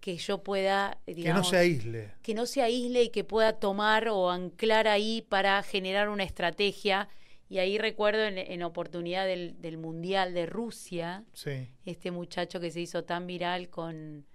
que 0.01 0.17
yo 0.17 0.43
pueda, 0.43 0.97
digamos, 1.05 1.41
que 1.41 1.45
no 1.45 1.49
se 1.49 1.57
aísle. 1.57 2.11
Que 2.23 2.33
no 2.33 2.45
se 2.47 2.61
aísle 2.63 3.03
y 3.03 3.09
que 3.09 3.23
pueda 3.23 3.53
tomar 3.53 4.09
o 4.09 4.31
anclar 4.31 4.87
ahí 4.87 5.21
para 5.29 5.61
generar 5.61 6.09
una 6.09 6.23
estrategia. 6.23 7.07
Y 7.47 7.59
ahí 7.59 7.77
recuerdo 7.77 8.23
en, 8.23 8.37
en 8.39 8.63
oportunidad 8.63 9.27
del, 9.27 9.61
del, 9.61 9.77
Mundial 9.77 10.33
de 10.33 10.47
Rusia, 10.47 11.23
sí. 11.33 11.69
este 11.85 12.09
muchacho 12.09 12.59
que 12.59 12.71
se 12.71 12.81
hizo 12.81 13.03
tan 13.03 13.27
viral 13.27 13.69
con 13.69 14.25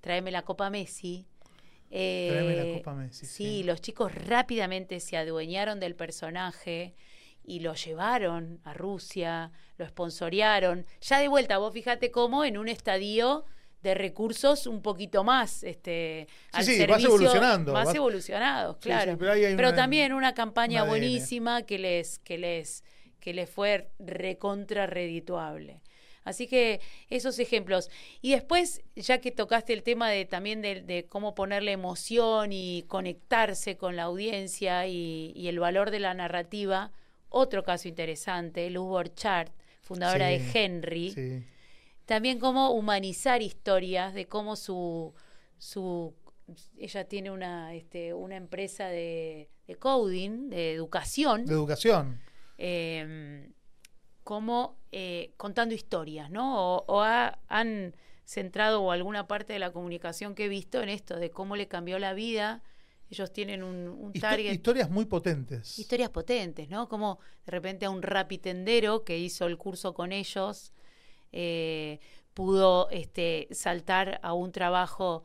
Tráeme 0.00 0.30
la 0.30 0.42
Copa 0.42 0.70
Messi. 0.70 1.26
Eh, 1.90 2.28
Tráeme 2.30 2.56
la 2.56 2.78
Copa 2.78 2.94
Messi. 2.94 3.26
Sí, 3.26 3.32
sí, 3.32 3.62
los 3.64 3.80
chicos 3.80 4.14
rápidamente 4.14 5.00
se 5.00 5.16
adueñaron 5.16 5.80
del 5.80 5.96
personaje 5.96 6.94
y 7.42 7.60
lo 7.60 7.74
llevaron 7.74 8.60
a 8.62 8.74
Rusia, 8.74 9.50
lo 9.76 9.88
sponsorearon. 9.88 10.86
Ya 11.00 11.18
de 11.18 11.26
vuelta, 11.26 11.58
vos 11.58 11.72
fíjate 11.72 12.12
cómo 12.12 12.44
en 12.44 12.58
un 12.58 12.68
estadio 12.68 13.46
de 13.88 13.94
recursos 13.94 14.66
un 14.66 14.82
poquito 14.82 15.24
más 15.24 15.62
este 15.62 16.26
sí, 16.28 16.36
al 16.52 16.64
sí, 16.64 16.76
servicio, 16.76 16.94
vas 16.94 17.04
evolucionando 17.04 17.72
más 17.72 17.86
vas... 17.86 17.94
evolucionados 17.94 18.76
claro 18.78 19.12
sí, 19.12 19.18
pero, 19.18 19.32
hay 19.32 19.56
pero 19.56 19.68
una, 19.68 19.76
también 19.76 20.12
una 20.12 20.34
campaña 20.34 20.84
buenísima 20.84 21.62
que 21.62 21.78
les 21.78 22.18
que 22.18 22.38
les 22.38 22.84
que 23.26 23.34
les 23.34 23.50
fue 23.50 23.90
recontra 23.98 24.86
redituable. 24.86 25.80
Así 26.22 26.46
que 26.46 26.80
esos 27.10 27.40
ejemplos. 27.40 27.90
Y 28.22 28.30
después 28.30 28.82
ya 28.94 29.18
que 29.18 29.32
tocaste 29.32 29.72
el 29.72 29.82
tema 29.82 30.08
de 30.10 30.24
también 30.26 30.62
de, 30.62 30.80
de 30.80 31.06
cómo 31.06 31.34
ponerle 31.34 31.72
emoción 31.72 32.52
y 32.52 32.84
conectarse 32.86 33.76
con 33.76 33.96
la 33.96 34.04
audiencia 34.04 34.86
y, 34.86 35.32
y, 35.34 35.48
el 35.48 35.58
valor 35.58 35.90
de 35.90 35.98
la 35.98 36.14
narrativa 36.14 36.92
otro 37.28 37.64
caso 37.64 37.88
interesante 37.88 38.70
Luz 38.70 38.86
Borchardt 38.86 39.52
fundadora 39.80 40.26
de 40.28 40.40
Henry 40.54 41.44
también 42.06 42.38
cómo 42.38 42.70
humanizar 42.70 43.42
historias 43.42 44.14
de 44.14 44.26
cómo 44.26 44.56
su 44.56 45.12
su 45.58 46.14
ella 46.78 47.04
tiene 47.08 47.30
una 47.30 47.74
este, 47.74 48.14
una 48.14 48.36
empresa 48.36 48.86
de, 48.86 49.50
de, 49.66 49.74
coding 49.76 50.48
de 50.48 50.72
educación 50.72 51.44
de 51.44 51.52
educación 51.52 52.20
eh, 52.56 53.50
como 54.22 54.78
eh, 54.92 55.34
contando 55.36 55.74
historias 55.74 56.30
no 56.30 56.76
o, 56.76 56.84
o 56.86 57.02
ha, 57.02 57.40
han 57.48 57.94
centrado 58.24 58.82
o 58.82 58.92
alguna 58.92 59.26
parte 59.26 59.52
de 59.52 59.58
la 59.58 59.72
comunicación 59.72 60.34
que 60.34 60.46
he 60.46 60.48
visto 60.48 60.80
en 60.82 60.88
esto 60.88 61.16
de 61.16 61.30
cómo 61.30 61.56
le 61.56 61.68
cambió 61.68 61.98
la 61.98 62.14
vida 62.14 62.62
ellos 63.10 63.32
tienen 63.32 63.62
un, 63.62 63.88
un 63.88 64.12
target. 64.12 64.52
Historias 64.52 64.90
muy 64.90 65.04
potentes. 65.04 65.78
Historias 65.78 66.10
potentes, 66.10 66.68
¿no? 66.68 66.88
Como 66.88 67.20
de 67.44 67.52
repente 67.52 67.86
a 67.86 67.90
un 67.90 68.02
rapitendero 68.02 69.04
que 69.04 69.16
hizo 69.18 69.46
el 69.46 69.56
curso 69.58 69.94
con 69.94 70.12
ellos, 70.12 70.72
eh, 71.32 72.00
pudo 72.34 72.88
este, 72.90 73.48
saltar 73.50 74.20
a 74.22 74.32
un 74.32 74.52
trabajo 74.52 75.24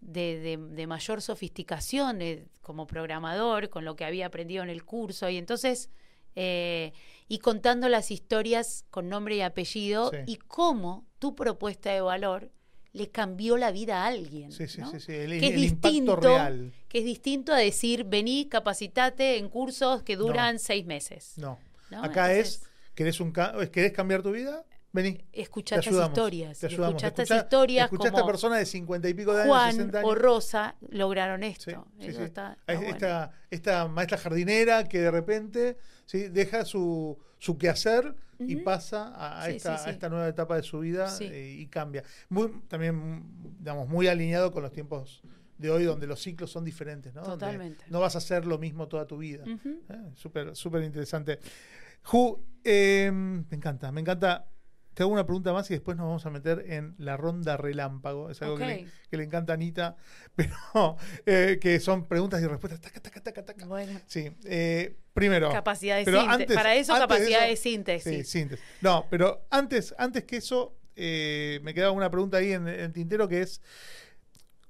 de, 0.00 0.38
de, 0.40 0.56
de 0.56 0.86
mayor 0.86 1.22
sofisticación 1.22 2.20
como 2.60 2.86
programador, 2.86 3.68
con 3.70 3.84
lo 3.84 3.96
que 3.96 4.04
había 4.04 4.26
aprendido 4.26 4.62
en 4.62 4.70
el 4.70 4.84
curso. 4.84 5.28
Y 5.28 5.36
entonces, 5.36 5.90
eh, 6.34 6.92
y 7.28 7.38
contando 7.38 7.88
las 7.88 8.10
historias 8.10 8.84
con 8.90 9.08
nombre 9.08 9.36
y 9.36 9.40
apellido 9.42 10.10
Sí. 10.10 10.16
y 10.26 10.36
cómo 10.36 11.06
tu 11.18 11.34
propuesta 11.34 11.90
de 11.92 12.00
valor 12.00 12.50
le 12.92 13.10
cambió 13.10 13.56
la 13.56 13.70
vida 13.70 14.02
a 14.02 14.06
alguien. 14.06 14.52
Sí, 14.52 14.66
sí, 14.68 14.80
¿no? 14.80 14.90
sí, 14.90 15.00
sí, 15.00 15.12
el, 15.12 15.40
que 15.40 15.46
es 15.48 15.54
el 15.54 15.64
impacto 15.64 15.88
distinto, 15.88 16.16
real. 16.16 16.72
que 16.88 16.98
es 16.98 17.04
distinto 17.04 17.52
a 17.52 17.56
decir, 17.56 18.04
vení, 18.04 18.48
capacitate 18.48 19.38
en 19.38 19.48
cursos 19.48 20.02
que 20.02 20.16
duran 20.16 20.54
No. 20.56 20.58
seis 20.58 20.84
meses. 20.84 21.32
No. 21.36 21.58
¿no? 21.90 22.04
Acá 22.04 22.30
Entonces, 22.32 22.62
es, 22.62 22.68
¿querés, 22.94 23.20
un 23.20 23.32
ca- 23.32 23.54
¿querés 23.70 23.92
cambiar 23.92 24.22
tu 24.22 24.30
vida? 24.32 24.64
Vení. 24.92 25.24
escuchar 25.32 25.80
te 25.80 25.88
estas 25.90 26.08
historias. 26.08 26.58
Te 26.58 26.66
y 26.66 26.68
ayudamos. 26.70 26.90
escuchar 26.94 27.08
estas 27.10 27.24
Escuchá- 27.30 27.42
historias 27.44 27.84
escuchá 27.86 28.08
a 28.08 28.10
como 28.10 28.18
esta 28.18 28.26
persona 28.30 28.56
de 28.58 28.66
cincuenta 28.66 29.08
y 29.08 29.14
pico 29.14 29.32
de 29.32 29.42
años, 29.42 29.50
Juan 29.56 29.70
60 29.72 29.98
años. 30.00 30.10
o 30.10 30.14
Rosa 30.14 30.76
lograron 30.90 31.42
esto. 31.42 31.70
Sí, 31.70 31.76
sí, 31.98 32.06
Eso 32.10 32.18
sí. 32.18 32.24
está, 32.24 32.52
está 32.52 32.62
Hay 32.66 32.76
bueno. 32.76 32.92
esta, 32.92 33.30
esta 33.50 33.88
maestra 33.88 34.18
jardinera 34.18 34.84
que 34.84 35.00
de 35.00 35.10
repente 35.10 35.78
¿sí? 36.04 36.28
deja 36.28 36.64
su, 36.66 37.18
su 37.38 37.56
quehacer 37.56 38.14
y 38.38 38.56
Ujú. 38.56 38.64
pasa 38.64 39.12
a, 39.42 39.48
esta, 39.48 39.82
a 39.84 39.90
esta 39.90 40.08
nueva 40.08 40.28
etapa 40.28 40.56
de 40.56 40.62
su 40.62 40.80
vida 40.80 41.08
eh, 41.20 41.56
y 41.60 41.66
cambia. 41.68 42.02
Muy, 42.28 42.50
también, 42.68 43.24
digamos, 43.60 43.88
muy 43.88 44.08
alineado 44.08 44.52
con 44.52 44.62
los 44.62 44.72
tiempos 44.72 45.22
de 45.58 45.70
hoy 45.70 45.84
donde 45.84 46.06
los 46.08 46.20
ciclos 46.20 46.50
son 46.50 46.64
diferentes, 46.64 47.14
¿no? 47.14 47.22
Donde 47.22 47.36
Totalmente. 47.46 47.84
no 47.88 48.00
vas 48.00 48.16
a 48.16 48.18
hacer 48.18 48.44
lo 48.46 48.58
mismo 48.58 48.88
toda 48.88 49.06
tu 49.06 49.16
vida. 49.18 49.44
Eh, 49.46 50.10
Súper, 50.16 50.56
súper 50.56 50.82
interesante. 50.82 51.38
Ju, 52.02 52.44
eh, 52.64 53.10
me 53.12 53.56
encanta, 53.56 53.92
me 53.92 54.00
encanta. 54.00 54.48
Te 54.94 55.02
hago 55.02 55.12
una 55.12 55.24
pregunta 55.24 55.52
más 55.52 55.70
y 55.70 55.74
después 55.74 55.96
nos 55.96 56.06
vamos 56.06 56.26
a 56.26 56.30
meter 56.30 56.64
en 56.68 56.94
la 56.98 57.16
ronda 57.16 57.56
relámpago. 57.56 58.30
Es 58.30 58.42
algo 58.42 58.58
que, 58.58 58.66
le, 58.66 58.82
Ok. 58.84 58.88
que 59.10 59.16
le 59.16 59.24
encanta 59.24 59.52
a 59.52 59.54
Anita, 59.54 59.96
pero 60.36 60.96
eh, 61.26 61.58
que 61.60 61.80
son 61.80 62.06
preguntas 62.06 62.42
y 62.42 62.46
respuestas. 62.46 62.80
Taca, 62.80 63.00
taca, 63.00 63.20
taca, 63.22 63.44
taca. 63.44 63.66
Bueno, 63.66 63.98
Sí, 64.06 64.30
eh, 64.44 64.96
primero. 65.14 65.50
capacidad 65.50 65.96
de 65.96 66.04
síntesis. 66.04 66.28
antes- 66.30 66.56
Para 66.56 66.74
eso, 66.74 66.92
antes 66.94 67.08
de 67.08 67.14
capacidad 67.16 67.40
eso- 67.44 67.50
de 67.50 67.56
síntesis. 67.56 68.26
Sí, 68.28 68.38
síntesis. 68.38 68.64
No, 68.82 69.06
pero 69.10 69.46
antes, 69.50 69.94
antes 69.98 70.24
que 70.24 70.36
eso, 70.36 70.76
eh, 70.96 71.60
me 71.62 71.72
quedaba 71.72 71.92
una 71.92 72.10
pregunta 72.10 72.36
ahí 72.36 72.52
en, 72.52 72.68
en 72.68 72.80
el 72.80 72.92
tintero 72.92 73.26
que 73.28 73.40
es 73.42 73.62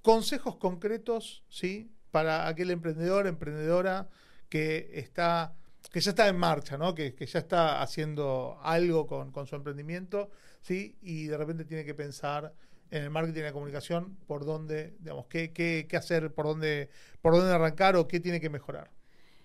consejos 0.03 0.57
concretos, 0.57 1.45
¿sí? 1.49 1.91
Para 2.11 2.47
aquel 2.49 2.71
emprendedor, 2.71 3.27
emprendedora 3.27 4.09
que 4.49 4.91
está, 4.95 5.55
que 5.91 6.01
ya 6.01 6.11
está 6.11 6.29
en 6.29 6.37
marcha, 6.37 6.79
¿no? 6.79 6.95
Que, 6.95 7.15
que 7.15 7.27
ya 7.27 7.41
está 7.41 7.83
haciendo 7.83 8.59
algo 8.63 9.07
con, 9.07 9.33
con 9.33 9.47
su 9.47 9.57
emprendimiento, 9.57 10.31
¿sí? 10.61 10.97
Y 11.03 11.27
de 11.27 11.37
repente 11.37 11.65
tiene 11.65 11.85
que 11.85 11.95
pensar 11.95 12.53
en 12.91 13.05
el 13.05 13.11
marketing 13.11 13.41
y 13.41 13.45
la 13.45 13.53
comunicación, 13.53 14.17
por 14.27 14.45
dónde, 14.45 14.95
digamos, 14.99 15.27
qué, 15.27 15.53
qué, 15.53 15.87
qué 15.89 15.97
hacer, 15.97 16.33
por 16.33 16.45
dónde, 16.45 16.91
por 17.23 17.35
dónde 17.35 17.53
arrancar 17.53 17.97
o 17.97 18.07
qué 18.07 18.21
tiene 18.21 18.41
que 18.41 18.51
mejorar. 18.51 18.91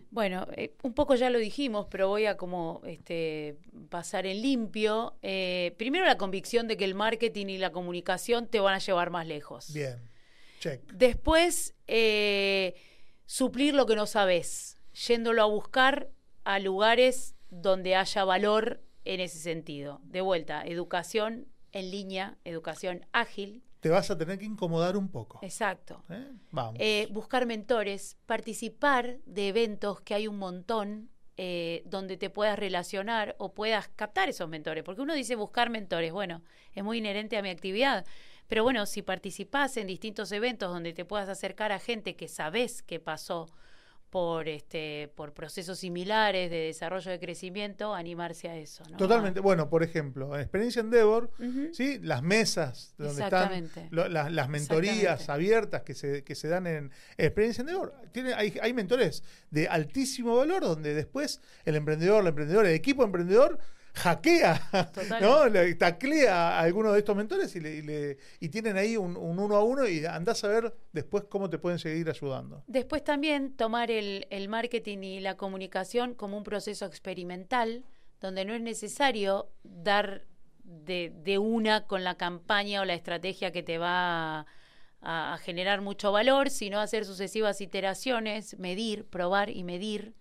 Bueno, 0.10 0.48
eh, 0.56 0.74
un 0.84 0.94
poco 0.94 1.16
ya 1.16 1.30
lo 1.30 1.38
dijimos, 1.38 1.88
pero 1.90 2.08
voy 2.08 2.26
a 2.26 2.38
como 2.38 2.82
este, 2.86 3.58
pasar 3.90 4.26
en 4.26 4.42
limpio. 4.42 5.18
Eh, 5.22 5.76
primero 5.78 6.06
la 6.06 6.18
convicción 6.18 6.68
de 6.68 6.78
que 6.78 6.86
el 6.86 6.96
marketing 6.96 7.48
y 7.48 7.58
la 7.58 7.72
comunicación 7.72 8.48
te 8.48 8.60
van 8.60 8.76
a 8.76 8.80
llevar 8.80 9.10
más 9.10 9.28
lejos. 9.28 9.74
Bien. 9.74 9.98
Check. 10.60 10.82
Después, 10.94 11.76
eh, 11.88 12.76
suplir 13.26 13.74
lo 13.74 13.86
que 13.86 13.96
no 13.96 14.08
sabes, 14.08 14.78
yéndolo 14.94 15.42
a 15.42 15.46
buscar 15.46 16.10
a 16.48 16.60
lugares 16.60 17.36
donde 17.50 17.98
haya 17.98 18.24
valor 18.24 18.82
en 19.04 19.20
ese 19.20 19.38
sentido. 19.38 20.00
De 20.06 20.22
vuelta, 20.22 20.64
educación 20.66 21.50
en 21.74 21.92
línea, 21.92 22.38
educación 22.46 23.06
ágil, 23.12 23.64
Te 23.82 23.90
vas 23.90 24.10
a 24.10 24.18
tener 24.18 24.40
que 24.40 24.46
incomodar 24.46 24.96
un 24.96 25.10
poco. 25.10 25.40
exacto. 25.42 26.06
¿eh? 26.10 26.26
Vamos. 26.52 26.80
Eh, 26.80 27.10
buscar 27.12 27.46
mentores, 27.46 28.16
participar 28.26 29.18
de 29.26 29.50
eventos 29.50 30.00
que 30.00 30.14
hay 30.14 30.28
un 30.28 30.38
montón 30.38 31.10
eh, 31.36 31.84
donde 31.86 32.16
te 32.16 32.30
puedas 32.30 32.58
relacionar 32.58 33.36
o 33.40 33.54
puedas 33.54 33.90
captar 33.90 34.30
esos 34.30 34.48
mentores. 34.48 34.86
Porque 34.86 35.02
uno 35.02 35.16
dice 35.16 35.36
buscar 35.36 35.70
mentores, 35.70 36.14
bueno, 36.14 36.44
es 36.74 36.84
muy 36.84 37.00
inherente 37.00 37.38
a 37.38 37.42
mi 37.42 37.50
actividad. 37.50 38.06
Pero 38.48 38.64
bueno, 38.64 38.86
si 38.86 39.02
participás 39.02 39.76
en 39.76 39.88
distintos 39.88 40.32
eventos 40.32 40.72
donde 40.72 40.94
te 40.94 41.04
puedas 41.04 41.28
acercar 41.28 41.74
a 41.74 41.80
gente 41.80 42.16
que 42.16 42.30
sabes 42.30 42.82
que 42.82 43.02
pasó 43.02 43.48
por 44.18 44.48
este 44.48 45.12
por 45.16 45.32
procesos 45.32 45.78
similares 45.78 46.50
de 46.50 46.58
desarrollo 46.58 47.12
de 47.12 47.20
crecimiento, 47.20 47.94
animarse 47.94 48.50
a 48.50 48.56
eso. 48.58 48.84
¿no? 48.90 48.98
Totalmente. 48.98 49.42
Bueno, 49.42 49.70
por 49.70 49.84
ejemplo, 49.84 50.34
en 50.34 50.42
Experiencia 50.42 50.80
Endeavor, 50.80 51.30
Ujú. 51.38 51.68
¿sí? 51.72 52.00
las 52.02 52.24
mesas 52.24 52.96
donde 52.98 53.24
están 53.24 53.70
lo- 53.92 54.08
las, 54.10 54.32
las 54.32 54.50
mentorías 54.50 55.30
abiertas 55.30 55.84
que 55.84 55.94
se, 55.94 56.24
que 56.24 56.34
se 56.34 56.48
dan 56.48 56.66
en 56.66 56.92
Experiencia 57.16 57.62
Endeavor. 57.62 57.94
Tiene, 58.12 58.34
hay, 58.34 58.58
hay 58.60 58.74
mentores 58.74 59.22
de 59.52 59.68
altísimo 59.68 60.36
valor 60.36 60.64
donde 60.64 60.96
después 60.96 61.40
el 61.64 61.76
emprendedor, 61.76 62.24
la 62.24 62.30
emprendedora, 62.30 62.70
el 62.70 62.76
equipo 62.76 63.04
emprendedor 63.04 63.60
hackea, 63.98 64.90
Total. 64.94 65.22
¿no? 65.22 65.48
Le 65.48 65.76
taclea 65.76 66.58
a 66.58 66.60
alguno 66.62 66.94
de 66.94 67.00
estos 67.00 67.16
mentores 67.16 67.56
y, 67.56 67.60
le, 67.60 67.76
y, 67.76 67.82
le- 67.82 68.18
y 68.40 68.50
tienen 68.50 68.78
ahí 68.78 68.98
un, 68.98 69.18
un 69.18 69.40
uno 69.40 69.56
a 69.56 69.64
uno 69.64 69.88
y 69.88 70.06
andás 70.06 70.44
a 70.44 70.48
ver 70.48 70.74
después 70.94 71.26
cómo 71.30 71.50
te 71.50 71.58
pueden 71.58 71.80
seguir 71.80 72.10
ayudando. 72.10 72.64
Después 72.68 73.04
también 73.04 73.56
tomar 73.56 73.92
el, 73.92 74.28
el 74.30 74.50
marketing 74.50 75.00
y 75.04 75.20
la 75.20 75.36
comunicación 75.36 76.14
como 76.14 76.38
un 76.38 76.44
proceso 76.44 76.86
experimental, 76.86 77.84
donde 78.22 78.46
no 78.46 78.54
es 78.54 78.62
necesario 78.62 79.50
dar 79.64 80.26
de, 80.64 81.14
de 81.24 81.38
una 81.38 81.86
con 81.88 82.04
la 82.04 82.16
campaña 82.16 82.82
o 82.82 82.86
la 82.86 82.94
estrategia 82.94 83.52
que 83.52 83.64
te 83.64 83.78
va 83.78 84.40
a, 84.40 84.46
a 85.34 85.38
generar 85.38 85.82
mucho 85.82 86.12
valor, 86.12 86.50
sino 86.50 86.80
hacer 86.80 87.06
sucesivas 87.06 87.62
iteraciones, 87.62 88.58
medir, 88.60 89.06
probar 89.06 89.50
y 89.50 89.64
medir 89.64 90.14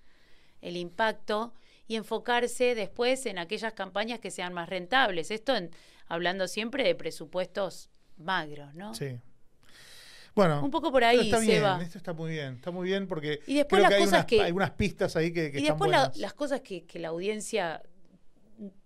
el 0.60 0.76
impacto 0.76 1.52
y 1.88 1.96
enfocarse 1.96 2.74
después 2.74 3.26
en 3.26 3.38
aquellas 3.38 3.72
campañas 3.74 4.18
que 4.20 4.30
sean 4.30 4.52
más 4.52 4.68
rentables. 4.68 5.30
Esto 5.30 5.54
en- 5.56 5.70
hablando 6.08 6.48
siempre 6.48 6.84
de 6.84 6.94
presupuestos 6.94 7.90
magros, 8.16 8.74
¿no? 8.74 8.94
Sí. 8.94 9.18
Bueno, 10.34 10.62
Un 10.62 10.70
poco 10.70 10.92
por 10.92 11.02
ahí, 11.02 11.20
está 11.30 11.38
bien, 11.38 11.56
Seba. 11.56 11.80
esto 11.82 11.96
está 11.96 12.12
muy 12.12 12.30
bien, 12.32 12.56
está 12.56 12.70
muy 12.70 12.86
bien 12.86 13.06
porque 13.08 13.40
Y 13.46 13.54
después 13.54 13.80
creo 13.80 13.82
las 13.82 13.88
que 13.90 13.94
hay 13.96 14.00
cosas 14.02 14.12
unas, 14.18 14.26
que- 14.26 14.42
hay 14.42 14.52
unas 14.52 14.70
pistas 14.72 15.16
ahí 15.16 15.32
que, 15.32 15.50
que 15.50 15.58
y 15.58 15.62
están 15.62 15.76
después 15.78 15.90
la- 15.90 16.12
las 16.16 16.34
cosas 16.34 16.60
que, 16.60 16.84
que 16.84 16.98
la 16.98 17.08
audiencia 17.08 17.82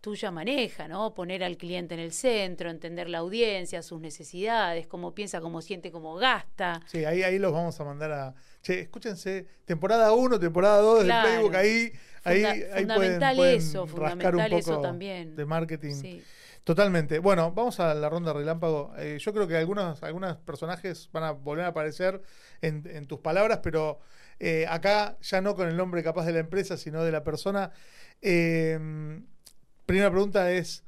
tuya 0.00 0.30
maneja, 0.32 0.88
¿no? 0.88 1.14
Poner 1.14 1.42
al 1.44 1.56
cliente 1.56 1.94
en 1.94 2.00
el 2.00 2.12
centro, 2.12 2.70
entender 2.70 3.08
la 3.08 3.18
audiencia, 3.18 3.82
sus 3.82 4.00
necesidades, 4.00 4.86
cómo 4.88 5.14
piensa, 5.14 5.40
cómo 5.40 5.60
siente, 5.62 5.92
cómo 5.92 6.16
gasta. 6.16 6.80
Sí, 6.86 7.04
ahí, 7.04 7.22
ahí 7.22 7.38
los 7.38 7.52
vamos 7.52 7.78
a 7.80 7.84
mandar 7.84 8.10
a. 8.12 8.34
Che, 8.62 8.80
escúchense, 8.80 9.46
temporada 9.64 10.12
1, 10.12 10.38
temporada 10.40 10.78
2 10.80 11.04
Claro. 11.04 11.26
del 11.28 11.36
Facebook, 11.36 11.56
ahí, 11.56 11.92
ahí, 12.24 12.44
ahí 12.44 12.62
fundamental 12.62 12.96
pueden, 12.96 13.36
pueden 13.36 13.56
eso, 13.56 13.86
rascar 13.86 14.34
un 14.34 14.40
fundamental 14.40 14.52
eso 14.52 14.70
poco 14.70 14.82
también. 14.82 15.36
de 15.36 15.44
marketing. 15.46 15.94
Sí. 15.94 16.22
Totalmente. 16.64 17.18
Bueno, 17.18 17.52
vamos 17.52 17.80
a 17.80 17.94
la 17.94 18.08
ronda 18.08 18.32
relámpago. 18.32 18.92
Eh, 18.98 19.18
yo 19.18 19.32
creo 19.32 19.48
que 19.48 19.56
algunos, 19.56 20.02
algunos 20.02 20.36
personajes 20.38 21.08
van 21.12 21.24
a 21.24 21.30
volver 21.32 21.64
a 21.64 21.68
aparecer 21.68 22.20
en, 22.60 22.82
en 22.86 23.06
tus 23.06 23.20
palabras, 23.20 23.60
pero 23.62 23.98
eh, 24.38 24.66
acá 24.68 25.18
ya 25.20 25.40
no 25.40 25.54
con 25.56 25.68
el 25.68 25.76
nombre 25.76 26.02
capaz 26.02 26.26
de 26.26 26.32
la 26.32 26.40
empresa, 26.40 26.76
sino 26.76 27.02
de 27.02 27.12
la 27.12 27.24
persona. 27.24 27.72
Eh, 28.20 28.78
primera 29.86 30.10
pregunta 30.10 30.52
es 30.52 30.84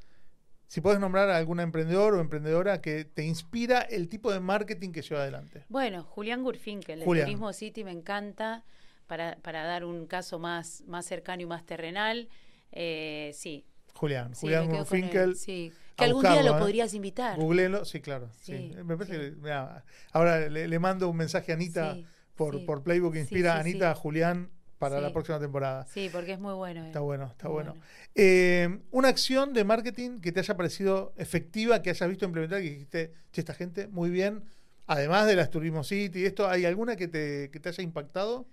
si 0.68 0.80
puedes 0.80 1.00
nombrar 1.00 1.28
a 1.28 1.36
algún 1.36 1.60
emprendedor 1.60 2.14
o 2.14 2.20
emprendedora 2.20 2.80
que 2.80 3.04
te 3.04 3.24
inspira 3.24 3.80
el 3.80 4.08
tipo 4.08 4.32
de 4.32 4.40
marketing 4.40 4.92
que 4.92 5.02
lleva 5.02 5.20
adelante. 5.20 5.64
Bueno, 5.68 6.02
Julián 6.04 6.42
Gurfinkel, 6.42 7.04
Julián. 7.04 7.26
Turismo 7.26 7.52
City, 7.52 7.84
me 7.84 7.90
encanta, 7.90 8.64
para, 9.06 9.36
para 9.42 9.64
dar 9.64 9.84
un 9.84 10.06
caso 10.06 10.38
más, 10.38 10.82
más 10.86 11.06
cercano 11.06 11.42
y 11.42 11.46
más 11.46 11.64
terrenal. 11.64 12.28
Eh, 12.70 13.32
sí, 13.34 13.64
Julián, 13.94 14.34
sí, 14.34 14.40
Julián 14.42 14.86
Finkel. 14.86 15.36
sí. 15.36 15.72
Que 15.96 16.04
algún 16.04 16.22
día 16.22 16.42
lo 16.42 16.56
¿eh? 16.56 16.58
podrías 16.58 16.94
invitar. 16.94 17.38
Googleenlo, 17.38 17.84
sí, 17.84 18.00
claro. 18.00 18.30
Sí. 18.40 18.72
Sí, 18.74 18.82
Me 18.82 18.96
parece 18.96 19.14
sí. 19.14 19.20
que, 19.20 19.36
mirá, 19.36 19.84
ahora 20.12 20.48
le, 20.48 20.66
le 20.66 20.78
mando 20.78 21.08
un 21.10 21.16
mensaje 21.16 21.52
a 21.52 21.54
Anita 21.54 21.98
por, 22.34 22.64
por 22.64 22.82
Playbook 22.82 23.14
Inspira 23.14 23.58
Anita, 23.58 23.90
a. 23.90 23.94
Julián 23.94 24.50
para 24.78 25.00
la 25.00 25.12
próxima 25.12 25.38
temporada. 25.38 25.86
Sí, 25.86 26.08
porque 26.10 26.32
es 26.32 26.40
muy 26.40 26.54
bueno. 26.54 26.84
Está 26.84 27.00
bueno, 27.00 27.26
está 27.26 27.46
Muy 27.46 27.54
bueno. 27.54 27.76
Eh, 28.16 28.80
una 28.90 29.08
acción 29.08 29.52
de 29.52 29.62
marketing 29.62 30.18
que 30.18 30.32
te 30.32 30.40
haya 30.40 30.56
parecido 30.56 31.12
efectiva, 31.16 31.82
que 31.82 31.90
hayas 31.90 32.08
visto 32.08 32.24
implementar, 32.24 32.60
que 32.60 32.70
dijiste, 32.70 33.12
che, 33.30 33.42
esta 33.42 33.54
gente, 33.54 33.86
muy 33.86 34.10
bien. 34.10 34.42
Además 34.88 35.28
de 35.28 35.36
las 35.36 35.50
Turismo 35.50 35.84
City, 35.84 36.24
esto, 36.24 36.48
¿hay 36.48 36.64
alguna 36.64 36.96
que 36.96 37.06
te, 37.06 37.50
que 37.52 37.60
te 37.60 37.68
haya 37.68 37.84
impactado? 37.84 38.48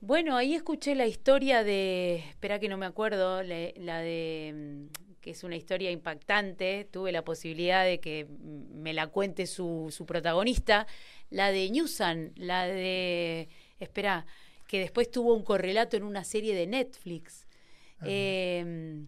Bueno, 0.00 0.36
ahí 0.36 0.54
escuché 0.54 0.94
la 0.94 1.06
historia 1.06 1.64
de, 1.64 2.16
espera 2.28 2.60
que 2.60 2.68
no 2.68 2.76
me 2.76 2.86
acuerdo, 2.86 3.42
la, 3.42 3.70
la 3.76 3.98
de, 4.00 4.52
mm, 4.54 5.16
que 5.20 5.30
es 5.30 5.42
una 5.42 5.56
historia 5.56 5.90
impactante, 5.90 6.86
tuve 6.90 7.10
la 7.10 7.24
posibilidad 7.24 7.84
de 7.84 7.98
que 7.98 8.26
me 8.40 8.92
la 8.92 9.08
cuente 9.08 9.46
su, 9.46 9.88
su 9.90 10.06
protagonista, 10.06 10.86
la 11.30 11.50
de 11.50 11.68
Newsan, 11.70 12.32
la 12.36 12.66
de, 12.68 13.48
espera, 13.80 14.24
que 14.68 14.78
después 14.78 15.10
tuvo 15.10 15.34
un 15.34 15.42
correlato 15.42 15.96
en 15.96 16.04
una 16.04 16.22
serie 16.22 16.54
de 16.54 16.66
Netflix. 16.68 17.46
Ah. 17.98 18.04
Eh, 18.06 19.04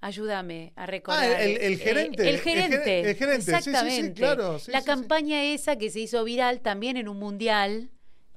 ayúdame 0.00 0.72
a 0.74 0.82
Ah, 0.82 0.86
recordar. 0.86 1.40
el, 1.40 1.58
el 1.58 1.72
Eh, 1.74 1.76
gerente. 1.76 2.28
el 2.28 2.40
gerente. 2.40 3.00
El, 3.10 3.14
gerente, 3.16 3.42
sí, 3.42 3.50
sí, 3.52 3.62
sí, 3.62 3.70
Exactamente. 3.70 4.12
claro. 4.14 4.58
sí, 4.58 4.72
la 4.72 4.80
sí, 4.80 4.84
sí. 4.84 4.86
campaña 4.90 5.44
esa 5.44 5.76
que 5.78 5.90
se 5.90 6.00
hizo 6.00 6.24
viral 6.24 6.60
también 6.60 6.96
en 6.96 7.08
un 7.08 7.18
mundial, 7.18 7.90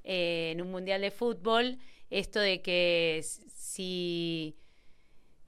eh, 0.04 0.52
en 0.54 0.62
un 0.62 0.72
mundial 0.72 1.02
de 1.02 1.12
fútbol, 1.12 1.78
esto 2.10 2.40
de 2.40 2.62
que 2.62 3.22
si, 3.24 4.56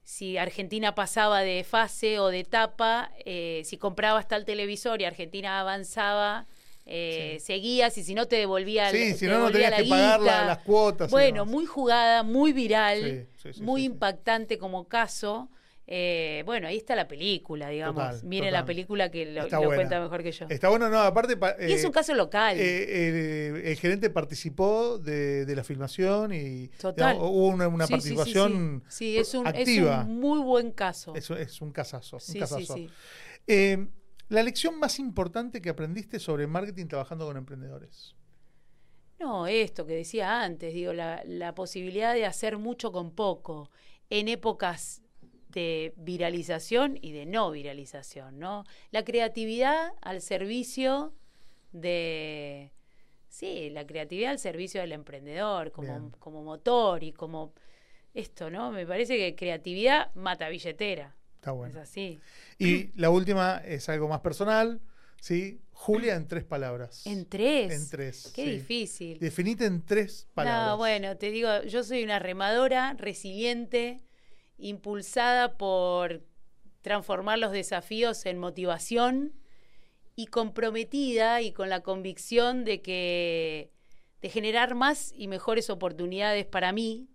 si 0.02 0.36
Argentina 0.38 0.94
pasaba 0.94 1.40
de 1.40 1.64
fase 1.64 2.18
o 2.18 2.28
de 2.28 2.40
etapa, 2.40 3.10
eh, 3.24 3.62
si 3.64 3.78
comprabas 3.78 4.28
tal 4.28 4.44
televisor 4.44 5.00
y 5.00 5.04
Argentina 5.04 5.60
avanzaba, 5.60 6.46
eh, 6.86 7.38
seguías 7.40 7.96
y 7.96 8.04
si 8.04 8.14
no 8.14 8.26
te 8.28 8.36
devolvía 8.36 8.90
Sí, 8.90 9.14
si 9.14 9.26
no, 9.26 9.32
no 9.32 9.38
devolvía 9.38 9.70
tenías 9.70 9.70
la 9.70 9.76
que 9.84 9.90
pagar 9.90 10.20
la- 10.20 10.46
las 10.48 10.58
cuotas. 10.58 11.10
Bueno, 11.10 11.46
muy 11.46 11.64
jugada, 11.64 12.22
muy 12.22 12.52
viral, 12.52 13.26
Sí, 13.42 13.62
muy 13.62 13.84
impactante 13.84 14.58
como 14.58 14.86
caso. 14.88 15.48
Eh, 15.86 16.42
bueno, 16.46 16.66
ahí 16.66 16.78
está 16.78 16.96
la 16.96 17.06
película, 17.06 17.68
digamos. 17.68 18.02
Total, 18.02 18.20
total. 18.30 18.52
la 18.52 18.64
película 18.64 19.10
que 19.10 19.26
lo, 19.26 19.46
cuenta 19.66 20.00
mejor 20.00 20.22
que 20.22 20.32
yo. 20.32 20.46
Está 20.48 20.70
bueno, 20.70 20.88
no, 20.88 20.98
aparte. 21.00 21.36
pa- 21.36 21.56
y 21.60 21.72
es 21.72 21.84
eh, 21.84 21.86
un 21.86 21.92
caso 21.92 22.14
local. 22.14 22.56
Eh, 22.58 23.62
el, 23.70 23.76
gerente 23.76 24.08
participó 24.08 24.98
de, 24.98 25.44
de 25.44 25.56
la 25.56 25.62
filmación 25.62 26.32
y 26.32 26.68
Total. 26.68 27.12
digamos, 27.14 27.30
hubo 27.30 27.48
una, 27.48 27.68
una 27.68 27.86
Sí, 27.86 27.94
sí, 27.94 28.00
sí, 28.00 28.14
participación 28.14 28.82
es 28.98 29.34
un, 29.34 29.46
es 29.46 29.54
activa. 29.54 30.04
un 30.04 30.20
muy 30.20 30.40
buen 30.40 30.72
caso. 30.72 31.14
Eso 31.14 31.36
es 31.36 31.60
un 31.60 31.70
casazo. 31.70 32.16
un 32.16 32.40
casazo. 32.40 32.76
la 34.30 34.42
lección 34.42 34.78
más 34.78 34.98
importante 34.98 35.60
que 35.60 35.68
aprendiste 35.68 36.18
sobre 36.18 36.46
marketing 36.46 36.86
trabajando 36.86 37.26
con 37.26 37.36
emprendedores. 37.36 38.14
No, 39.18 39.46
esto 39.46 39.86
que 39.86 39.94
decía 39.94 40.42
antes, 40.42 40.72
digo, 40.74 40.92
la, 40.92 41.22
la 41.26 41.54
posibilidad 41.54 42.14
de 42.14 42.24
hacer 42.26 42.58
mucho 42.58 42.90
con 42.90 43.14
poco 43.14 43.70
en 44.10 44.28
épocas 44.28 45.02
de 45.54 45.94
viralización 45.96 46.98
y 47.00 47.12
de 47.12 47.26
no 47.26 47.50
viralización, 47.50 48.38
¿no? 48.38 48.64
La 48.90 49.04
creatividad 49.04 49.92
al 50.02 50.20
servicio 50.20 51.14
de, 51.72 52.72
sí, 53.28 53.70
la 53.70 53.86
creatividad 53.86 54.32
al 54.32 54.38
servicio 54.38 54.80
del 54.80 54.92
emprendedor 54.92 55.72
como, 55.72 55.98
Bien. 55.98 56.10
como 56.18 56.42
motor 56.42 57.02
y 57.02 57.12
como 57.12 57.52
esto, 58.12 58.50
¿no? 58.50 58.70
Me 58.70 58.86
parece 58.86 59.16
que 59.16 59.34
creatividad 59.34 60.14
mata 60.14 60.48
billetera. 60.48 61.14
Está 61.36 61.50
Es 61.50 61.56
bueno. 61.56 61.80
así. 61.80 62.18
Y 62.58 62.90
la 62.98 63.10
última 63.10 63.62
es 63.64 63.88
algo 63.88 64.08
más 64.08 64.20
personal. 64.20 64.80
¿sí? 65.20 65.60
Julia, 65.72 66.16
en 66.16 66.28
tres 66.28 66.44
palabras. 66.44 67.06
En 67.06 67.26
tres. 67.26 67.72
En 67.72 67.88
tres. 67.88 68.32
Qué 68.34 68.44
sí. 68.44 68.50
difícil. 68.52 69.18
Definite 69.18 69.64
en 69.64 69.82
tres 69.82 70.28
palabras. 70.34 70.68
No, 70.68 70.76
bueno, 70.76 71.16
te 71.16 71.30
digo, 71.30 71.62
yo 71.62 71.82
soy 71.82 72.04
una 72.04 72.18
remadora 72.18 72.94
resiliente, 72.98 74.00
impulsada 74.58 75.56
por 75.56 76.22
transformar 76.82 77.38
los 77.38 77.52
desafíos 77.52 78.26
en 78.26 78.38
motivación 78.38 79.32
y 80.16 80.26
comprometida 80.26 81.40
y 81.40 81.52
con 81.52 81.68
la 81.68 81.80
convicción 81.80 82.64
de 82.64 82.82
que 82.82 83.72
de 84.20 84.28
generar 84.30 84.74
más 84.74 85.12
y 85.16 85.28
mejores 85.28 85.68
oportunidades 85.68 86.46
para 86.46 86.72
mí, 86.72 87.08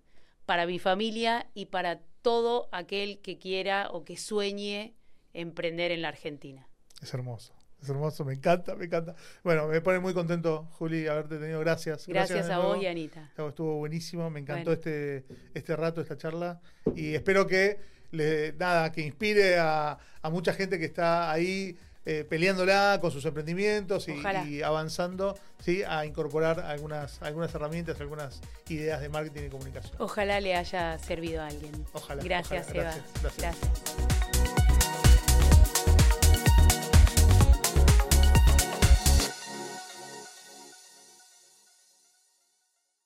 para 0.45 0.67
mi 0.67 0.77
familia 0.77 1.49
y 1.53 1.65
para 1.67 2.01
todo 2.21 2.69
aquel 2.71 3.19
que 3.21 3.39
quiera 3.39 3.89
o 3.91 4.03
que 4.03 4.17
sueñe 4.17 4.95
emprender 5.33 5.91
en 5.91 6.01
la 6.01 6.09
Argentina. 6.09 6.67
Es 7.01 7.13
hermoso. 7.13 7.58
Es 7.81 7.89
hermoso, 7.89 8.25
me 8.25 8.33
encanta, 8.33 8.75
me 8.75 8.85
encanta. 8.85 9.15
Bueno, 9.43 9.67
me 9.67 9.79
pone 9.81 9.99
muy 9.99 10.13
contento, 10.13 10.67
Juli, 10.77 11.07
haberte 11.07 11.37
tenido. 11.37 11.59
Gracias. 11.61 12.07
Gracias, 12.07 12.49
a 12.49 12.59
vos 12.59 12.77
y 12.81 12.87
a 12.87 12.91
Anita. 12.91 13.29
Estuvo- 13.37 13.77
buenísimo, 13.77 14.29
me 14.29 14.41
encantó 14.41 14.71
Bueno. 14.71 14.79
este, 14.81 15.23
este 15.53 15.75
rato, 15.75 16.01
esta 16.01 16.17
charla. 16.17 16.59
Y 16.95 17.15
espero 17.15 17.47
que 17.47 17.79
le, 18.11 18.53
nada, 18.53 18.91
que 18.91 19.01
inspire 19.01 19.57
a, 19.59 19.97
a 20.21 20.29
mucha 20.29 20.53
gente 20.53 20.77
que 20.77 20.85
está 20.85 21.31
ahí 21.31 21.77
eh, 22.05 22.25
peleándola 22.27 22.97
con 23.01 23.11
sus 23.11 23.23
emprendimientos 23.25 24.07
y, 24.09 24.61
avanzando, 24.63 25.37
¿sí? 25.59 25.83
a 25.87 26.05
incorporar 26.05 26.59
algunas, 26.61 27.21
algunas 27.21 27.53
herramientas, 27.53 28.01
algunas 28.01 28.41
ideas 28.67 28.99
de 28.99 29.09
marketing 29.09 29.43
y 29.47 29.49
comunicación. 29.49 29.93
Ojalá 29.99 30.39
le 30.41 30.55
haya 30.55 30.97
servido 30.97 31.41
a 31.43 31.47
alguien. 31.47 31.71
Ojalá, 31.93 32.23
Gracias, 32.23 32.67
ojalá. 32.69 32.81
Eva. 32.81 32.91
Gracias, 33.21 33.21
gracias. 33.21 33.37
Gracias. 33.37 34.28